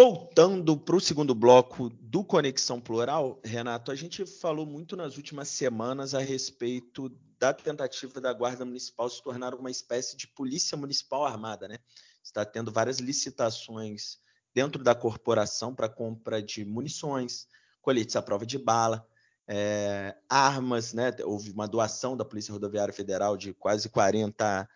Voltando 0.00 0.76
para 0.76 0.94
o 0.94 1.00
segundo 1.00 1.34
bloco 1.34 1.88
do 1.88 2.22
Conexão 2.22 2.80
Plural, 2.80 3.40
Renato, 3.42 3.90
a 3.90 3.96
gente 3.96 4.24
falou 4.24 4.64
muito 4.64 4.94
nas 4.94 5.16
últimas 5.16 5.48
semanas 5.48 6.14
a 6.14 6.20
respeito 6.20 7.08
da 7.36 7.52
tentativa 7.52 8.20
da 8.20 8.32
Guarda 8.32 8.64
Municipal 8.64 9.10
se 9.10 9.20
tornar 9.20 9.54
uma 9.56 9.72
espécie 9.72 10.16
de 10.16 10.28
polícia 10.28 10.78
municipal 10.78 11.24
armada, 11.24 11.66
né? 11.66 11.78
Está 12.22 12.44
tendo 12.44 12.70
várias 12.70 13.00
licitações 13.00 14.20
dentro 14.54 14.84
da 14.84 14.94
corporação 14.94 15.74
para 15.74 15.88
compra 15.88 16.40
de 16.40 16.64
munições, 16.64 17.48
coletes 17.82 18.14
à 18.14 18.22
prova 18.22 18.46
de 18.46 18.56
bala, 18.56 19.04
é, 19.48 20.16
armas, 20.28 20.92
né? 20.92 21.12
Houve 21.24 21.50
uma 21.50 21.66
doação 21.66 22.16
da 22.16 22.24
Polícia 22.24 22.52
Rodoviária 22.52 22.94
Federal 22.94 23.36
de 23.36 23.52
quase 23.52 23.88
40 23.88 24.68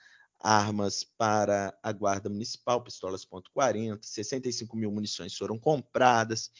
armas 0.42 1.04
para 1.04 1.78
a 1.82 1.92
Guarda 1.92 2.28
Municipal, 2.28 2.82
pistolas 2.82 3.24
.40, 3.24 3.98
65 4.02 4.76
mil 4.76 4.90
munições 4.90 5.36
foram 5.36 5.58
compradas, 5.58 6.50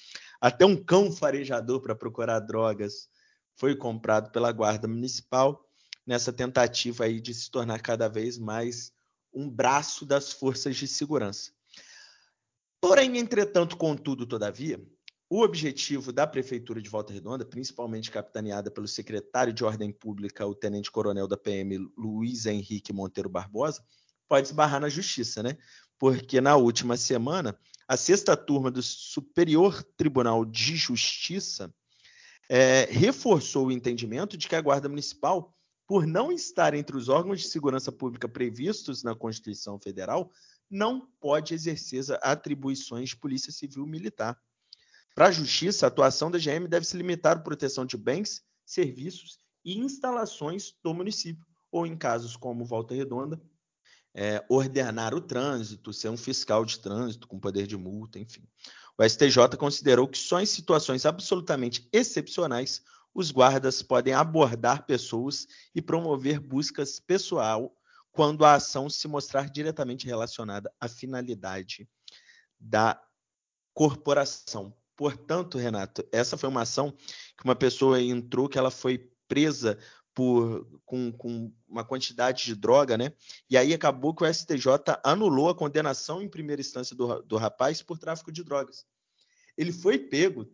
até 0.40 0.64
um 0.64 0.76
cão 0.76 1.10
farejador 1.10 1.80
para 1.80 1.94
procurar 1.94 2.40
drogas 2.40 3.08
foi 3.56 3.76
comprado 3.76 4.30
pela 4.30 4.52
Guarda 4.52 4.88
Municipal, 4.88 5.68
nessa 6.06 6.32
tentativa 6.32 7.04
aí 7.04 7.20
de 7.20 7.34
se 7.34 7.50
tornar 7.50 7.80
cada 7.80 8.08
vez 8.08 8.38
mais 8.38 8.92
um 9.32 9.48
braço 9.48 10.04
das 10.04 10.32
forças 10.32 10.76
de 10.76 10.86
segurança. 10.86 11.52
Porém, 12.80 13.18
entretanto, 13.18 13.76
contudo, 13.76 14.26
todavia, 14.26 14.84
o 15.32 15.42
objetivo 15.42 16.12
da 16.12 16.26
Prefeitura 16.26 16.78
de 16.78 16.90
Volta 16.90 17.10
Redonda, 17.10 17.42
principalmente 17.42 18.10
capitaneada 18.10 18.70
pelo 18.70 18.86
secretário 18.86 19.50
de 19.50 19.64
Ordem 19.64 19.90
Pública, 19.90 20.46
o 20.46 20.54
tenente-coronel 20.54 21.26
da 21.26 21.38
PM, 21.38 21.90
Luiz 21.96 22.44
Henrique 22.44 22.92
Monteiro 22.92 23.30
Barbosa, 23.30 23.82
pode 24.28 24.48
esbarrar 24.48 24.78
na 24.78 24.90
justiça, 24.90 25.42
né? 25.42 25.56
Porque 25.98 26.38
na 26.38 26.56
última 26.56 26.98
semana, 26.98 27.58
a 27.88 27.96
sexta 27.96 28.36
turma 28.36 28.70
do 28.70 28.82
Superior 28.82 29.82
Tribunal 29.96 30.44
de 30.44 30.76
Justiça 30.76 31.74
é, 32.46 32.86
reforçou 32.90 33.68
o 33.68 33.72
entendimento 33.72 34.36
de 34.36 34.46
que 34.46 34.54
a 34.54 34.60
Guarda 34.60 34.86
Municipal, 34.86 35.56
por 35.86 36.06
não 36.06 36.30
estar 36.30 36.74
entre 36.74 36.94
os 36.94 37.08
órgãos 37.08 37.40
de 37.40 37.48
segurança 37.48 37.90
pública 37.90 38.28
previstos 38.28 39.02
na 39.02 39.14
Constituição 39.14 39.80
Federal, 39.80 40.30
não 40.70 41.08
pode 41.18 41.54
exercer 41.54 42.04
atribuições 42.20 43.08
de 43.08 43.16
polícia 43.16 43.50
civil 43.50 43.86
militar. 43.86 44.38
Para 45.14 45.26
a 45.26 45.30
Justiça, 45.30 45.86
a 45.86 45.88
atuação 45.88 46.30
da 46.30 46.38
GM 46.38 46.66
deve 46.68 46.86
se 46.86 46.96
limitar 46.96 47.36
à 47.36 47.40
proteção 47.40 47.84
de 47.84 47.96
bens, 47.96 48.42
serviços 48.64 49.38
e 49.64 49.78
instalações 49.78 50.74
do 50.82 50.94
município, 50.94 51.44
ou 51.70 51.86
em 51.86 51.96
casos 51.96 52.36
como 52.36 52.64
Volta 52.64 52.94
Redonda, 52.94 53.40
é, 54.14 54.44
ordenar 54.48 55.14
o 55.14 55.20
trânsito, 55.20 55.92
ser 55.92 56.08
um 56.08 56.16
fiscal 56.16 56.64
de 56.64 56.78
trânsito 56.78 57.26
com 57.26 57.40
poder 57.40 57.66
de 57.66 57.76
multa, 57.76 58.18
enfim. 58.18 58.46
O 58.98 59.08
STJ 59.08 59.56
considerou 59.58 60.06
que 60.06 60.18
só 60.18 60.40
em 60.40 60.46
situações 60.46 61.06
absolutamente 61.06 61.88
excepcionais 61.92 62.82
os 63.14 63.30
guardas 63.30 63.82
podem 63.82 64.14
abordar 64.14 64.86
pessoas 64.86 65.46
e 65.74 65.82
promover 65.82 66.40
buscas 66.40 66.98
pessoal 66.98 67.74
quando 68.10 68.44
a 68.44 68.54
ação 68.54 68.88
se 68.88 69.08
mostrar 69.08 69.50
diretamente 69.50 70.06
relacionada 70.06 70.72
à 70.80 70.88
finalidade 70.88 71.88
da 72.60 73.02
corporação. 73.74 74.74
Portanto, 74.96 75.58
Renato, 75.58 76.04
essa 76.12 76.36
foi 76.36 76.48
uma 76.48 76.62
ação 76.62 76.92
que 77.36 77.44
uma 77.44 77.56
pessoa 77.56 78.00
entrou 78.00 78.48
que 78.48 78.58
ela 78.58 78.70
foi 78.70 79.10
presa 79.26 79.78
por, 80.14 80.66
com, 80.84 81.10
com, 81.12 81.52
uma 81.66 81.84
quantidade 81.84 82.44
de 82.44 82.54
droga, 82.54 82.98
né? 82.98 83.12
E 83.48 83.56
aí 83.56 83.72
acabou 83.72 84.14
que 84.14 84.22
o 84.22 84.32
STJ 84.32 84.66
anulou 85.02 85.48
a 85.48 85.54
condenação 85.54 86.22
em 86.22 86.28
primeira 86.28 86.60
instância 86.60 86.94
do, 86.94 87.22
do 87.22 87.36
rapaz 87.36 87.82
por 87.82 87.98
tráfico 87.98 88.30
de 88.30 88.44
drogas. 88.44 88.84
Ele 89.56 89.72
foi 89.72 89.98
pego, 89.98 90.46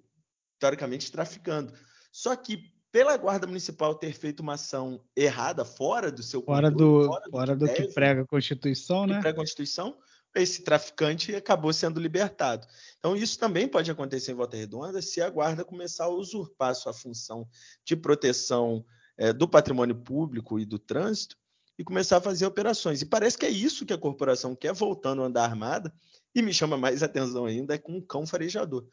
teoricamente, 0.59 1.11
traficando. 1.11 1.72
Só 2.12 2.35
que 2.37 2.72
pela 2.90 3.16
Guarda 3.16 3.46
Municipal 3.46 3.94
ter 3.94 4.12
feito 4.12 4.40
uma 4.40 4.55
ação 4.55 5.01
errada, 5.14 5.64
fora 5.64 6.11
do 6.11 6.22
seu 6.22 6.42
fora 6.42 6.70
controle, 6.70 7.07
do, 7.07 7.07
fora 7.07 7.24
do, 7.24 7.31
fora 7.31 7.53
que, 7.53 7.59
do 7.59 7.66
deve, 7.66 7.87
que 7.87 7.94
prega 7.94 8.22
a 8.22 8.27
Constituição, 8.27 9.07
né? 9.07 9.20
Prega 9.20 9.31
a 9.31 9.40
Constituição, 9.40 9.96
esse 10.40 10.62
traficante 10.62 11.35
acabou 11.35 11.72
sendo 11.72 12.01
libertado. 12.01 12.66
Então, 12.98 13.16
isso 13.16 13.38
também 13.38 13.68
pode 13.68 13.90
acontecer 13.90 14.33
em 14.33 14.35
Volta 14.35 14.57
Redonda 14.57 15.01
se 15.01 15.20
a 15.20 15.31
Guarda 15.31 15.64
começar 15.64 16.05
a 16.05 16.09
usurpar 16.09 16.74
sua 16.74 16.92
função 16.92 17.48
de 17.85 17.96
proteção 17.96 18.85
é, 19.16 19.33
do 19.33 19.48
patrimônio 19.48 19.96
público 19.96 20.59
e 20.59 20.64
do 20.64 20.79
trânsito 20.79 21.37
e 21.79 21.85
começar 21.85 22.16
a 22.16 22.20
fazer 22.20 22.46
operações. 22.46 23.01
E 23.01 23.07
parece 23.07 23.38
que 23.38 23.46
é 23.46 23.51
isso 23.51 23.87
que 23.87 23.92
a 23.92 23.98
corporação 23.98 24.57
quer, 24.57 24.72
voltando 24.72 25.22
a 25.22 25.27
andar 25.27 25.44
armada, 25.44 25.94
e 26.35 26.42
me 26.42 26.53
chama 26.53 26.77
mais 26.77 27.03
atenção 27.05 27.46
ainda, 27.46 27.74
é 27.74 27.79
com 27.79 27.96
um 27.96 28.01
cão 28.01 28.27
farejador. 28.27 28.87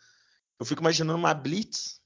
Eu 0.59 0.65
fico 0.65 0.81
imaginando 0.81 1.17
uma 1.17 1.33
blitz, 1.33 1.99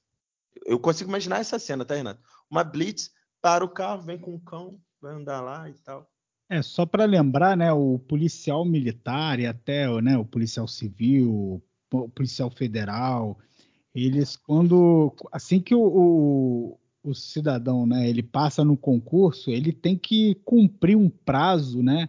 eu 0.66 0.78
consigo 0.80 1.10
imaginar 1.10 1.40
essa 1.40 1.58
cena, 1.58 1.84
tá, 1.84 1.94
Renato? 1.94 2.22
Uma 2.50 2.64
blitz, 2.64 3.10
para 3.40 3.64
o 3.64 3.68
carro, 3.68 4.02
vem 4.02 4.18
com 4.18 4.34
um 4.34 4.40
cão, 4.40 4.80
vai 5.00 5.14
andar 5.14 5.40
lá 5.40 5.68
e 5.68 5.74
tal. 5.74 6.10
É, 6.50 6.62
só 6.62 6.84
para 6.84 7.04
lembrar, 7.04 7.56
né, 7.56 7.72
o 7.72 7.96
policial 7.96 8.64
militar 8.64 9.38
e 9.38 9.46
até 9.46 9.88
né, 10.02 10.18
o 10.18 10.24
policial 10.24 10.66
civil, 10.66 11.62
o 11.92 12.08
policial 12.08 12.50
federal, 12.50 13.38
eles 13.94 14.34
quando 14.34 15.14
assim 15.30 15.60
que 15.60 15.76
o, 15.76 15.80
o, 15.80 16.78
o, 17.04 17.14
cidadão, 17.14 17.86
né, 17.86 18.08
ele 18.10 18.20
passa 18.22 18.64
no 18.64 18.76
concurso, 18.76 19.48
ele 19.52 19.72
tem 19.72 19.96
que 19.96 20.34
cumprir 20.44 20.96
um 20.96 21.08
prazo, 21.08 21.84
né, 21.84 22.08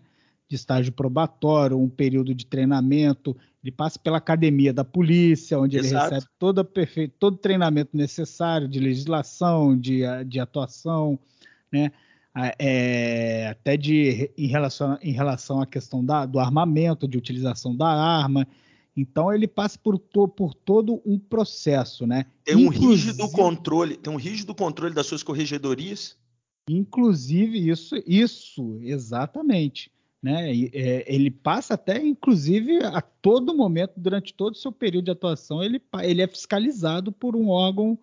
de 0.49 0.55
estágio 0.55 0.91
probatório, 0.91 1.77
um 1.77 1.87
período 1.87 2.33
de 2.33 2.47
treinamento, 2.47 3.37
ele 3.63 3.71
passa 3.71 3.99
pela 3.99 4.17
academia 4.17 4.73
da 4.73 4.83
polícia, 4.83 5.59
onde 5.59 5.77
Exato. 5.77 6.07
ele 6.07 6.15
recebe 6.15 6.31
todo, 6.39 6.65
perfeito, 6.65 7.13
todo 7.19 7.35
o 7.35 7.37
treinamento 7.37 7.95
necessário 7.95 8.67
de 8.67 8.79
legislação, 8.79 9.77
de, 9.77 10.01
de 10.25 10.39
atuação, 10.39 11.19
né? 11.71 11.91
É, 12.57 13.47
até 13.49 13.75
de, 13.75 14.31
em, 14.37 14.47
relação, 14.47 14.97
em 15.01 15.11
relação 15.11 15.61
à 15.61 15.65
questão 15.65 16.03
da, 16.03 16.25
do 16.25 16.39
armamento, 16.39 17.07
de 17.07 17.17
utilização 17.17 17.75
da 17.75 17.87
arma. 17.87 18.47
Então 18.95 19.33
ele 19.33 19.47
passa 19.47 19.77
por, 19.77 19.97
to, 19.97 20.27
por 20.27 20.53
todo 20.53 21.01
um 21.05 21.19
processo, 21.19 22.07
né? 22.07 22.25
Tem 22.43 22.55
um 22.55 22.67
Inclusive, 22.67 22.87
rígido 22.87 23.29
controle, 23.31 23.97
tem 23.97 24.13
um 24.13 24.17
rígido 24.17 24.55
controle 24.55 24.93
das 24.93 25.07
suas 25.07 25.23
corregedorias. 25.23 26.17
Inclusive 26.69 27.69
isso, 27.69 27.95
isso 28.05 28.79
exatamente 28.81 29.91
né? 30.21 30.51
É, 30.73 31.03
ele 31.07 31.31
passa 31.31 31.73
até, 31.73 31.97
inclusive, 32.05 32.83
a 32.83 33.01
todo 33.01 33.55
momento, 33.55 33.93
durante 33.97 34.33
todo 34.33 34.53
o 34.53 34.57
seu 34.57 34.71
período 34.71 35.05
de 35.05 35.11
atuação, 35.11 35.63
ele, 35.63 35.81
ele 36.03 36.21
é 36.21 36.27
fiscalizado 36.27 37.11
por 37.11 37.35
um 37.35 37.49
órgão 37.49 37.97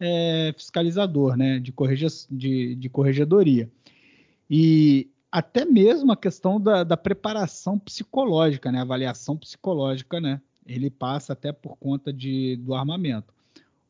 é, 0.00 0.54
fiscalizador, 0.56 1.36
né? 1.36 1.58
De, 1.58 1.72
correge, 1.72 2.06
de, 2.30 2.74
de 2.74 2.88
corregedoria. 2.88 3.70
E 4.50 5.08
até 5.30 5.64
mesmo 5.64 6.12
a 6.12 6.16
questão 6.16 6.60
da, 6.60 6.84
da, 6.84 6.96
preparação 6.96 7.78
psicológica, 7.78 8.72
né? 8.72 8.80
Avaliação 8.80 9.36
psicológica, 9.36 10.20
né? 10.20 10.40
Ele 10.66 10.90
passa 10.90 11.32
até 11.32 11.52
por 11.52 11.76
conta 11.76 12.12
de, 12.12 12.56
do 12.56 12.74
armamento. 12.74 13.32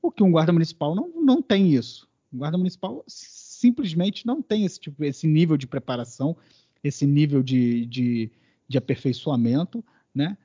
O 0.01 0.11
que 0.11 0.23
um 0.23 0.31
guarda 0.31 0.53
municipal 0.53 0.95
não, 0.95 1.09
não 1.09 1.43
tem 1.43 1.73
isso. 1.75 2.09
O 2.33 2.39
guarda 2.39 2.57
municipal 2.57 3.05
simplesmente 3.07 4.27
não 4.27 4.41
tem 4.41 4.65
esse 4.65 4.79
tipo, 4.79 5.05
esse 5.05 5.27
nível 5.27 5.57
de 5.57 5.67
preparação 5.67 6.37
esse 6.83 7.07
nível 7.07 7.43
de, 7.43 7.87
de, 7.87 8.31
de 8.69 8.79
aperfeiçoamento, 8.79 9.85
né? 10.15 10.37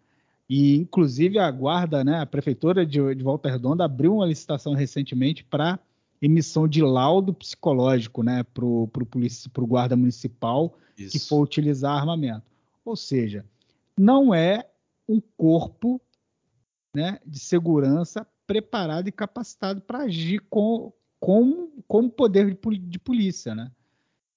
E, 0.49 0.75
inclusive, 0.75 1.39
a 1.39 1.49
guarda, 1.49 2.03
né, 2.03 2.19
a 2.19 2.25
prefeitura 2.25 2.85
de, 2.85 3.15
de 3.15 3.23
Volta 3.23 3.49
Redonda 3.49 3.85
abriu 3.85 4.15
uma 4.15 4.25
licitação 4.25 4.73
recentemente 4.73 5.43
para 5.43 5.79
emissão 6.21 6.67
de 6.67 6.81
laudo 6.81 7.33
psicológico 7.33 8.23
né, 8.23 8.43
para 8.43 8.65
o 8.65 8.87
guarda 9.67 9.95
municipal 9.95 10.77
Isso. 10.97 11.11
que 11.11 11.19
for 11.19 11.41
utilizar 11.41 11.97
armamento. 11.97 12.45
Ou 12.85 12.95
seja, 12.95 13.45
não 13.97 14.33
é 14.33 14.65
um 15.07 15.21
corpo 15.37 16.01
né, 16.95 17.19
de 17.25 17.39
segurança 17.39 18.25
preparado 18.45 19.07
e 19.07 19.11
capacitado 19.11 19.81
para 19.81 19.99
agir 19.99 20.39
com, 20.49 20.93
com, 21.19 21.71
com 21.87 22.09
poder 22.09 22.53
de, 22.53 22.77
de 22.79 22.99
polícia. 22.99 23.55
Né? 23.55 23.71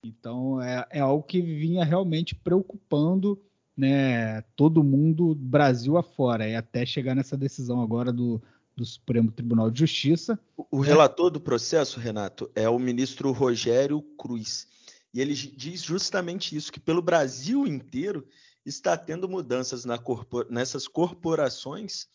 Então 0.04 0.60
é, 0.60 0.86
é 0.90 1.00
algo 1.00 1.22
que 1.22 1.40
vinha 1.40 1.84
realmente 1.84 2.34
preocupando 2.34 3.40
né, 3.76 4.42
todo 4.56 4.82
mundo, 4.82 5.34
Brasil 5.34 5.96
afora, 5.96 6.48
e 6.48 6.54
até 6.54 6.86
chegar 6.86 7.14
nessa 7.14 7.36
decisão 7.36 7.82
agora 7.82 8.12
do, 8.12 8.42
do 8.74 8.84
Supremo 8.84 9.30
Tribunal 9.30 9.70
de 9.70 9.80
Justiça. 9.80 10.38
O, 10.70 10.80
né? 10.80 10.86
relator 10.88 11.30
do 11.30 11.40
processo, 11.40 12.00
Renato, 12.00 12.50
é 12.54 12.68
o 12.68 12.78
ministro 12.78 13.32
Rogério 13.32 14.00
Cruz. 14.18 14.66
E 15.12 15.20
ele 15.20 15.34
diz 15.34 15.82
justamente 15.82 16.56
isso, 16.56 16.72
que 16.72 16.80
pelo 16.80 17.02
Brasil 17.02 17.66
inteiro 17.66 18.26
está 18.64 18.96
tendo 18.96 19.28
mudanças 19.28 19.84
na 19.84 19.96
corpor 19.96 20.46
nessas 20.50 20.88
corporações 20.88 22.06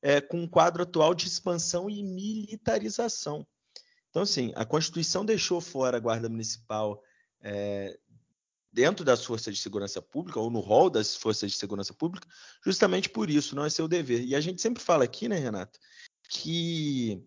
é, 0.00 0.20
com 0.20 0.42
o 0.42 0.48
quadro 0.48 0.82
atual 0.82 1.14
de 1.14 1.26
expansão 1.26 1.90
e 1.90 2.02
militarização. 2.02 3.46
Então, 4.10 4.22
assim, 4.22 4.52
a 4.56 4.64
Constituição 4.64 5.24
deixou 5.24 5.60
fora 5.60 5.96
a 5.96 6.00
Guarda 6.00 6.28
Municipal, 6.28 7.02
é, 7.40 7.98
dentro 8.72 9.04
das 9.04 9.24
forças 9.24 9.54
de 9.54 9.60
segurança 9.60 10.00
pública 10.00 10.38
ou 10.38 10.50
no 10.50 10.60
rol 10.60 10.90
das 10.90 11.16
forças 11.16 11.50
de 11.50 11.58
segurança 11.58 11.94
pública, 11.94 12.28
justamente 12.64 13.08
por 13.08 13.30
isso, 13.30 13.56
não 13.56 13.64
é 13.64 13.70
seu 13.70 13.88
dever. 13.88 14.24
E 14.24 14.34
a 14.34 14.40
gente 14.40 14.60
sempre 14.60 14.82
fala 14.82 15.04
aqui, 15.04 15.28
né, 15.28 15.36
Renato, 15.36 15.78
que 16.28 17.22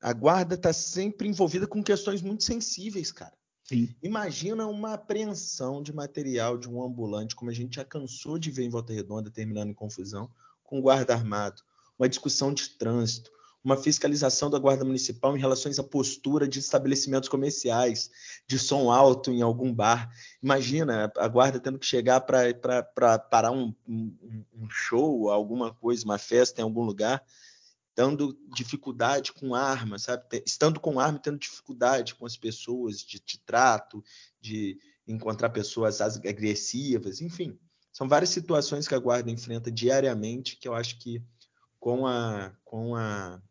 a 0.00 0.12
guarda 0.12 0.54
está 0.54 0.72
sempre 0.72 1.28
envolvida 1.28 1.66
com 1.66 1.82
questões 1.82 2.22
muito 2.22 2.44
sensíveis, 2.44 3.12
cara. 3.12 3.36
Sim. 3.64 3.94
Imagina 4.02 4.66
uma 4.66 4.94
apreensão 4.94 5.82
de 5.82 5.92
material 5.92 6.58
de 6.58 6.68
um 6.68 6.82
ambulante, 6.82 7.36
como 7.36 7.50
a 7.50 7.54
gente 7.54 7.76
já 7.76 7.84
cansou 7.84 8.38
de 8.38 8.50
ver 8.50 8.64
em 8.64 8.70
Volta 8.70 8.92
Redonda, 8.92 9.30
terminando 9.30 9.70
em 9.70 9.74
confusão, 9.74 10.30
com 10.62 10.80
guarda 10.80 11.14
armado, 11.14 11.62
uma 11.98 12.08
discussão 12.08 12.52
de 12.52 12.70
trânsito, 12.70 13.30
uma 13.64 13.76
fiscalização 13.76 14.50
da 14.50 14.58
Guarda 14.58 14.84
Municipal 14.84 15.36
em 15.36 15.40
relação 15.40 15.70
à 15.70 15.84
postura 15.84 16.48
de 16.48 16.58
estabelecimentos 16.58 17.28
comerciais, 17.28 18.10
de 18.46 18.58
som 18.58 18.90
alto 18.90 19.30
em 19.30 19.40
algum 19.40 19.72
bar. 19.72 20.10
Imagina 20.42 21.12
a 21.16 21.28
Guarda 21.28 21.60
tendo 21.60 21.78
que 21.78 21.86
chegar 21.86 22.20
para 22.22 23.18
parar 23.30 23.52
um, 23.52 23.74
um, 23.86 24.44
um, 24.52 24.68
show, 24.68 25.30
alguma 25.30 25.72
coisa, 25.72 26.04
uma 26.04 26.18
festa 26.18 26.60
em 26.60 26.64
algum 26.64 26.82
lugar, 26.82 27.24
dando 27.94 28.36
dificuldade 28.54 29.32
com 29.32 29.54
arma, 29.54 29.98
sabe? 29.98 30.42
Estando 30.44 30.80
com 30.80 30.98
arma, 30.98 31.18
tendo 31.18 31.38
dificuldade 31.38 32.14
com 32.14 32.26
as 32.26 32.36
pessoas, 32.36 32.98
de, 32.98 33.20
de 33.20 33.38
trato, 33.38 34.02
de 34.40 34.78
encontrar 35.06 35.50
pessoas 35.50 36.00
agressivas, 36.00 37.20
enfim. 37.20 37.58
São 37.92 38.08
várias 38.08 38.30
situações 38.30 38.88
que 38.88 38.94
a 38.94 38.98
Guarda 38.98 39.30
enfrenta 39.30 39.70
diariamente 39.70 40.56
que 40.56 40.66
eu 40.66 40.74
acho 40.74 40.98
que 40.98 41.22
com 41.78 42.06
a, 42.06 42.52
com 42.64 42.96
a 42.96 43.42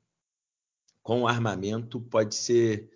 com 1.03 1.27
armamento 1.27 1.99
pode 1.99 2.35
ser 2.35 2.89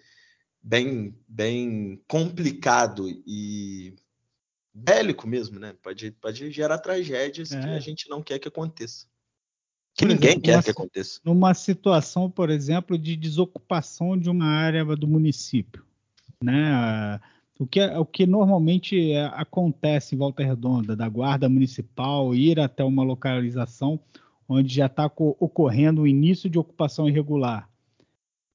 bem, 0.62 1.16
bem 1.28 2.02
complicado 2.08 3.08
e 3.26 3.96
bélico 4.74 5.28
mesmo, 5.28 5.60
né? 5.60 5.76
Pode, 5.82 6.12
pode 6.12 6.52
gerar 6.52 6.78
tragédias 6.80 7.52
é. 7.52 7.60
que 7.60 7.68
a 7.68 7.80
gente 7.80 8.10
não 8.10 8.22
quer 8.22 8.40
que 8.40 8.48
aconteça. 8.48 9.06
Que 9.94 10.06
ninguém 10.06 10.32
exemplo, 10.32 10.44
quer 10.44 10.64
que 10.64 10.72
aconteça. 10.72 11.22
Numa 11.24 11.54
situação, 11.54 12.30
por 12.30 12.50
exemplo, 12.50 12.98
de 12.98 13.16
desocupação 13.16 14.18
de 14.18 14.30
uma 14.30 14.46
área 14.46 14.84
do 14.96 15.08
município, 15.08 15.86
né? 16.44 17.20
O 17.58 17.66
que, 17.66 17.82
o 17.82 18.06
que 18.06 18.26
normalmente 18.26 19.14
é, 19.14 19.28
acontece 19.28 20.14
em 20.14 20.18
Volta 20.18 20.44
Redonda, 20.44 20.94
da 20.94 21.08
guarda 21.08 21.48
municipal 21.48 22.36
ir 22.36 22.60
até 22.60 22.84
uma 22.84 23.02
localização 23.02 23.98
onde 24.48 24.76
já 24.76 24.88
está 24.88 25.06
ocorrendo 25.06 26.02
o 26.02 26.08
início 26.08 26.50
de 26.50 26.60
ocupação 26.60 27.08
irregular 27.08 27.70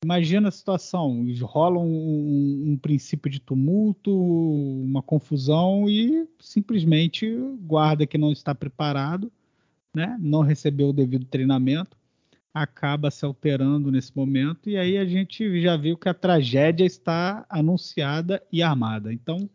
Imagina 0.03 0.49
a 0.49 0.53
situação, 0.53 1.27
rola 1.43 1.79
um, 1.79 1.85
um, 1.85 2.71
um, 2.71 2.77
princípio 2.79 3.31
de 3.31 3.39
tumulto, 3.39 4.11
uma 4.11 5.03
confusão 5.03 5.91
e 5.91 6.27
simplesmente 6.39 7.31
guarda 7.61 8.07
que 8.07 8.17
não 8.17 8.33
está 8.33 8.55
preparado, 8.55 9.31
né? 9.95 10.17
não 10.19 10.41
recebeu 10.41 10.89
o 10.89 10.93
devido 10.93 11.27
treinamento, 11.27 11.99
acaba 12.53 13.11
se 13.11 13.27
alterando 13.27 13.93
nesse 13.93 14.17
momento 14.17 14.71
e 14.71 14.79
aí 14.79 14.97
a 14.97 15.05
gente 15.05 15.61
já 15.61 15.77
viu 15.77 15.99
que 15.99 16.09
a 16.09 16.15
tragédia 16.15 16.87
está 16.87 17.45
anunciada 17.51 18.43
e 18.51 18.63
armada. 18.63 19.13
Então, 19.13 19.51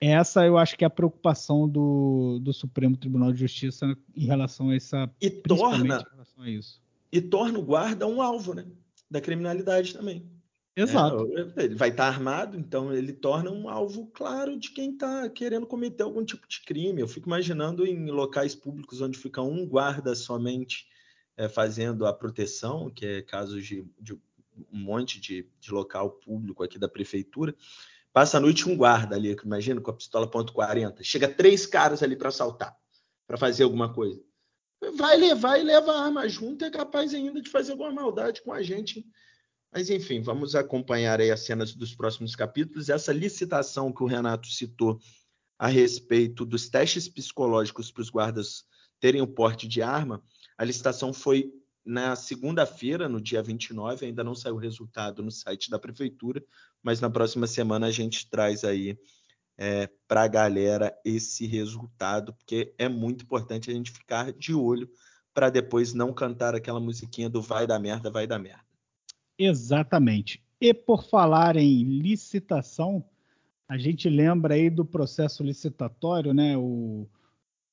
essa 0.00 0.44
eu 0.44 0.58
acho 0.58 0.76
que 0.76 0.82
é 0.82 0.88
a 0.88 0.90
preocupação 0.90 1.68
do, 1.68 2.40
do 2.42 2.52
Supremo 2.52 2.96
Tribunal 2.96 3.32
de 3.32 3.38
Justiça 3.38 3.96
em 4.16 4.26
relação 4.26 4.70
a 4.70 4.74
essa 4.74 5.08
e 5.20 5.30
torna 5.30 6.04
a 6.36 6.50
isso. 6.50 6.82
e 7.12 7.20
torna 7.20 7.60
o 7.60 7.62
guarda 7.62 8.08
um 8.08 8.20
alvo, 8.20 8.52
né, 8.52 8.66
da 9.10 9.20
criminalidade 9.20 9.94
também. 9.94 10.30
Exato. 10.76 11.26
É, 11.56 11.64
ele 11.64 11.74
vai 11.74 11.88
estar 11.88 12.06
armado, 12.06 12.58
então 12.58 12.92
ele 12.92 13.12
torna 13.14 13.50
um 13.50 13.66
alvo 13.66 14.08
claro 14.08 14.58
de 14.58 14.70
quem 14.70 14.92
está 14.92 15.26
querendo 15.30 15.66
cometer 15.66 16.02
algum 16.02 16.22
tipo 16.22 16.46
de 16.46 16.60
crime. 16.60 17.00
Eu 17.00 17.08
fico 17.08 17.28
imaginando 17.28 17.86
em 17.86 18.10
locais 18.10 18.54
públicos 18.54 19.00
onde 19.00 19.18
fica 19.18 19.40
um 19.40 19.66
guarda 19.66 20.14
somente 20.14 20.86
é, 21.34 21.48
fazendo 21.48 22.04
a 22.04 22.12
proteção, 22.12 22.90
que 22.90 23.06
é 23.06 23.22
casos 23.22 23.64
de, 23.64 23.86
de 23.98 24.12
um 24.12 24.78
monte 24.78 25.18
de, 25.18 25.48
de, 25.58 25.70
local 25.70 26.10
público 26.10 26.62
aqui 26.62 26.78
da 26.78 26.88
prefeitura. 26.88 27.54
Passa 28.12 28.36
a 28.36 28.40
noite 28.40 28.68
um 28.68 28.76
guarda 28.76 29.16
ali, 29.16 29.34
imagina, 29.44 29.80
com 29.80 29.90
a 29.90 29.94
pistola 29.94 30.30
ponto 30.30 30.52
.40. 30.52 31.02
Chega 31.02 31.28
três 31.28 31.64
caras 31.66 32.02
ali 32.02 32.16
para 32.16 32.28
assaltar, 32.28 32.76
para 33.26 33.38
fazer 33.38 33.64
alguma 33.64 33.92
coisa. 33.92 34.22
Vai 34.96 35.16
levar 35.16 35.58
e 35.58 35.62
leva 35.62 35.92
a 35.92 36.04
arma 36.04 36.28
junto, 36.28 36.64
é 36.64 36.70
capaz 36.70 37.12
ainda 37.14 37.40
de 37.40 37.50
fazer 37.50 37.72
alguma 37.72 37.92
maldade 37.92 38.42
com 38.42 38.52
a 38.52 38.62
gente 38.62 39.06
mas, 39.76 39.90
enfim, 39.90 40.22
vamos 40.22 40.54
acompanhar 40.54 41.20
aí 41.20 41.30
as 41.30 41.40
cenas 41.44 41.74
dos 41.74 41.94
próximos 41.94 42.34
capítulos. 42.34 42.88
Essa 42.88 43.12
licitação 43.12 43.92
que 43.92 44.02
o 44.02 44.06
Renato 44.06 44.48
citou 44.48 44.98
a 45.58 45.66
respeito 45.66 46.46
dos 46.46 46.70
testes 46.70 47.06
psicológicos 47.08 47.90
para 47.90 48.00
os 48.00 48.08
guardas 48.08 48.64
terem 48.98 49.20
o 49.20 49.26
porte 49.26 49.68
de 49.68 49.82
arma, 49.82 50.22
a 50.56 50.64
licitação 50.64 51.12
foi 51.12 51.52
na 51.84 52.16
segunda-feira, 52.16 53.06
no 53.06 53.20
dia 53.20 53.42
29, 53.42 54.06
ainda 54.06 54.24
não 54.24 54.34
saiu 54.34 54.54
o 54.54 54.58
resultado 54.58 55.22
no 55.22 55.30
site 55.30 55.70
da 55.70 55.78
prefeitura, 55.78 56.42
mas 56.82 56.98
na 56.98 57.10
próxima 57.10 57.46
semana 57.46 57.88
a 57.88 57.90
gente 57.90 58.30
traz 58.30 58.64
aí 58.64 58.98
é, 59.58 59.88
para 60.06 60.22
a 60.22 60.28
galera 60.28 60.96
esse 61.04 61.46
resultado, 61.46 62.32
porque 62.34 62.74
é 62.78 62.88
muito 62.88 63.24
importante 63.24 63.70
a 63.70 63.74
gente 63.74 63.90
ficar 63.90 64.32
de 64.32 64.54
olho 64.54 64.88
para 65.32 65.50
depois 65.50 65.92
não 65.92 66.12
cantar 66.12 66.54
aquela 66.54 66.80
musiquinha 66.80 67.28
do 67.28 67.42
vai 67.42 67.66
da 67.66 67.78
merda, 67.78 68.10
vai 68.10 68.26
da 68.26 68.38
merda. 68.38 68.64
Exatamente. 69.38 70.42
E 70.60 70.72
por 70.72 71.04
falar 71.04 71.56
em 71.56 71.82
licitação, 71.82 73.04
a 73.68 73.76
gente 73.76 74.08
lembra 74.08 74.54
aí 74.54 74.70
do 74.70 74.84
processo 74.84 75.42
licitatório, 75.42 76.32
né? 76.32 76.56
O, 76.56 77.06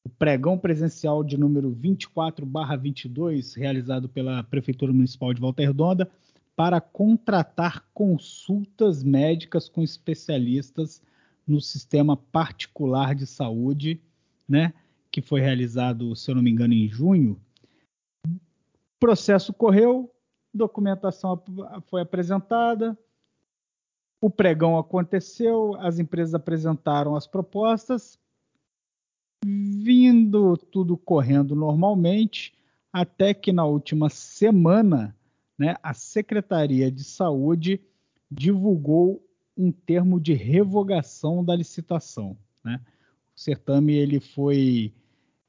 o 0.04 0.10
pregão 0.10 0.58
presencial 0.58 1.24
de 1.24 1.38
número 1.38 1.72
24/22, 1.74 3.56
realizado 3.56 4.10
pela 4.10 4.44
Prefeitura 4.44 4.92
Municipal 4.92 5.34
de 5.34 5.40
Volta 5.40 5.64
Redonda, 5.64 6.12
para 6.56 6.82
contratar 6.82 7.86
consultas 7.94 9.04
médicas 9.04 9.70
com 9.70 9.82
especialistas 9.82 11.02
no 11.48 11.60
sistema 11.62 12.16
particular 12.16 13.14
de 13.14 13.26
saúde, 13.26 14.02
né? 14.48 14.74
Que 15.12 15.22
foi 15.22 15.42
realizado, 15.42 16.16
se 16.16 16.32
eu 16.32 16.36
não 16.36 16.42
me 16.42 16.50
engano, 16.50 16.74
em 16.74 16.88
junho. 16.88 17.40
O 18.26 19.00
processo 19.00 19.54
correu, 19.54 20.14
documentação 20.54 21.42
foi 21.88 22.02
apresentada, 22.02 22.98
o 24.22 24.30
pregão 24.30 24.78
aconteceu, 24.78 25.76
as 25.80 26.00
empresas 26.00 26.34
apresentaram 26.34 27.16
as 27.16 27.28
propostas, 27.28 28.18
vindo 29.44 30.56
tudo 30.56 30.96
correndo 30.96 31.56
normalmente, 31.56 32.54
até 32.92 33.34
que 33.34 33.52
na 33.52 33.66
última 33.66 34.10
semana, 34.10 35.14
né, 35.58 35.76
a 35.84 35.94
Secretaria 35.94 36.90
de 36.90 37.04
Saúde 37.04 37.82
divulgou 38.32 39.22
um 39.56 39.72
termo 39.72 40.20
de 40.20 40.34
revogação 40.34 41.44
da 41.44 41.56
licitação. 41.56 42.38
Né? 42.64 42.80
O 43.36 43.40
certame 43.40 43.94
ele 43.94 44.20
foi 44.20 44.94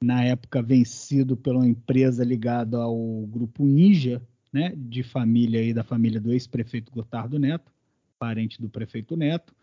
na 0.01 0.23
época 0.23 0.63
vencido 0.63 1.37
pela 1.37 1.67
empresa 1.67 2.25
ligada 2.25 2.79
ao 2.79 2.97
grupo 3.27 3.65
Ninja, 3.65 4.23
né, 4.53 4.73
de 4.77 5.03
família 5.03 5.61
aí 5.61 5.73
da 5.73 5.83
família 5.83 6.21
do 6.21 6.33
ex-prefeito 6.33 6.93
Gotardo 6.93 7.39
Neto, 7.39 7.73
parente 8.19 8.61
do 8.61 8.69
prefeito 8.69 9.17
Neto. 9.17 9.55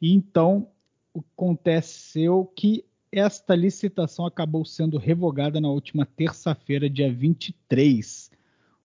E 0.00 0.12
então 0.12 0.68
aconteceu 1.14 2.44
que 2.54 2.84
esta 3.10 3.54
licitação 3.54 4.26
acabou 4.26 4.64
sendo 4.64 4.98
revogada 4.98 5.60
na 5.60 5.68
última 5.68 6.04
terça-feira, 6.04 6.88
dia 6.88 7.12
23. 7.12 8.25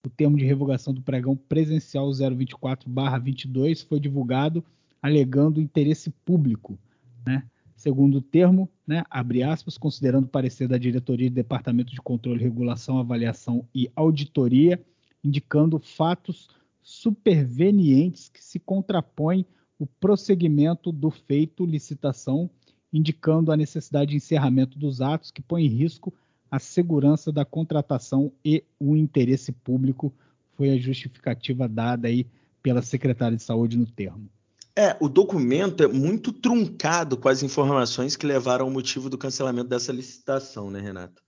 O 0.03 0.09
termo 0.09 0.35
de 0.35 0.45
revogação 0.45 0.93
do 0.93 1.01
pregão 1.01 1.35
presencial 1.35 2.09
024/22 2.09 3.83
foi 3.83 3.99
divulgado 3.99 4.63
alegando 4.99 5.61
interesse 5.61 6.09
público, 6.25 6.77
né? 7.25 7.43
Segundo 7.75 8.17
o 8.17 8.21
termo, 8.21 8.69
né, 8.85 9.03
abre 9.09 9.41
aspas, 9.41 9.77
considerando 9.77 10.25
o 10.25 10.29
parecer 10.29 10.67
da 10.67 10.77
diretoria 10.77 11.29
do 11.29 11.33
Departamento 11.33 11.91
de 11.91 12.01
Controle, 12.01 12.41
Regulação, 12.41 12.99
Avaliação 12.99 13.67
e 13.73 13.91
Auditoria, 13.95 14.83
indicando 15.23 15.79
fatos 15.79 16.49
supervenientes 16.81 18.29
que 18.29 18.43
se 18.43 18.59
contrapõem 18.59 19.45
o 19.79 19.85
prosseguimento 19.85 20.91
do 20.91 21.09
feito 21.09 21.65
licitação, 21.65 22.49
indicando 22.93 23.51
a 23.51 23.57
necessidade 23.57 24.11
de 24.11 24.17
encerramento 24.17 24.77
dos 24.77 25.01
atos 25.01 25.31
que 25.31 25.41
põe 25.41 25.65
em 25.65 25.69
risco 25.69 26.13
a 26.51 26.59
segurança 26.59 27.31
da 27.31 27.45
contratação 27.45 28.31
e 28.43 28.61
o 28.77 28.97
interesse 28.97 29.53
público, 29.53 30.13
foi 30.57 30.69
a 30.69 30.77
justificativa 30.77 31.67
dada 31.67 32.09
aí 32.09 32.27
pela 32.61 32.81
secretária 32.81 33.37
de 33.37 33.41
Saúde 33.41 33.77
no 33.77 33.85
termo. 33.85 34.29
É, 34.75 34.95
o 34.99 35.09
documento 35.09 35.83
é 35.83 35.87
muito 35.87 36.31
truncado 36.31 37.17
com 37.17 37.29
as 37.29 37.41
informações 37.41 38.15
que 38.15 38.27
levaram 38.27 38.65
ao 38.65 38.71
motivo 38.71 39.09
do 39.09 39.17
cancelamento 39.17 39.69
dessa 39.69 39.91
licitação, 39.91 40.69
né, 40.69 40.79
Renato? 40.79 41.21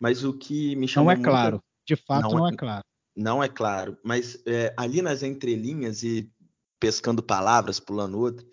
Mas 0.00 0.24
o 0.24 0.32
que 0.32 0.74
me 0.76 0.86
chamou 0.86 1.12
Não 1.12 1.20
é 1.20 1.24
claro, 1.24 1.62
de 1.86 1.96
fato 1.96 2.30
não, 2.30 2.38
não 2.38 2.48
é, 2.48 2.52
é 2.52 2.56
claro. 2.56 2.84
Não 3.16 3.42
é 3.42 3.48
claro, 3.48 3.98
mas 4.04 4.40
é, 4.46 4.72
ali 4.76 5.02
nas 5.02 5.22
entrelinhas 5.22 6.02
e 6.02 6.30
pescando 6.78 7.22
palavras, 7.22 7.80
pulando 7.80 8.18
outra, 8.18 8.46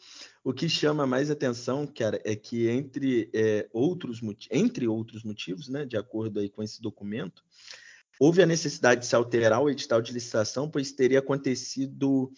o 0.45 0.53
que 0.53 0.69
chama 0.69 1.07
mais 1.07 1.31
atenção, 1.31 1.87
cara, 1.87 2.21
é 2.23 2.35
que 2.35 2.69
entre, 2.69 3.31
é, 3.33 3.67
outros, 3.73 4.21
entre 4.51 4.87
outros 4.87 5.23
motivos, 5.23 5.67
né, 5.67 5.83
de 5.85 5.97
acordo 5.97 6.39
aí 6.39 6.47
com 6.47 6.61
esse 6.61 6.79
documento, 6.79 7.43
houve 8.19 8.43
a 8.43 8.45
necessidade 8.45 9.01
de 9.01 9.07
se 9.07 9.15
alterar 9.15 9.59
o 9.59 9.71
edital 9.71 10.03
de 10.03 10.13
licitação, 10.13 10.69
pois 10.69 10.91
teria 10.91 11.17
acontecido 11.17 12.31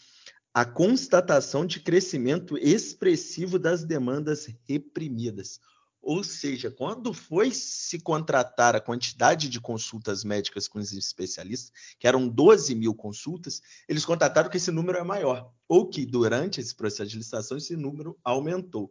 a 0.54 0.64
constatação 0.64 1.66
de 1.66 1.82
crescimento 1.82 2.58
expressivo 2.58 3.60
das 3.60 3.84
demandas 3.84 4.48
reprimidas. 4.66 5.60
Ou 6.08 6.24
seja, 6.24 6.72
quando 6.72 7.14
foi 7.14 7.52
se 7.52 8.00
contratar 8.00 8.74
a 8.74 8.80
quantidade 8.80 9.50
de 9.50 9.60
consultas 9.60 10.24
médicas 10.24 10.66
com 10.66 10.80
os 10.80 10.94
especialistas, 10.94 11.74
que 12.00 12.08
eram 12.08 12.30
12 12.30 12.74
mil 12.76 12.96
consultas, 12.96 13.62
eles 13.90 14.06
constataram 14.06 14.50
que 14.50 14.56
esse 14.56 14.72
número 14.72 14.98
é 14.98 15.04
maior, 15.04 15.52
ou 15.68 15.86
que 15.86 16.06
durante 16.06 16.62
esse 16.62 16.74
processo 16.74 17.10
de 17.10 17.18
licitação 17.18 17.58
esse 17.58 17.76
número 17.76 18.18
aumentou. 18.24 18.90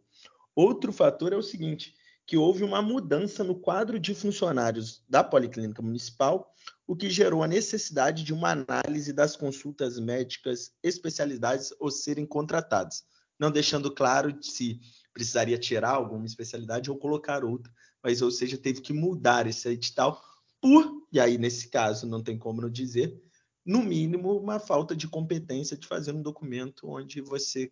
Outro 0.55 0.93
fator 0.93 1.33
é 1.33 1.35
o 1.35 1.41
seguinte, 1.41 1.95
que 2.23 2.37
houve 2.37 2.63
uma 2.63 2.83
mudança 2.83 3.43
no 3.43 3.55
quadro 3.55 3.99
de 3.99 4.13
funcionários 4.13 5.03
da 5.09 5.23
Policlínica 5.23 5.81
Municipal, 5.81 6.53
o 6.85 6.95
que 6.95 7.09
gerou 7.09 7.41
a 7.41 7.47
necessidade 7.47 8.23
de 8.23 8.31
uma 8.31 8.51
análise 8.51 9.11
das 9.11 9.35
consultas 9.35 9.99
médicas 9.99 10.71
especialidades 10.83 11.73
ou 11.79 11.89
serem 11.89 12.27
contratadas, 12.27 13.03
não 13.39 13.49
deixando 13.49 13.91
claro 13.91 14.37
se 14.39 14.79
precisaria 15.17 15.57
tirar 15.57 15.95
alguma 15.95 16.25
especialidade 16.25 16.91
ou 16.91 16.97
colocar 16.97 17.43
outra, 17.43 17.73
mas 18.03 18.21
ou 18.21 18.29
seja, 18.29 18.55
teve 18.55 18.81
que 18.81 18.93
mudar 18.93 19.47
esse 19.47 19.67
edital 19.67 20.21
por, 20.61 21.07
e 21.11 21.19
aí 21.19 21.39
nesse 21.39 21.69
caso 21.69 22.05
não 22.05 22.21
tem 22.21 22.37
como 22.37 22.61
não 22.61 22.69
dizer, 22.69 23.19
no 23.65 23.81
mínimo 23.81 24.37
uma 24.37 24.59
falta 24.59 24.95
de 24.95 25.07
competência 25.07 25.75
de 25.75 25.87
fazer 25.87 26.13
um 26.13 26.21
documento 26.21 26.87
onde 26.87 27.19
você 27.19 27.71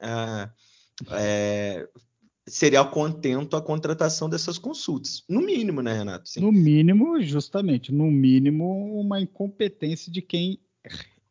ah, 0.00 0.50
é, 1.10 1.86
seria 2.46 2.82
contento 2.84 3.54
a 3.54 3.62
contratação 3.62 4.30
dessas 4.30 4.56
consultas. 4.56 5.22
No 5.28 5.42
mínimo, 5.42 5.82
né, 5.82 5.92
Renato? 5.92 6.28
Sim. 6.28 6.40
No 6.40 6.50
mínimo, 6.50 7.20
justamente, 7.20 7.92
no 7.92 8.10
mínimo, 8.10 8.98
uma 8.98 9.20
incompetência 9.20 10.10
de 10.10 10.22
quem 10.22 10.58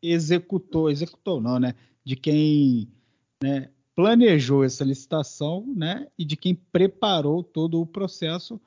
executou, 0.00 0.88
executou 0.88 1.40
não, 1.40 1.58
né? 1.58 1.74
De 2.04 2.14
quem 2.14 2.88
né, 3.42 3.68
planejou 3.98 4.62
essa 4.62 4.84
licitação, 4.84 5.66
né, 5.74 6.06
e 6.16 6.24
de 6.24 6.36
quem 6.36 6.54
preparou 6.54 7.42
todo 7.42 7.80
o 7.80 7.86
processo, 7.86 8.60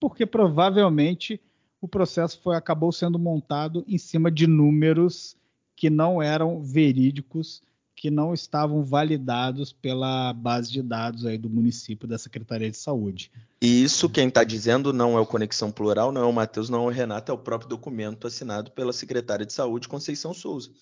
porque 0.00 0.26
provavelmente 0.26 1.40
o 1.80 1.86
processo 1.86 2.40
foi, 2.42 2.56
acabou 2.56 2.90
sendo 2.90 3.16
montado 3.16 3.84
em 3.86 3.96
cima 3.96 4.28
de 4.28 4.44
números 4.44 5.36
que 5.76 5.88
não 5.88 6.20
eram 6.20 6.60
verídicos, 6.60 7.62
que 7.94 8.10
não 8.10 8.34
estavam 8.34 8.82
validados 8.82 9.72
pela 9.72 10.32
base 10.32 10.72
de 10.72 10.82
dados 10.82 11.26
aí 11.26 11.38
do 11.38 11.48
município 11.48 12.08
da 12.08 12.18
Secretaria 12.18 12.68
de 12.68 12.76
Saúde. 12.76 13.30
E 13.62 13.84
isso 13.84 14.10
quem 14.10 14.26
está 14.26 14.42
dizendo 14.42 14.92
não 14.92 15.16
é 15.16 15.20
o 15.20 15.26
Conexão 15.26 15.70
Plural, 15.70 16.10
não 16.10 16.22
é 16.22 16.26
o 16.26 16.32
Matheus, 16.32 16.68
não 16.68 16.82
é 16.82 16.86
o 16.86 16.92
Renato, 16.92 17.30
é 17.30 17.34
o 17.36 17.38
próprio 17.38 17.68
documento 17.68 18.26
assinado 18.26 18.72
pela 18.72 18.92
secretária 18.92 19.46
de 19.46 19.52
Saúde, 19.52 19.86
Conceição 19.86 20.34
Souza. 20.34 20.72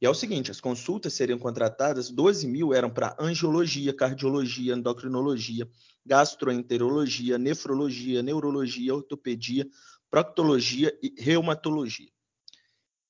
E 0.00 0.06
é 0.06 0.10
o 0.10 0.14
seguinte: 0.14 0.50
as 0.50 0.60
consultas 0.60 1.12
seriam 1.12 1.38
contratadas, 1.38 2.10
12 2.10 2.46
mil 2.46 2.72
eram 2.72 2.90
para 2.90 3.16
angiologia, 3.18 3.94
cardiologia, 3.94 4.74
endocrinologia, 4.74 5.68
gastroenterologia, 6.06 7.38
nefrologia, 7.38 8.22
neurologia, 8.22 8.94
ortopedia, 8.94 9.68
proctologia 10.10 10.96
e 11.02 11.14
reumatologia. 11.18 12.10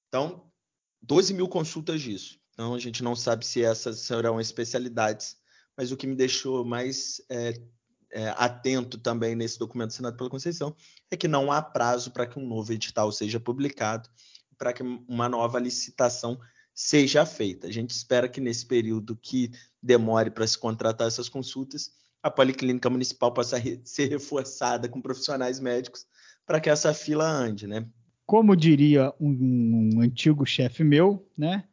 Então, 0.08 0.50
12 1.02 1.32
mil 1.34 1.48
consultas 1.48 2.00
disso. 2.00 2.38
Então, 2.52 2.74
a 2.74 2.78
gente 2.78 3.02
não 3.02 3.14
sabe 3.14 3.46
se 3.46 3.62
essas 3.62 4.00
serão 4.00 4.40
especialidades, 4.40 5.36
mas 5.76 5.92
o 5.92 5.96
que 5.96 6.06
me 6.06 6.16
deixou 6.16 6.64
mais 6.64 7.22
é, 7.30 7.54
é, 8.12 8.28
atento 8.36 8.98
também 8.98 9.34
nesse 9.34 9.58
documento 9.58 9.90
assinado 9.90 10.16
pela 10.16 10.28
Conceição 10.28 10.74
é 11.10 11.16
que 11.16 11.28
não 11.28 11.50
há 11.50 11.62
prazo 11.62 12.10
para 12.10 12.26
que 12.26 12.38
um 12.38 12.46
novo 12.46 12.72
edital 12.72 13.10
seja 13.12 13.40
publicado, 13.40 14.10
para 14.58 14.72
que 14.72 14.82
uma 14.82 15.28
nova 15.28 15.58
licitação 15.58 16.38
seja 16.80 17.26
feita. 17.26 17.66
A 17.66 17.70
gente 17.70 17.90
espera 17.90 18.26
que 18.26 18.40
nesse 18.40 18.64
período 18.64 19.14
que 19.14 19.50
demore 19.82 20.30
para 20.30 20.46
se 20.46 20.58
contratar 20.58 21.06
essas 21.06 21.28
consultas, 21.28 21.92
a 22.22 22.30
Policlínica 22.30 22.88
Municipal 22.88 23.34
possa 23.34 23.58
re 23.58 23.82
ser 23.84 24.08
reforçada 24.08 24.88
com 24.88 25.00
profissionais 25.00 25.60
médicos 25.60 26.06
para 26.46 26.58
que 26.58 26.70
essa 26.70 26.94
fila 26.94 27.28
ande, 27.30 27.66
né? 27.66 27.86
Como 28.24 28.56
diria 28.56 29.12
um, 29.20 29.92
um 29.96 30.00
antigo 30.00 30.46
chefe 30.46 30.82
meu, 30.82 31.28
né? 31.36 31.64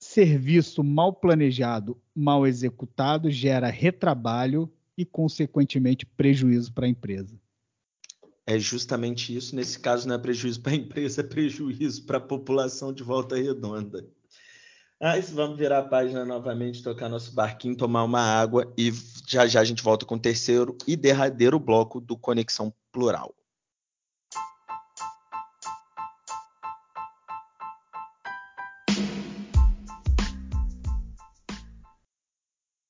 Serviço 0.00 0.82
mal 0.82 1.12
planejado, 1.12 1.96
mal 2.12 2.44
executado 2.44 3.30
gera 3.30 3.70
retrabalho 3.70 4.68
e, 4.96 5.04
consequentemente, 5.04 6.04
prejuízo 6.04 6.72
para 6.72 6.86
a 6.86 6.90
empresa. 6.90 7.40
É 8.48 8.58
justamente 8.58 9.36
isso. 9.36 9.54
Nesse 9.54 9.78
caso, 9.78 10.08
não 10.08 10.14
é 10.14 10.18
prejuízo 10.18 10.62
para 10.62 10.72
a 10.72 10.74
empresa, 10.76 11.20
é 11.20 11.24
prejuízo 11.24 12.06
para 12.06 12.16
a 12.16 12.20
população 12.20 12.94
de 12.94 13.02
volta 13.02 13.36
redonda. 13.36 14.08
Mas 14.98 15.30
vamos 15.30 15.58
virar 15.58 15.80
a 15.80 15.82
página 15.82 16.24
novamente, 16.24 16.82
tocar 16.82 17.10
nosso 17.10 17.34
barquinho, 17.34 17.76
tomar 17.76 18.04
uma 18.04 18.22
água 18.22 18.72
e 18.76 18.90
já 19.28 19.46
já 19.46 19.60
a 19.60 19.64
gente 19.64 19.82
volta 19.82 20.06
com 20.06 20.14
o 20.14 20.18
terceiro 20.18 20.78
e 20.86 20.96
derradeiro 20.96 21.58
bloco 21.60 22.00
do 22.00 22.16
Conexão 22.16 22.72
Plural. 22.90 23.34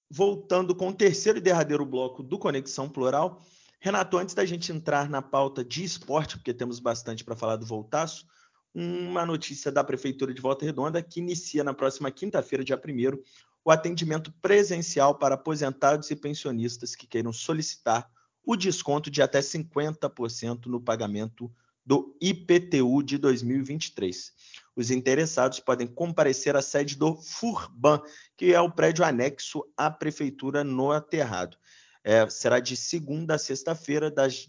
Voltando 0.08 0.72
com 0.72 0.90
o 0.90 0.94
terceiro 0.94 1.38
e 1.38 1.42
derradeiro 1.42 1.84
bloco 1.84 2.22
do 2.22 2.38
Conexão 2.38 2.88
Plural, 2.88 3.42
Renato, 3.80 4.18
antes 4.18 4.34
da 4.34 4.44
gente 4.44 4.72
entrar 4.72 5.08
na 5.08 5.22
pauta 5.22 5.64
de 5.64 5.84
esporte, 5.84 6.36
porque 6.36 6.52
temos 6.52 6.80
bastante 6.80 7.24
para 7.24 7.36
falar 7.36 7.56
do 7.56 7.66
Voltaço, 7.66 8.26
uma 8.74 9.24
notícia 9.24 9.70
da 9.70 9.84
Prefeitura 9.84 10.34
de 10.34 10.40
Volta 10.40 10.64
Redonda 10.64 11.02
que 11.02 11.20
inicia 11.20 11.62
na 11.62 11.72
próxima 11.72 12.10
quinta-feira, 12.10 12.64
dia 12.64 12.76
1 12.76 13.18
o 13.64 13.70
atendimento 13.70 14.32
presencial 14.40 15.16
para 15.16 15.34
aposentados 15.34 16.10
e 16.10 16.16
pensionistas 16.16 16.96
que 16.96 17.06
queiram 17.06 17.32
solicitar 17.32 18.10
o 18.44 18.56
desconto 18.56 19.10
de 19.10 19.20
até 19.20 19.40
50% 19.40 20.66
no 20.66 20.80
pagamento 20.80 21.52
do 21.84 22.16
IPTU 22.20 23.02
de 23.02 23.18
2023. 23.18 24.32
Os 24.74 24.90
interessados 24.90 25.60
podem 25.60 25.86
comparecer 25.86 26.56
à 26.56 26.62
sede 26.62 26.96
do 26.96 27.16
FURBAN, 27.16 28.00
que 28.36 28.52
é 28.52 28.60
o 28.60 28.70
prédio 28.70 29.04
anexo 29.04 29.64
à 29.76 29.90
Prefeitura 29.90 30.64
no 30.64 30.90
Aterrado. 30.90 31.56
É, 32.08 32.28
será 32.30 32.58
de 32.58 32.74
segunda 32.74 33.34
a 33.34 33.38
sexta-feira, 33.38 34.10
das, 34.10 34.48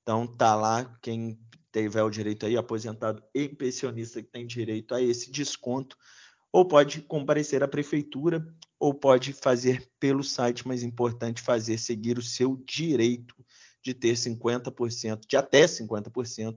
Então 0.00 0.26
tá 0.26 0.54
lá 0.54 0.98
quem 1.02 1.38
tiver 1.70 2.02
o 2.02 2.08
direito 2.08 2.46
aí, 2.46 2.56
aposentado 2.56 3.22
e 3.34 3.46
pensionista 3.46 4.22
que 4.22 4.30
tem 4.30 4.46
direito 4.46 4.94
a 4.94 5.02
esse 5.02 5.30
desconto, 5.30 5.98
ou 6.52 6.66
pode 6.66 7.00
comparecer 7.00 7.62
à 7.62 7.68
prefeitura 7.68 8.46
ou 8.78 8.92
pode 8.92 9.32
fazer 9.32 9.88
pelo 9.98 10.22
site, 10.22 10.68
mas 10.68 10.82
é 10.82 10.86
importante 10.86 11.40
fazer 11.40 11.78
seguir 11.78 12.18
o 12.18 12.22
seu 12.22 12.56
direito 12.56 13.34
de 13.82 13.94
ter 13.94 14.14
50%, 14.14 15.20
de 15.26 15.36
até 15.36 15.64
50% 15.64 16.56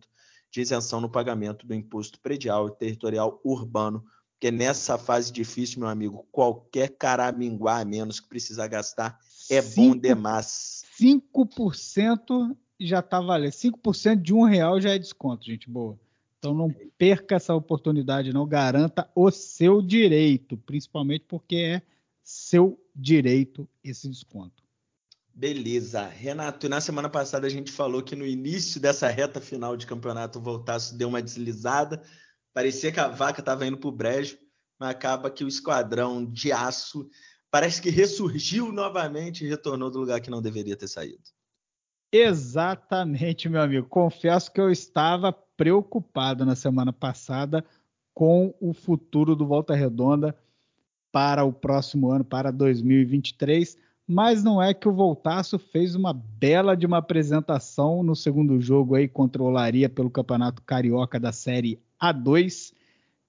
de 0.52 0.62
isenção 0.62 1.00
no 1.00 1.10
pagamento 1.10 1.66
do 1.66 1.74
imposto 1.74 2.20
predial 2.20 2.68
e 2.68 2.76
territorial 2.76 3.39
urbano, 3.43 4.04
porque 4.32 4.52
nessa 4.52 4.98
fase 4.98 5.32
difícil, 5.32 5.80
meu 5.80 5.88
amigo, 5.88 6.28
qualquer 6.32 6.89
caraminguá 6.89 7.80
a 7.80 7.86
menos 7.86 8.20
que 8.20 8.28
precisar 8.28 8.68
gastar 8.68 9.18
é 9.50 9.62
5, 9.62 9.76
bom 9.76 10.00
demais. 10.00 10.84
5% 11.00 12.56
já 12.80 13.00
está 13.00 13.22
valendo. 13.22 13.52
5% 13.52 14.22
de 14.22 14.34
um 14.34 14.43
real 14.43 14.80
já 14.82 14.91
é 14.91 15.00
desconto, 15.00 15.46
gente 15.46 15.70
boa. 15.70 16.00
Então 16.38 16.54
não 16.54 16.74
perca 16.98 17.36
essa 17.36 17.56
oportunidade, 17.56 18.34
não 18.34 18.48
garanta 18.48 19.10
o 19.16 19.32
seu 19.32 19.82
direito, 19.82 20.58
principalmente 20.58 21.26
porque 21.28 21.56
é 21.56 21.82
seu 22.24 22.80
direito 22.96 23.68
esse 23.84 24.10
desconto. 24.10 24.64
Beleza. 25.34 26.08
Renato, 26.08 26.70
na 26.70 26.80
semana 26.80 27.10
passada 27.10 27.46
a 27.46 27.50
gente 27.50 27.72
falou 27.72 28.02
que 28.02 28.16
no 28.16 28.26
início 28.26 28.80
dessa 28.80 29.10
reta 29.10 29.42
final 29.42 29.76
de 29.76 29.86
campeonato 29.86 30.40
o 30.40 30.42
Voltaço 30.42 30.98
deu 30.98 31.10
uma 31.10 31.22
deslizada. 31.22 32.02
Parecia 32.54 32.92
que 32.92 33.00
a 33.02 33.10
vaca 33.10 33.42
estava 33.42 33.68
indo 33.68 33.78
para 33.78 33.90
o 33.90 33.92
brejo, 33.92 34.38
mas 34.80 34.92
acaba 34.92 35.30
que 35.30 35.44
o 35.44 35.48
esquadrão 35.48 36.26
de 36.26 36.54
aço 36.54 37.10
parece 37.52 37.82
que 37.82 37.90
ressurgiu 37.90 38.72
novamente 38.72 39.44
e 39.44 39.48
retornou 39.50 39.92
do 39.92 40.00
lugar 40.00 40.22
que 40.22 40.30
não 40.30 40.42
deveria 40.42 40.76
ter 40.76 40.88
saído. 40.88 41.24
Exatamente, 42.14 43.50
meu 43.50 43.62
amigo. 43.62 43.90
Confesso 43.90 44.50
que 44.52 44.62
eu 44.62 44.72
estava 44.72 45.34
preocupado 45.58 46.45
na 46.45 46.56
semana 46.56 46.91
passada 46.91 47.64
com 48.14 48.53
o 48.60 48.74
futuro 48.74 49.36
do 49.36 49.45
Volta 49.45 49.76
Redonda 49.76 50.36
para 51.12 51.43
o 51.43 51.53
próximo 51.53 52.12
ano, 52.12 52.24
para 52.24 52.51
2023. 52.51 53.78
Mas 54.08 54.43
não 54.43 54.62
é 54.62 54.74
que 54.74 54.88
o 54.88 54.93
Voltaço 54.93 55.58
fez 55.58 55.95
uma 55.95 56.14
bela 56.14 56.76
de 56.76 56.86
uma 56.86 56.97
apresentação 56.97 58.03
no 58.03 58.16
segundo 58.16 58.60
jogo 58.62 58.95
aí 58.95 59.08
contra 59.08 59.41
o 59.41 59.47
Olaria 59.47 59.89
pelo 59.89 60.10
Campeonato 60.10 60.62
Carioca 60.62 61.20
da 61.20 61.32
Série 61.32 61.80
A2. 62.01 62.74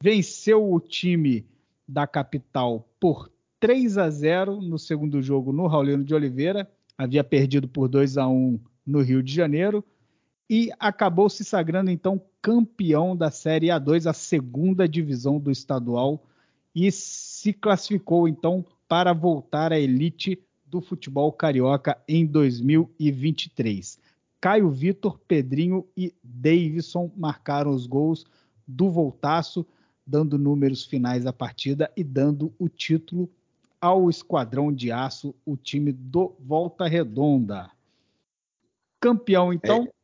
Venceu 0.03 0.70
o 0.70 0.79
time 0.79 1.47
da 1.89 2.07
capital 2.07 2.87
por 3.01 3.31
3 3.59 3.97
a 3.97 4.11
0 4.11 4.61
no 4.61 4.79
segundo 4.79 5.22
jogo 5.22 5.53
no 5.53 5.66
Raulino 5.66 6.05
de 6.05 6.14
Oliveira. 6.14 6.70
Havia 6.99 7.24
perdido 7.24 7.66
por 7.66 7.89
2 7.89 8.18
a 8.18 8.29
1 8.29 8.61
no 8.87 9.01
Rio 9.01 9.22
de 9.22 9.33
Janeiro 9.33 9.85
e 10.49 10.71
acabou 10.79 11.29
se 11.29 11.45
sagrando 11.45 11.91
então 11.91 12.21
campeão 12.41 13.17
da 13.17 13.31
Série 13.31 13.67
A2, 13.67 14.09
a 14.09 14.13
segunda 14.13 14.89
divisão 14.89 15.39
do 15.39 15.51
estadual 15.51 16.23
e 16.75 16.91
se 16.93 17.53
classificou 17.53 18.29
então 18.29 18.65
para 18.89 19.13
voltar 19.13 19.73
à 19.73 19.79
elite 19.79 20.41
do 20.65 20.81
futebol 20.81 21.33
carioca 21.33 21.99
em 22.07 22.27
2023. 22.27 23.99
Caio 24.41 24.71
Vitor, 24.71 25.19
Pedrinho 25.27 25.87
e 25.97 26.15
Davidson 26.23 27.11
marcaram 27.17 27.71
os 27.71 27.87
gols 27.87 28.25
do 28.67 28.91
Voltaço, 28.91 29.67
dando 30.07 30.39
números 30.39 30.85
finais 30.85 31.27
à 31.27 31.33
partida 31.33 31.91
e 31.97 32.05
dando 32.05 32.53
o 32.59 32.69
título 32.69 33.29
ao 33.81 34.09
Esquadrão 34.11 34.73
de 34.73 34.93
Aço, 34.93 35.35
o 35.45 35.57
time 35.57 35.93
do 35.93 36.35
Volta 36.39 36.87
Redonda. 36.87 37.71
Campeão, 39.01 39.53
então. 39.53 39.85
É. 39.85 39.96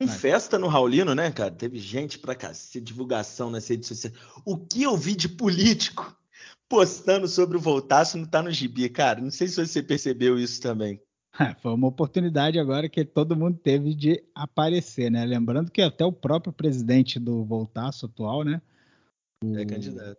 Com 0.00 0.06
festa 0.06 0.58
no 0.58 0.68
Raulino, 0.68 1.14
né, 1.14 1.30
cara? 1.32 1.50
Teve 1.50 1.78
gente 1.78 2.18
pra 2.18 2.34
cacete, 2.34 2.80
divulgação 2.80 3.50
nas 3.50 3.66
redes 3.66 3.88
sociais. 3.88 4.14
O 4.44 4.56
que 4.56 4.84
eu 4.84 4.96
vi 4.96 5.16
de 5.16 5.28
político 5.28 6.16
postando 6.68 7.26
sobre 7.26 7.56
o 7.56 7.60
Voltaço 7.60 8.16
não 8.16 8.24
tá 8.24 8.40
no 8.40 8.52
gibi, 8.52 8.88
cara. 8.88 9.20
Não 9.20 9.30
sei 9.30 9.48
se 9.48 9.66
você 9.66 9.82
percebeu 9.82 10.38
isso 10.38 10.60
também. 10.62 11.00
Foi 11.60 11.72
uma 11.72 11.88
oportunidade 11.88 12.58
agora 12.58 12.88
que 12.88 13.04
todo 13.04 13.36
mundo 13.36 13.58
teve 13.58 13.94
de 13.94 14.22
aparecer, 14.34 15.10
né? 15.10 15.24
Lembrando 15.24 15.70
que 15.70 15.82
até 15.82 16.04
o 16.04 16.12
próprio 16.12 16.52
presidente 16.52 17.18
do 17.18 17.44
Voltaço 17.44 18.06
atual, 18.06 18.44
né? 18.44 18.62
O, 19.44 19.56
é 19.58 19.64
candidato. 19.64 20.18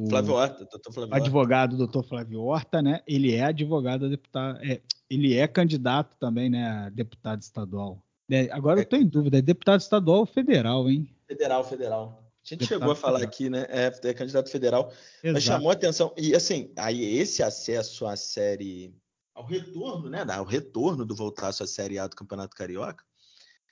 O 0.00 0.08
Flávio 0.08 0.34
Horta, 0.34 0.64
doutor 0.64 0.92
Flávio 0.92 1.14
Horta. 1.14 1.24
Advogado 1.24 1.76
doutor 1.76 2.02
Flávio 2.04 2.40
Horta, 2.42 2.82
né? 2.82 3.00
Ele 3.06 3.34
é 3.34 3.44
advogado 3.44 4.06
a 4.06 4.08
deputado. 4.08 4.58
É, 4.62 4.80
ele 5.10 5.34
é 5.34 5.46
candidato 5.46 6.16
também, 6.18 6.50
né? 6.50 6.68
A 6.68 6.88
deputado 6.88 7.42
estadual. 7.42 8.02
É, 8.30 8.50
agora 8.52 8.78
é. 8.78 8.80
eu 8.80 8.84
estou 8.84 8.98
em 8.98 9.06
dúvida, 9.06 9.38
é 9.38 9.42
deputado 9.42 9.80
estadual 9.80 10.20
ou 10.20 10.26
federal, 10.26 10.88
hein? 10.88 11.08
Federal, 11.26 11.64
federal. 11.64 12.24
A 12.44 12.48
gente 12.48 12.60
deputado 12.60 12.78
chegou 12.78 12.92
a 12.92 12.96
falar 12.96 13.20
federal. 13.20 13.34
aqui, 13.34 13.50
né? 13.50 13.66
É, 13.68 14.08
é 14.08 14.14
candidato 14.14 14.50
federal, 14.50 14.92
Exato. 15.22 15.32
mas 15.34 15.42
chamou 15.42 15.70
a 15.70 15.72
atenção. 15.72 16.14
E 16.16 16.34
assim, 16.34 16.72
aí 16.76 17.18
esse 17.18 17.42
acesso 17.42 18.06
à 18.06 18.16
série, 18.16 18.94
ao 19.34 19.44
retorno, 19.44 20.08
né? 20.10 20.24
Ao 20.28 20.44
retorno 20.44 21.04
do 21.04 21.14
voltaço 21.14 21.62
à 21.62 21.66
série 21.66 21.98
A 21.98 22.06
do 22.06 22.16
Campeonato 22.16 22.56
Carioca, 22.56 23.04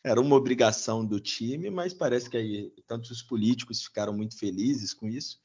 era 0.03 0.21
uma 0.21 0.37
obrigação 0.37 1.05
do 1.05 1.21
time, 1.21 1.69
mas 1.69 1.93
parece 1.93 2.31
que 2.31 2.37
aí 2.37 2.73
tanto 2.87 3.11
os 3.11 3.23
políticos 3.23 3.83
ficaram 3.83 4.13
muito 4.13 4.39
felizes 4.39 4.95
com 4.95 5.09
isso. 5.09 5.39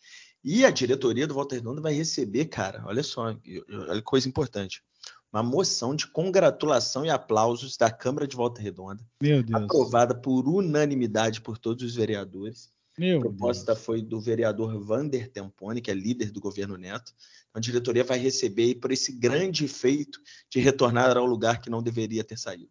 E 0.43 0.65
a 0.65 0.71
diretoria 0.71 1.27
do 1.27 1.33
Volta 1.33 1.55
Redonda 1.55 1.81
vai 1.81 1.93
receber, 1.93 2.45
cara, 2.45 2.83
olha 2.85 3.03
só, 3.03 3.23
olha 3.23 3.95
que 3.95 4.01
coisa 4.01 4.27
importante 4.27 4.83
uma 5.31 5.41
moção 5.41 5.95
de 5.95 6.07
congratulação 6.07 7.05
e 7.05 7.09
aplausos 7.09 7.77
da 7.77 7.89
Câmara 7.89 8.27
de 8.27 8.35
Volta 8.35 8.61
Redonda, 8.61 9.03
aprovada 9.53 10.13
por 10.13 10.47
unanimidade 10.47 11.39
por 11.41 11.57
todos 11.57 11.83
os 11.83 11.95
vereadores. 11.95 12.69
Meu 12.97 13.19
a 13.19 13.21
proposta 13.21 13.73
Deus. 13.73 13.85
foi 13.85 14.01
do 14.01 14.19
vereador 14.19 14.77
Vander 14.83 15.29
Tempone, 15.31 15.79
que 15.79 15.89
é 15.89 15.93
líder 15.93 16.31
do 16.31 16.41
governo 16.41 16.77
Neto. 16.77 17.13
A 17.53 17.59
diretoria 17.59 18.03
vai 18.03 18.19
receber 18.19 18.75
por 18.75 18.91
esse 18.91 19.13
grande 19.13 19.67
feito 19.67 20.19
de 20.49 20.59
retornar 20.59 21.15
ao 21.17 21.25
lugar 21.25 21.61
que 21.61 21.69
não 21.69 21.81
deveria 21.81 22.23
ter 22.23 22.37
saído. 22.37 22.69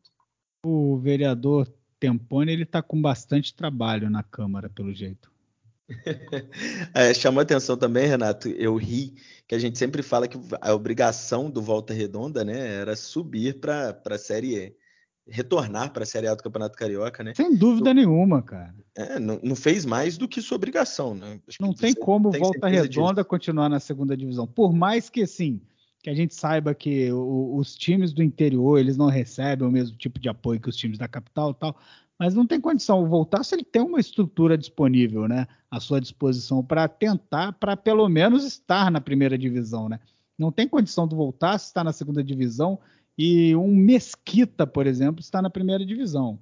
O 0.65 0.99
vereador 0.99 1.73
Tempone 1.99 2.53
ele 2.53 2.65
está 2.65 2.83
com 2.83 3.01
bastante 3.01 3.55
trabalho 3.55 4.11
na 4.11 4.23
Câmara, 4.23 4.69
pelo 4.69 4.93
jeito. 4.93 5.31
é, 6.95 7.13
chamou 7.15 7.41
atenção 7.41 7.77
também, 7.77 8.07
Renato. 8.07 8.49
Eu 8.49 8.77
ri 8.77 9.15
que 9.47 9.55
a 9.55 9.59
gente 9.59 9.79
sempre 9.79 10.03
fala 10.03 10.29
que 10.29 10.39
a 10.61 10.75
obrigação 10.75 11.51
do 11.51 11.61
Volta 11.61 11.93
Redonda, 11.93 12.45
né, 12.45 12.77
era 12.81 12.95
subir 12.95 13.59
para 13.59 14.01
a 14.09 14.19
Série 14.19 14.57
E, 14.57 14.77
retornar 15.27 15.93
para 15.93 16.05
a 16.05 16.07
Série 16.07 16.29
A 16.29 16.35
do 16.35 16.43
Campeonato 16.43 16.79
Carioca, 16.79 17.25
né? 17.25 17.35
Sem 17.35 17.57
dúvida 17.57 17.93
nenhuma, 17.93 18.43
cara. 18.43 18.75
É, 18.97 19.19
não, 19.19 19.41
não, 19.43 19.57
fez 19.57 19.85
mais 19.85 20.17
do 20.17 20.29
que 20.29 20.41
sua 20.41 20.57
obrigação, 20.57 21.15
né? 21.15 21.41
Acho 21.49 21.61
não 21.61 21.73
tem 21.73 21.95
como 21.95 22.31
tem 22.31 22.41
Volta 22.41 22.69
Redonda 22.69 23.23
disso. 23.23 23.29
continuar 23.29 23.69
na 23.69 23.81
segunda 23.81 24.17
divisão, 24.17 24.47
por 24.47 24.73
mais 24.73 25.11
que 25.11 25.23
assim 25.23 25.61
que 26.03 26.09
a 26.09 26.15
gente 26.15 26.35
saiba 26.35 26.75
que 26.75 27.13
o, 27.13 27.57
os 27.57 27.75
times 27.75 28.13
do 28.13 28.23
interior 28.23 28.79
eles 28.79 28.97
não 28.97 29.07
recebem 29.07 29.69
o 29.69 29.71
mesmo 29.71 29.97
tipo 29.97 30.19
de 30.19 30.29
apoio 30.29 30.59
que 30.59 30.69
os 30.69 30.77
times 30.77 30.97
da 30.97 31.07
capital, 31.07 31.53
tal 31.53 31.77
mas 32.21 32.35
não 32.35 32.47
tem 32.47 32.61
condição. 32.61 33.09
Voltar 33.09 33.43
se 33.43 33.55
ele 33.55 33.65
tem 33.65 33.81
uma 33.81 33.99
estrutura 33.99 34.59
disponível, 34.59 35.27
né, 35.27 35.47
à 35.71 35.81
sua 35.81 35.99
disposição 35.99 36.63
para 36.63 36.87
tentar, 36.87 37.55
para 37.55 37.75
pelo 37.79 38.07
menos 38.11 38.45
estar 38.45 38.91
na 38.91 39.01
primeira 39.01 39.39
divisão, 39.39 39.89
né? 39.89 39.99
Não 40.39 40.53
tem 40.53 40.69
condição 40.69 41.09
de 41.09 41.15
voltar 41.15 41.59
se 41.59 41.69
está 41.69 41.83
na 41.83 41.95
segunda 41.95 42.23
divisão 42.23 42.79
e 43.17 43.57
um 43.57 43.75
Mesquita, 43.75 44.67
por 44.67 44.87
exemplo, 44.87 45.21
está 45.21 45.41
na 45.41 45.49
primeira 45.49 45.85
divisão. 45.85 46.39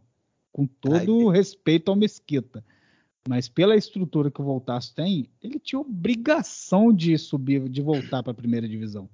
Com 0.51 0.67
todo 0.67 1.17
o 1.17 1.31
respeito 1.31 1.93
ao 1.93 1.97
Mesquita. 1.97 2.65
Mas 3.29 3.49
pela 3.49 3.77
estrutura 3.77 4.33
que 4.33 4.41
o 4.41 4.45
Voltaço 4.45 4.93
tem, 4.97 5.29
ele 5.41 5.61
tinha 5.61 5.79
obrigação 5.79 6.93
de 6.93 7.17
subir, 7.17 7.69
de 7.69 7.83
voltar 7.83 8.23
para 8.25 8.33
a 8.33 8.35
primeira 8.35 8.69
divisão. 8.69 9.09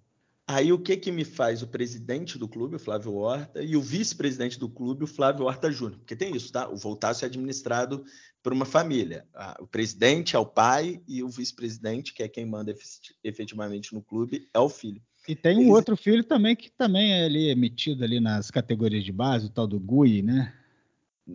Aí 0.47 0.73
o 0.73 0.79
que 0.79 0.97
que 0.97 1.11
me 1.11 1.25
faz 1.25 1.63
o 1.63 1.67
presidente 1.67 2.39
do 2.39 2.47
clube, 2.47 2.77
o 2.77 2.79
Flávio 2.79 3.15
Horta, 3.15 3.63
e 3.63 3.77
o 3.77 3.81
vice-presidente 3.81 4.59
do 4.59 4.69
clube, 4.69 5.05
o 5.05 5.07
Flávio 5.07 5.47
Horta 5.47 5.73
Júnior? 5.73 5.99
Porque 5.99 6.15
tem 6.15 6.37
isso, 6.37 6.53
tá? 6.53 6.69
O 6.69 6.77
Voltaço 6.77 7.25
é 7.25 7.29
administrado 7.29 8.05
por 8.43 8.53
uma 8.53 8.67
família. 8.67 9.27
O 9.59 9.67
presidente 9.67 10.37
é 10.37 10.39
o 10.39 10.45
pai 10.45 11.01
e 11.09 11.23
o 11.23 11.31
vice-presidente, 11.31 12.13
que 12.13 12.23
é 12.23 12.29
quem 12.29 12.45
manda 12.45 12.75
efetivamente 13.23 13.95
no 13.95 14.03
clube, 14.03 14.47
é 14.53 14.59
o 14.59 14.69
filho. 14.69 15.01
E 15.27 15.35
tem 15.35 15.57
um 15.57 15.71
outro 15.71 15.97
filho 15.97 16.23
também 16.23 16.55
que 16.55 16.71
também 16.71 17.13
é 17.13 17.25
ali 17.25 17.49
emitido 17.49 18.05
ali 18.05 18.21
nas 18.21 18.51
categorias 18.51 19.03
de 19.03 19.13
base, 19.13 19.47
o 19.47 19.51
tal 19.51 19.67
do 19.67 19.81
Gui, 19.81 20.21
né? 20.21 20.53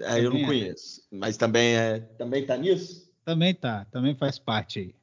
Ah, 0.04 0.20
eu 0.20 0.30
não 0.30 0.38
é. 0.42 0.46
conheço, 0.46 1.02
mas 1.12 1.36
também 1.36 1.76
é, 1.76 2.00
também 2.00 2.46
tá 2.46 2.56
nisso? 2.56 3.12
Também 3.26 3.56
tá, 3.56 3.86
também 3.86 4.14
faz 4.14 4.38
parte 4.38 4.80
aí. 4.80 4.96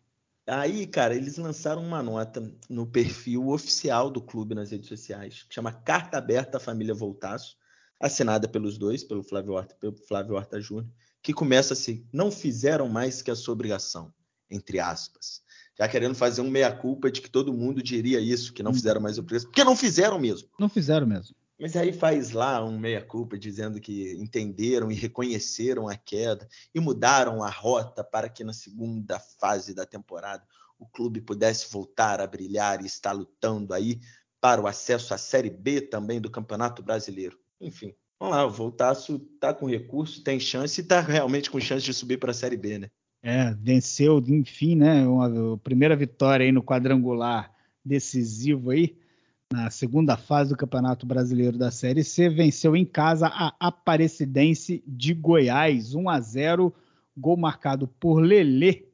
Aí, 0.47 0.86
cara, 0.86 1.14
eles 1.14 1.36
lançaram 1.38 1.82
uma 1.82 2.01
nota 2.01 2.53
no 2.68 2.86
perfil 2.86 3.49
oficial 3.49 4.09
do 4.09 4.20
clube 4.20 4.55
nas 4.55 4.70
redes 4.70 4.88
sociais, 4.88 5.42
que 5.42 5.55
chama 5.55 5.72
Carta 5.72 6.18
Aberta 6.18 6.59
à 6.59 6.61
Família 6.61 6.94
Voltaço, 6.94 7.57
assinada 7.99 8.47
pelos 8.47 8.78
dois, 8.78 9.03
pelo 9.03 9.24
Flávio 9.24 9.55
Horta 9.55 9.74
e 9.74 9.78
pelo 9.78 9.97
Flávio 9.97 10.36
Horta 10.36 10.61
Júnior, 10.61 10.88
que 11.20 11.32
começa 11.32 11.72
assim: 11.72 12.07
não 12.12 12.30
fizeram 12.30 12.88
mais 12.88 13.22
que 13.22 13.30
a 13.30 13.34
sua 13.34 13.55
obrigação, 13.55 14.12
entre 14.49 14.78
aspas. 14.78 15.42
Já 15.76 15.88
querendo 15.88 16.14
fazer 16.14 16.40
um 16.42 16.51
meia-culpa 16.51 17.11
de 17.11 17.20
que 17.20 17.28
todo 17.28 17.53
mundo 17.53 17.82
diria 17.82 18.20
isso, 18.20 18.53
que 18.53 18.62
não 18.62 18.70
hum. 18.70 18.74
fizeram 18.74 19.01
mais 19.01 19.18
obrigação, 19.18 19.51
porque 19.51 19.64
não 19.64 19.76
fizeram 19.76 20.18
mesmo. 20.18 20.49
Não 20.59 20.68
fizeram 20.68 21.07
mesmo. 21.07 21.34
Mas 21.59 21.75
aí 21.75 21.93
faz 21.93 22.33
lá 22.33 22.63
um 22.63 22.79
meia-culpa 22.79 23.39
dizendo 23.39 23.81
que 23.81 24.13
entenderam 24.21 24.91
e 24.91 24.95
reconheceram 24.95 25.89
a 25.89 25.97
queda 25.97 26.47
e 26.75 26.81
mudaram 26.81 27.43
a 27.43 27.49
rota 27.49 28.05
para 28.05 28.29
que 28.29 28.45
na 28.45 28.53
segunda 28.53 29.19
fase 29.19 29.75
da 29.75 29.87
temporada 29.87 30.45
o 30.79 30.87
clube 30.87 31.21
pudesse 31.21 31.73
voltar 31.73 32.21
a 32.21 32.27
brilhar 32.27 32.83
e 32.83 32.87
estar 32.87 33.13
lutando 33.13 33.73
aí 33.73 34.01
para 34.39 34.61
o 34.61 34.67
acesso 34.67 35.15
à 35.15 35.19
Série 35.19 35.49
B 35.49 35.81
também 35.81 36.21
do 36.21 36.31
Campeonato 36.31 36.83
Brasileiro. 36.83 37.39
Enfim, 37.59 37.95
vamos 38.21 38.37
lá, 38.37 38.45
o 38.45 38.51
Voltaço 38.51 39.17
está 39.35 39.55
com 39.55 39.67
recurso, 39.67 40.23
tem 40.23 40.39
chance 40.39 40.81
e 40.81 40.85
está 40.85 41.01
realmente 41.01 41.51
com 41.51 41.59
chance 41.59 41.85
de 41.85 41.95
subir 41.95 42.19
para 42.19 42.33
a 42.33 42.35
Série 42.35 42.59
B, 42.59 42.79
né? 42.79 42.91
É, 43.23 43.55
venceu, 43.55 44.23
enfim, 44.29 44.77
né? 44.77 45.07
Uma, 45.07 45.59
primeira 45.59 45.97
vitória 45.97 46.45
aí 46.45 46.53
no 46.53 46.63
quadrangular 46.63 47.51
decisivo 47.83 48.71
aí 48.71 48.99
na 49.53 49.70
segunda 49.70 50.16
fase 50.16 50.51
do 50.51 50.57
Campeonato 50.57 51.07
Brasileiro 51.07 51.57
da 51.57 51.70
Série 51.70 52.03
C, 52.03 52.28
venceu 52.28 52.74
em 52.74 52.84
casa 52.84 53.28
a 53.28 53.55
Aparecidense 53.61 54.82
de 54.86 55.14
Goiás, 55.14 55.94
1 55.94 56.09
a 56.09 56.20
0, 56.20 56.74
gol 57.16 57.36
marcado 57.36 57.86
por 57.86 58.18
Lelê, 58.18 58.84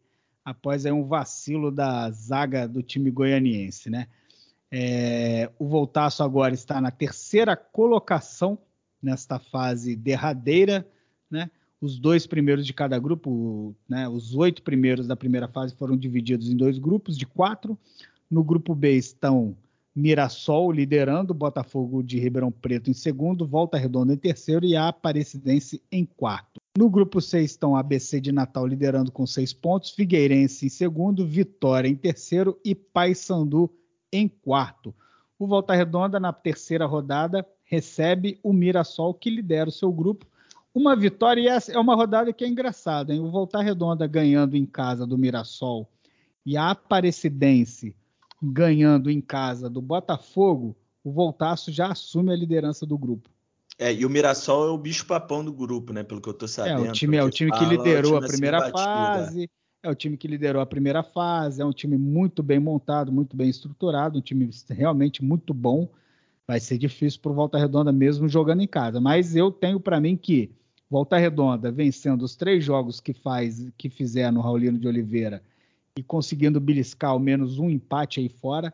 após 0.44 0.84
aí 0.84 0.92
um 0.92 1.04
vacilo 1.04 1.70
da 1.70 2.10
zaga 2.10 2.68
do 2.68 2.82
time 2.82 3.10
goianiense, 3.10 3.88
né? 3.88 4.08
É, 4.70 5.50
o 5.58 5.66
Voltaço 5.66 6.22
agora 6.22 6.54
está 6.54 6.80
na 6.80 6.90
terceira 6.90 7.56
colocação 7.56 8.58
nesta 9.02 9.38
fase 9.38 9.96
derradeira, 9.96 10.86
né? 11.30 11.50
Os 11.80 11.98
dois 11.98 12.26
primeiros 12.26 12.66
de 12.66 12.72
cada 12.72 12.98
grupo, 12.98 13.74
né? 13.88 14.08
Os 14.08 14.34
oito 14.34 14.62
primeiros 14.62 15.06
da 15.06 15.16
primeira 15.16 15.48
fase 15.48 15.74
foram 15.74 15.96
divididos 15.96 16.50
em 16.50 16.56
dois 16.56 16.78
grupos 16.78 17.16
de 17.16 17.26
quatro. 17.26 17.78
No 18.30 18.44
grupo 18.44 18.74
B 18.74 18.94
estão 18.96 19.56
Mirassol 19.94 20.72
liderando, 20.72 21.34
Botafogo 21.34 22.02
de 22.02 22.18
Ribeirão 22.18 22.50
Preto 22.50 22.90
em 22.90 22.94
segundo, 22.94 23.46
Volta 23.46 23.76
Redonda 23.76 24.14
em 24.14 24.16
terceiro 24.16 24.64
e 24.64 24.74
a 24.74 24.88
Aparecidense 24.88 25.82
em 25.92 26.06
quarto. 26.06 26.60
No 26.76 26.88
grupo 26.88 27.20
C 27.20 27.42
estão 27.42 27.76
ABC 27.76 28.18
de 28.18 28.32
Natal 28.32 28.66
liderando 28.66 29.12
com 29.12 29.26
seis 29.26 29.52
pontos, 29.52 29.90
Figueirense 29.90 30.66
em 30.66 30.70
segundo, 30.70 31.26
Vitória 31.26 31.88
em 31.88 31.94
terceiro 31.94 32.58
e 32.64 32.74
Paysandu 32.74 33.70
em 34.10 34.26
quarto. 34.26 34.94
O 35.38 35.46
Volta 35.46 35.74
Redonda, 35.74 36.18
na 36.18 36.32
terceira 36.32 36.86
rodada, 36.86 37.46
recebe 37.64 38.38
o 38.42 38.52
Mirassol, 38.52 39.12
que 39.12 39.28
lidera 39.28 39.68
o 39.68 39.72
seu 39.72 39.92
grupo. 39.92 40.26
Uma 40.74 40.96
vitória, 40.96 41.42
e 41.42 41.48
essa 41.48 41.70
é 41.70 41.78
uma 41.78 41.94
rodada 41.94 42.32
que 42.32 42.44
é 42.44 42.48
engraçada, 42.48 43.12
hein? 43.12 43.20
O 43.20 43.30
Volta 43.30 43.60
Redonda 43.60 44.06
ganhando 44.06 44.56
em 44.56 44.64
casa 44.64 45.06
do 45.06 45.18
Mirassol 45.18 45.86
e 46.46 46.56
a 46.56 46.70
Aparecidense 46.70 47.94
ganhando 48.42 49.08
em 49.10 49.20
casa 49.20 49.70
do 49.70 49.80
Botafogo, 49.80 50.76
o 51.04 51.12
Voltaço 51.12 51.70
já 51.70 51.92
assume 51.92 52.32
a 52.32 52.36
liderança 52.36 52.84
do 52.84 52.98
grupo. 52.98 53.30
É, 53.78 53.92
e 53.92 54.04
o 54.04 54.10
Mirassol 54.10 54.68
é 54.68 54.70
o 54.70 54.78
bicho 54.78 55.06
papão 55.06 55.44
do 55.44 55.52
grupo, 55.52 55.92
né? 55.92 56.02
Pelo 56.02 56.20
que 56.20 56.28
eu 56.28 56.34
tô 56.34 56.48
sabendo. 56.48 56.86
É, 56.86 56.90
o 56.90 56.92
time, 56.92 57.16
é 57.16 57.22
o 57.22 57.30
time 57.30 57.50
que 57.50 57.64
liderou 57.64 58.12
time 58.12 58.24
a 58.24 58.28
primeira 58.28 58.70
fase. 58.70 59.50
É 59.82 59.90
o 59.90 59.94
time 59.94 60.16
que 60.16 60.28
liderou 60.28 60.62
a 60.62 60.66
primeira 60.66 61.02
fase. 61.02 61.62
É 61.62 61.64
um 61.64 61.72
time 61.72 61.96
muito 61.96 62.42
bem 62.42 62.58
montado, 62.58 63.10
muito 63.10 63.36
bem 63.36 63.48
estruturado, 63.48 64.18
um 64.18 64.22
time 64.22 64.50
realmente 64.68 65.24
muito 65.24 65.54
bom. 65.54 65.88
Vai 66.46 66.60
ser 66.60 66.78
difícil 66.78 67.20
para 67.20 67.32
o 67.32 67.34
Volta 67.34 67.58
Redonda 67.58 67.90
mesmo 67.90 68.28
jogando 68.28 68.62
em 68.62 68.68
casa. 68.68 69.00
Mas 69.00 69.34
eu 69.34 69.50
tenho 69.50 69.80
para 69.80 70.00
mim 70.00 70.16
que 70.16 70.50
Volta 70.90 71.16
Redonda 71.16 71.72
vencendo 71.72 72.22
os 72.22 72.36
três 72.36 72.62
jogos 72.62 73.00
que 73.00 73.14
faz, 73.14 73.68
que 73.78 73.88
fizer 73.88 74.30
no 74.30 74.40
Raulino 74.40 74.78
de 74.78 74.86
Oliveira 74.86 75.42
e 75.96 76.02
conseguindo 76.02 76.60
beliscar 76.60 77.10
ao 77.10 77.18
menos 77.18 77.58
um 77.58 77.68
empate 77.68 78.20
aí 78.20 78.28
fora, 78.28 78.72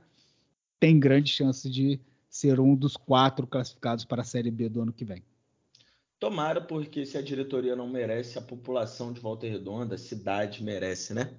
tem 0.79 0.99
grande 0.99 1.31
chance 1.31 1.69
de 1.69 2.01
ser 2.29 2.61
um 2.61 2.75
dos 2.75 2.97
quatro 2.97 3.47
classificados 3.47 4.05
para 4.05 4.23
a 4.23 4.25
Série 4.25 4.51
B 4.51 4.69
do 4.69 4.83
ano 4.83 4.93
que 4.93 5.05
vem. 5.05 5.23
Tomara, 6.21 6.61
porque 6.61 7.07
se 7.07 7.17
a 7.17 7.23
diretoria 7.23 7.77
não 7.77 7.89
merece, 7.89 8.39
a 8.39 8.43
população 8.43 9.13
de 9.13 9.21
Volta 9.21 9.47
Redonda, 9.47 9.95
a 9.95 9.99
cidade 9.99 10.63
merece, 10.63 11.15
né? 11.15 11.33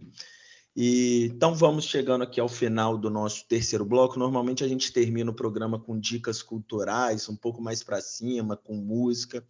E, 0.75 1.25
então 1.33 1.53
vamos 1.53 1.85
chegando 1.85 2.23
aqui 2.23 2.39
ao 2.39 2.47
final 2.47 2.97
do 2.97 3.09
nosso 3.09 3.45
terceiro 3.45 3.83
bloco. 3.83 4.17
Normalmente 4.17 4.63
a 4.63 4.67
gente 4.67 4.93
termina 4.93 5.31
o 5.31 5.33
programa 5.33 5.79
com 5.79 5.99
dicas 5.99 6.41
culturais, 6.41 7.27
um 7.27 7.35
pouco 7.35 7.61
mais 7.61 7.83
para 7.83 8.01
cima, 8.01 8.55
com 8.55 8.75
música. 8.75 9.45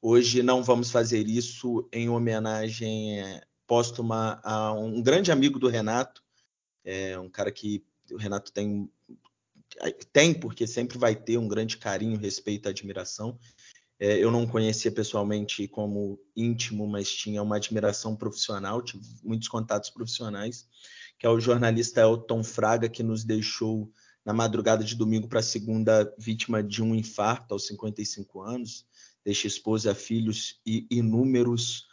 Hoje 0.00 0.42
não 0.42 0.62
vamos 0.62 0.90
fazer 0.90 1.26
isso 1.26 1.88
em 1.92 2.08
homenagem 2.08 3.20
póstuma 3.68 4.40
a 4.42 4.72
um 4.72 5.00
grande 5.02 5.30
amigo 5.30 5.58
do 5.58 5.68
Renato, 5.68 6.24
é 6.82 7.16
um 7.18 7.28
cara 7.28 7.52
que 7.52 7.84
o 8.10 8.16
Renato 8.16 8.50
tem 8.50 8.90
tem 10.12 10.32
porque 10.32 10.66
sempre 10.66 10.96
vai 10.96 11.14
ter 11.14 11.36
um 11.36 11.46
grande 11.46 11.76
carinho, 11.76 12.18
respeito, 12.18 12.68
admiração, 12.68 13.38
É, 14.00 14.16
eu 14.16 14.30
não 14.30 14.46
conhecia 14.46 14.92
pessoalmente 14.92 15.66
como 15.66 16.20
íntimo, 16.34 16.86
mas 16.86 17.10
tinha 17.12 17.42
uma 17.42 17.56
admiração 17.56 18.16
profissional, 18.16 18.80
tive 18.80 19.04
muitos 19.24 19.48
contatos 19.48 19.90
profissionais, 19.90 20.68
que 21.18 21.26
é 21.26 21.28
o 21.28 21.40
jornalista 21.40 22.00
Elton 22.00 22.44
Fraga, 22.44 22.88
que 22.88 23.02
nos 23.02 23.24
deixou 23.24 23.92
na 24.24 24.32
madrugada 24.32 24.84
de 24.84 24.94
domingo 24.94 25.26
para 25.28 25.42
segunda, 25.42 26.14
vítima 26.16 26.62
de 26.62 26.80
um 26.80 26.94
infarto 26.94 27.54
aos 27.54 27.66
55 27.66 28.40
anos. 28.40 28.86
Deixa 29.24 29.48
esposa, 29.48 29.94
filhos 29.96 30.60
e 30.64 30.86
inúmeros 30.90 31.87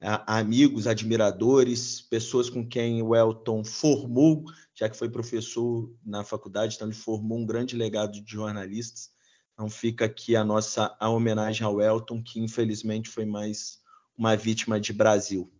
amigos, 0.00 0.86
admiradores, 0.86 2.00
pessoas 2.00 2.48
com 2.48 2.66
quem 2.66 3.02
o 3.02 3.14
Elton 3.14 3.62
formou, 3.62 4.44
já 4.74 4.88
que 4.88 4.96
foi 4.96 5.10
professor 5.10 5.92
na 6.04 6.24
faculdade, 6.24 6.76
então 6.76 6.88
ele 6.88 6.96
formou 6.96 7.38
um 7.38 7.46
grande 7.46 7.76
legado 7.76 8.12
de 8.12 8.32
jornalistas. 8.32 9.10
Então 9.52 9.68
fica 9.68 10.06
aqui 10.06 10.34
a 10.34 10.42
nossa 10.42 10.96
a 10.98 11.10
homenagem 11.10 11.66
ao 11.66 11.82
Elton, 11.82 12.22
que 12.22 12.40
infelizmente 12.40 13.10
foi 13.10 13.26
mais 13.26 13.78
uma 14.16 14.34
vítima 14.34 14.80
de 14.80 14.92
Brasil. 14.92 15.52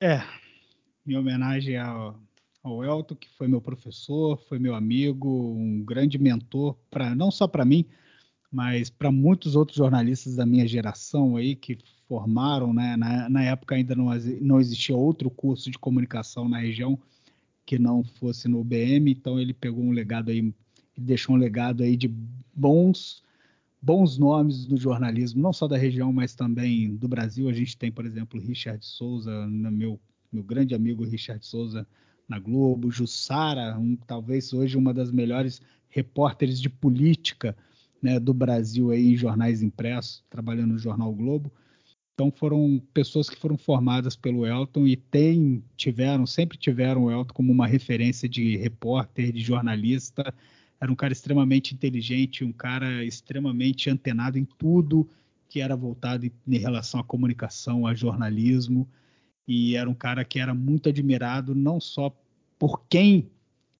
É, 0.00 0.22
minha 1.04 1.20
homenagem 1.20 1.76
ao, 1.76 2.18
ao 2.62 2.82
Elton, 2.82 3.14
que 3.14 3.28
foi 3.36 3.46
meu 3.46 3.60
professor, 3.60 4.38
foi 4.48 4.58
meu 4.58 4.74
amigo, 4.74 5.28
um 5.28 5.84
grande 5.84 6.18
mentor 6.18 6.74
para 6.90 7.14
não 7.14 7.30
só 7.30 7.46
para 7.46 7.64
mim, 7.64 7.86
mas 8.56 8.88
para 8.88 9.12
muitos 9.12 9.54
outros 9.54 9.76
jornalistas 9.76 10.34
da 10.34 10.46
minha 10.46 10.66
geração 10.66 11.36
aí 11.36 11.54
que 11.54 11.76
formaram, 12.08 12.72
né? 12.72 12.96
Na, 12.96 13.28
na 13.28 13.42
época 13.42 13.74
ainda 13.74 13.94
não, 13.94 14.06
não 14.40 14.58
existia 14.58 14.96
outro 14.96 15.28
curso 15.28 15.70
de 15.70 15.78
comunicação 15.78 16.48
na 16.48 16.56
região 16.56 16.98
que 17.66 17.78
não 17.78 18.02
fosse 18.02 18.48
no 18.48 18.60
UBM, 18.60 19.10
então 19.10 19.38
ele 19.38 19.52
pegou 19.52 19.84
um 19.84 19.90
legado 19.90 20.30
aí, 20.30 20.54
deixou 20.96 21.36
um 21.36 21.38
legado 21.38 21.82
aí 21.82 21.98
de 21.98 22.08
bons 22.54 23.22
bons 23.82 24.16
nomes 24.16 24.64
do 24.64 24.78
jornalismo, 24.78 25.42
não 25.42 25.52
só 25.52 25.68
da 25.68 25.76
região, 25.76 26.10
mas 26.10 26.34
também 26.34 26.96
do 26.96 27.06
Brasil. 27.06 27.50
A 27.50 27.52
gente 27.52 27.76
tem, 27.76 27.92
por 27.92 28.06
exemplo, 28.06 28.40
Richard 28.40 28.82
Souza, 28.86 29.46
meu 29.46 30.00
meu 30.32 30.42
grande 30.42 30.74
amigo 30.74 31.04
Richard 31.04 31.44
Souza 31.44 31.86
na 32.26 32.38
Globo, 32.38 32.90
Jussara, 32.90 33.78
um, 33.78 33.96
talvez 33.96 34.54
hoje 34.54 34.78
uma 34.78 34.94
das 34.94 35.12
melhores 35.12 35.60
repórteres 35.90 36.58
de 36.58 36.70
política 36.70 37.54
né, 38.02 38.18
do 38.20 38.32
Brasil 38.32 38.90
aí 38.90 39.12
em 39.12 39.16
jornais 39.16 39.62
impressos, 39.62 40.24
trabalhando 40.30 40.72
no 40.72 40.78
jornal 40.78 41.12
Globo. 41.12 41.52
Então 42.14 42.30
foram 42.30 42.82
pessoas 42.94 43.28
que 43.28 43.36
foram 43.36 43.58
formadas 43.58 44.16
pelo 44.16 44.46
Elton 44.46 44.86
e 44.86 44.96
tem, 44.96 45.62
tiveram, 45.76 46.26
sempre 46.26 46.56
tiveram 46.56 47.04
o 47.04 47.10
Elton 47.10 47.34
como 47.34 47.52
uma 47.52 47.66
referência 47.66 48.26
de 48.26 48.56
repórter, 48.56 49.30
de 49.30 49.40
jornalista. 49.40 50.34
Era 50.80 50.90
um 50.90 50.96
cara 50.96 51.12
extremamente 51.12 51.74
inteligente, 51.74 52.42
um 52.42 52.52
cara 52.52 53.04
extremamente 53.04 53.90
antenado 53.90 54.38
em 54.38 54.46
tudo 54.46 55.08
que 55.48 55.60
era 55.60 55.76
voltado 55.76 56.24
em, 56.24 56.32
em 56.48 56.58
relação 56.58 56.98
à 57.00 57.04
comunicação, 57.04 57.86
a 57.86 57.94
jornalismo. 57.94 58.88
E 59.46 59.76
era 59.76 59.88
um 59.88 59.94
cara 59.94 60.24
que 60.24 60.40
era 60.40 60.54
muito 60.54 60.88
admirado 60.88 61.54
não 61.54 61.78
só 61.78 62.14
por 62.58 62.82
quem 62.88 63.30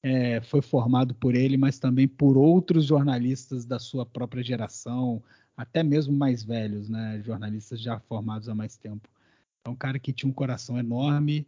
é, 0.07 0.41
foi 0.41 0.63
formado 0.63 1.17
por 1.17 1.35
ele, 1.35 1.57
mas 1.57 1.81
também 1.81 2.07
por 2.07 2.37
outros 2.37 2.85
jornalistas 2.85 3.65
da 3.65 3.81
sua 3.81 4.07
própria 4.07 4.41
geração, 4.41 5.21
até 5.57 5.83
mesmo 5.83 6.17
mais 6.17 6.45
velhos, 6.45 6.89
né? 6.89 7.21
Jornalistas 7.25 7.81
já 7.81 7.99
formados 7.99 8.49
há 8.49 8.55
mais 8.55 8.77
tempo. 8.77 9.09
É 9.67 9.69
um 9.69 9.75
cara 9.75 9.99
que 9.99 10.13
tinha 10.13 10.31
um 10.31 10.33
coração 10.33 10.79
enorme, 10.79 11.45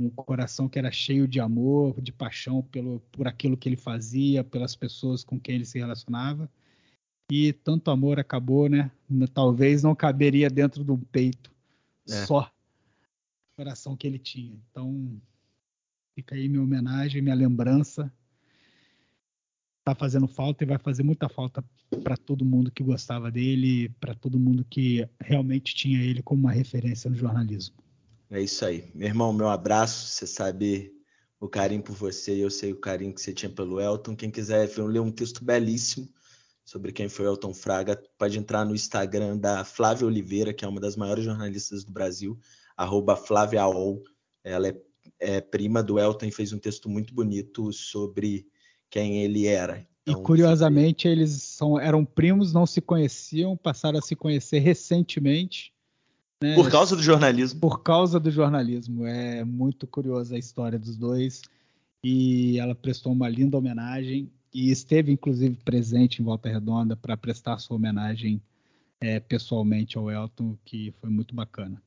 um 0.00 0.08
coração 0.08 0.68
que 0.68 0.78
era 0.78 0.92
cheio 0.92 1.26
de 1.26 1.40
amor, 1.40 2.00
de 2.00 2.12
paixão 2.12 2.62
pelo, 2.62 3.00
por 3.10 3.26
aquilo 3.26 3.56
que 3.56 3.68
ele 3.68 3.76
fazia, 3.76 4.44
pelas 4.44 4.76
pessoas 4.76 5.24
com 5.24 5.40
quem 5.40 5.56
ele 5.56 5.64
se 5.64 5.80
relacionava. 5.80 6.48
E 7.28 7.52
tanto 7.52 7.90
amor 7.90 8.20
acabou, 8.20 8.68
né? 8.68 8.88
Talvez 9.34 9.82
não 9.82 9.96
caberia 9.96 10.48
dentro 10.48 10.84
de 10.84 10.92
um 10.92 10.98
peito 10.98 11.50
é. 12.08 12.24
só 12.24 12.42
o 12.42 13.56
coração 13.56 13.96
que 13.96 14.06
ele 14.06 14.18
tinha. 14.20 14.56
Então, 14.70 15.20
fica 16.14 16.34
aí 16.34 16.48
minha 16.48 16.62
homenagem, 16.62 17.22
minha 17.22 17.34
lembrança 17.34 18.12
tá 19.84 19.94
fazendo 19.94 20.28
falta 20.28 20.62
e 20.62 20.66
vai 20.66 20.78
fazer 20.78 21.02
muita 21.02 21.28
falta 21.28 21.64
para 22.04 22.16
todo 22.16 22.44
mundo 22.44 22.70
que 22.70 22.82
gostava 22.82 23.30
dele, 23.30 23.88
para 24.00 24.14
todo 24.14 24.38
mundo 24.38 24.64
que 24.68 25.08
realmente 25.20 25.74
tinha 25.74 26.02
ele 26.02 26.22
como 26.22 26.42
uma 26.42 26.52
referência 26.52 27.10
no 27.10 27.16
jornalismo. 27.16 27.76
É 28.30 28.40
isso 28.40 28.64
aí. 28.64 28.90
Meu 28.94 29.08
irmão, 29.08 29.32
meu 29.32 29.48
abraço. 29.48 30.06
Você 30.06 30.26
sabe 30.26 30.92
o 31.40 31.48
carinho 31.48 31.82
por 31.82 31.96
você 31.96 32.36
e 32.36 32.40
eu 32.40 32.50
sei 32.50 32.72
o 32.72 32.80
carinho 32.80 33.12
que 33.12 33.20
você 33.20 33.32
tinha 33.32 33.50
pelo 33.50 33.80
Elton. 33.80 34.14
Quem 34.14 34.30
quiser 34.30 34.70
ler 34.78 35.00
um 35.00 35.10
texto 35.10 35.44
belíssimo 35.44 36.08
sobre 36.64 36.92
quem 36.92 37.08
foi 37.08 37.26
Elton 37.26 37.52
Fraga, 37.52 38.00
pode 38.16 38.38
entrar 38.38 38.64
no 38.64 38.76
Instagram 38.76 39.36
da 39.36 39.64
Flávia 39.64 40.06
Oliveira, 40.06 40.54
que 40.54 40.64
é 40.64 40.68
uma 40.68 40.80
das 40.80 40.94
maiores 40.94 41.24
jornalistas 41.24 41.82
do 41.82 41.90
Brasil, 41.90 42.38
arroba 42.76 43.16
Flávia 43.16 43.62
Ela 44.44 44.68
é, 44.68 44.80
é 45.18 45.40
prima 45.40 45.82
do 45.82 45.98
Elton 45.98 46.30
fez 46.30 46.52
um 46.52 46.58
texto 46.58 46.88
muito 46.88 47.14
bonito 47.14 47.72
sobre 47.72 48.46
quem 48.88 49.22
ele 49.22 49.46
era. 49.46 49.86
Então, 50.06 50.20
e 50.20 50.24
curiosamente 50.24 51.06
eles 51.06 51.30
são, 51.42 51.78
eram 51.78 52.04
primos, 52.04 52.52
não 52.52 52.66
se 52.66 52.80
conheciam, 52.80 53.56
passaram 53.56 53.98
a 53.98 54.02
se 54.02 54.16
conhecer 54.16 54.58
recentemente. 54.58 55.72
Né? 56.42 56.54
Por 56.54 56.70
causa 56.70 56.96
do 56.96 57.02
jornalismo. 57.02 57.60
Por 57.60 57.82
causa 57.82 58.18
do 58.18 58.30
jornalismo. 58.30 59.06
É 59.06 59.44
muito 59.44 59.86
curiosa 59.86 60.36
a 60.36 60.38
história 60.38 60.78
dos 60.78 60.96
dois. 60.96 61.42
E 62.02 62.58
ela 62.58 62.74
prestou 62.74 63.12
uma 63.12 63.28
linda 63.28 63.58
homenagem 63.58 64.32
e 64.52 64.70
esteve 64.70 65.12
inclusive 65.12 65.56
presente 65.64 66.20
em 66.20 66.24
Volta 66.24 66.48
Redonda 66.48 66.96
para 66.96 67.16
prestar 67.16 67.58
sua 67.58 67.76
homenagem 67.76 68.42
é, 69.00 69.20
pessoalmente 69.20 69.96
ao 69.98 70.10
Elton, 70.10 70.56
que 70.64 70.92
foi 71.00 71.10
muito 71.10 71.34
bacana. 71.34 71.80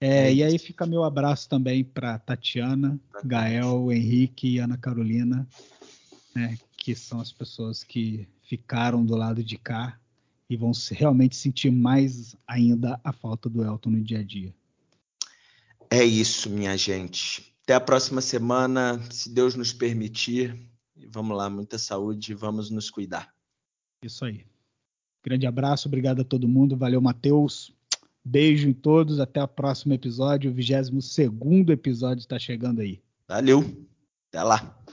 É, 0.00 0.28
é 0.28 0.34
e 0.34 0.42
aí 0.42 0.58
fica 0.58 0.86
meu 0.86 1.04
abraço 1.04 1.48
também 1.48 1.84
para 1.84 2.18
Tatiana, 2.18 2.98
Gael, 3.24 3.90
Henrique 3.92 4.48
e 4.48 4.58
Ana 4.58 4.76
Carolina, 4.76 5.46
né, 6.34 6.58
que 6.76 6.94
são 6.94 7.20
as 7.20 7.32
pessoas 7.32 7.82
que 7.82 8.28
ficaram 8.42 9.04
do 9.04 9.16
lado 9.16 9.42
de 9.42 9.56
cá 9.56 9.98
e 10.48 10.56
vão 10.56 10.72
realmente 10.90 11.36
sentir 11.36 11.70
mais 11.70 12.36
ainda 12.46 13.00
a 13.02 13.12
falta 13.12 13.48
do 13.48 13.64
Elton 13.64 13.90
no 13.90 14.02
dia 14.02 14.20
a 14.20 14.22
dia. 14.22 14.54
É 15.90 16.04
isso, 16.04 16.50
minha 16.50 16.76
gente. 16.76 17.54
Até 17.62 17.74
a 17.74 17.80
próxima 17.80 18.20
semana, 18.20 19.00
se 19.10 19.32
Deus 19.32 19.54
nos 19.54 19.72
permitir. 19.72 20.70
Vamos 21.08 21.36
lá, 21.36 21.48
muita 21.48 21.78
saúde 21.78 22.32
e 22.32 22.34
vamos 22.34 22.70
nos 22.70 22.90
cuidar. 22.90 23.32
Isso 24.02 24.24
aí. 24.24 24.44
Grande 25.22 25.46
abraço, 25.46 25.88
obrigado 25.88 26.20
a 26.20 26.24
todo 26.24 26.46
mundo. 26.46 26.76
Valeu, 26.76 27.00
Matheus. 27.00 27.72
Beijo 28.24 28.68
em 28.68 28.72
todos. 28.72 29.20
Até 29.20 29.42
o 29.42 29.48
próximo 29.48 29.92
episódio. 29.92 30.50
O 30.50 30.54
22 30.54 31.68
episódio 31.68 32.20
está 32.20 32.38
chegando 32.38 32.80
aí. 32.80 33.00
Valeu. 33.28 33.64
Até 34.28 34.42
lá. 34.42 34.84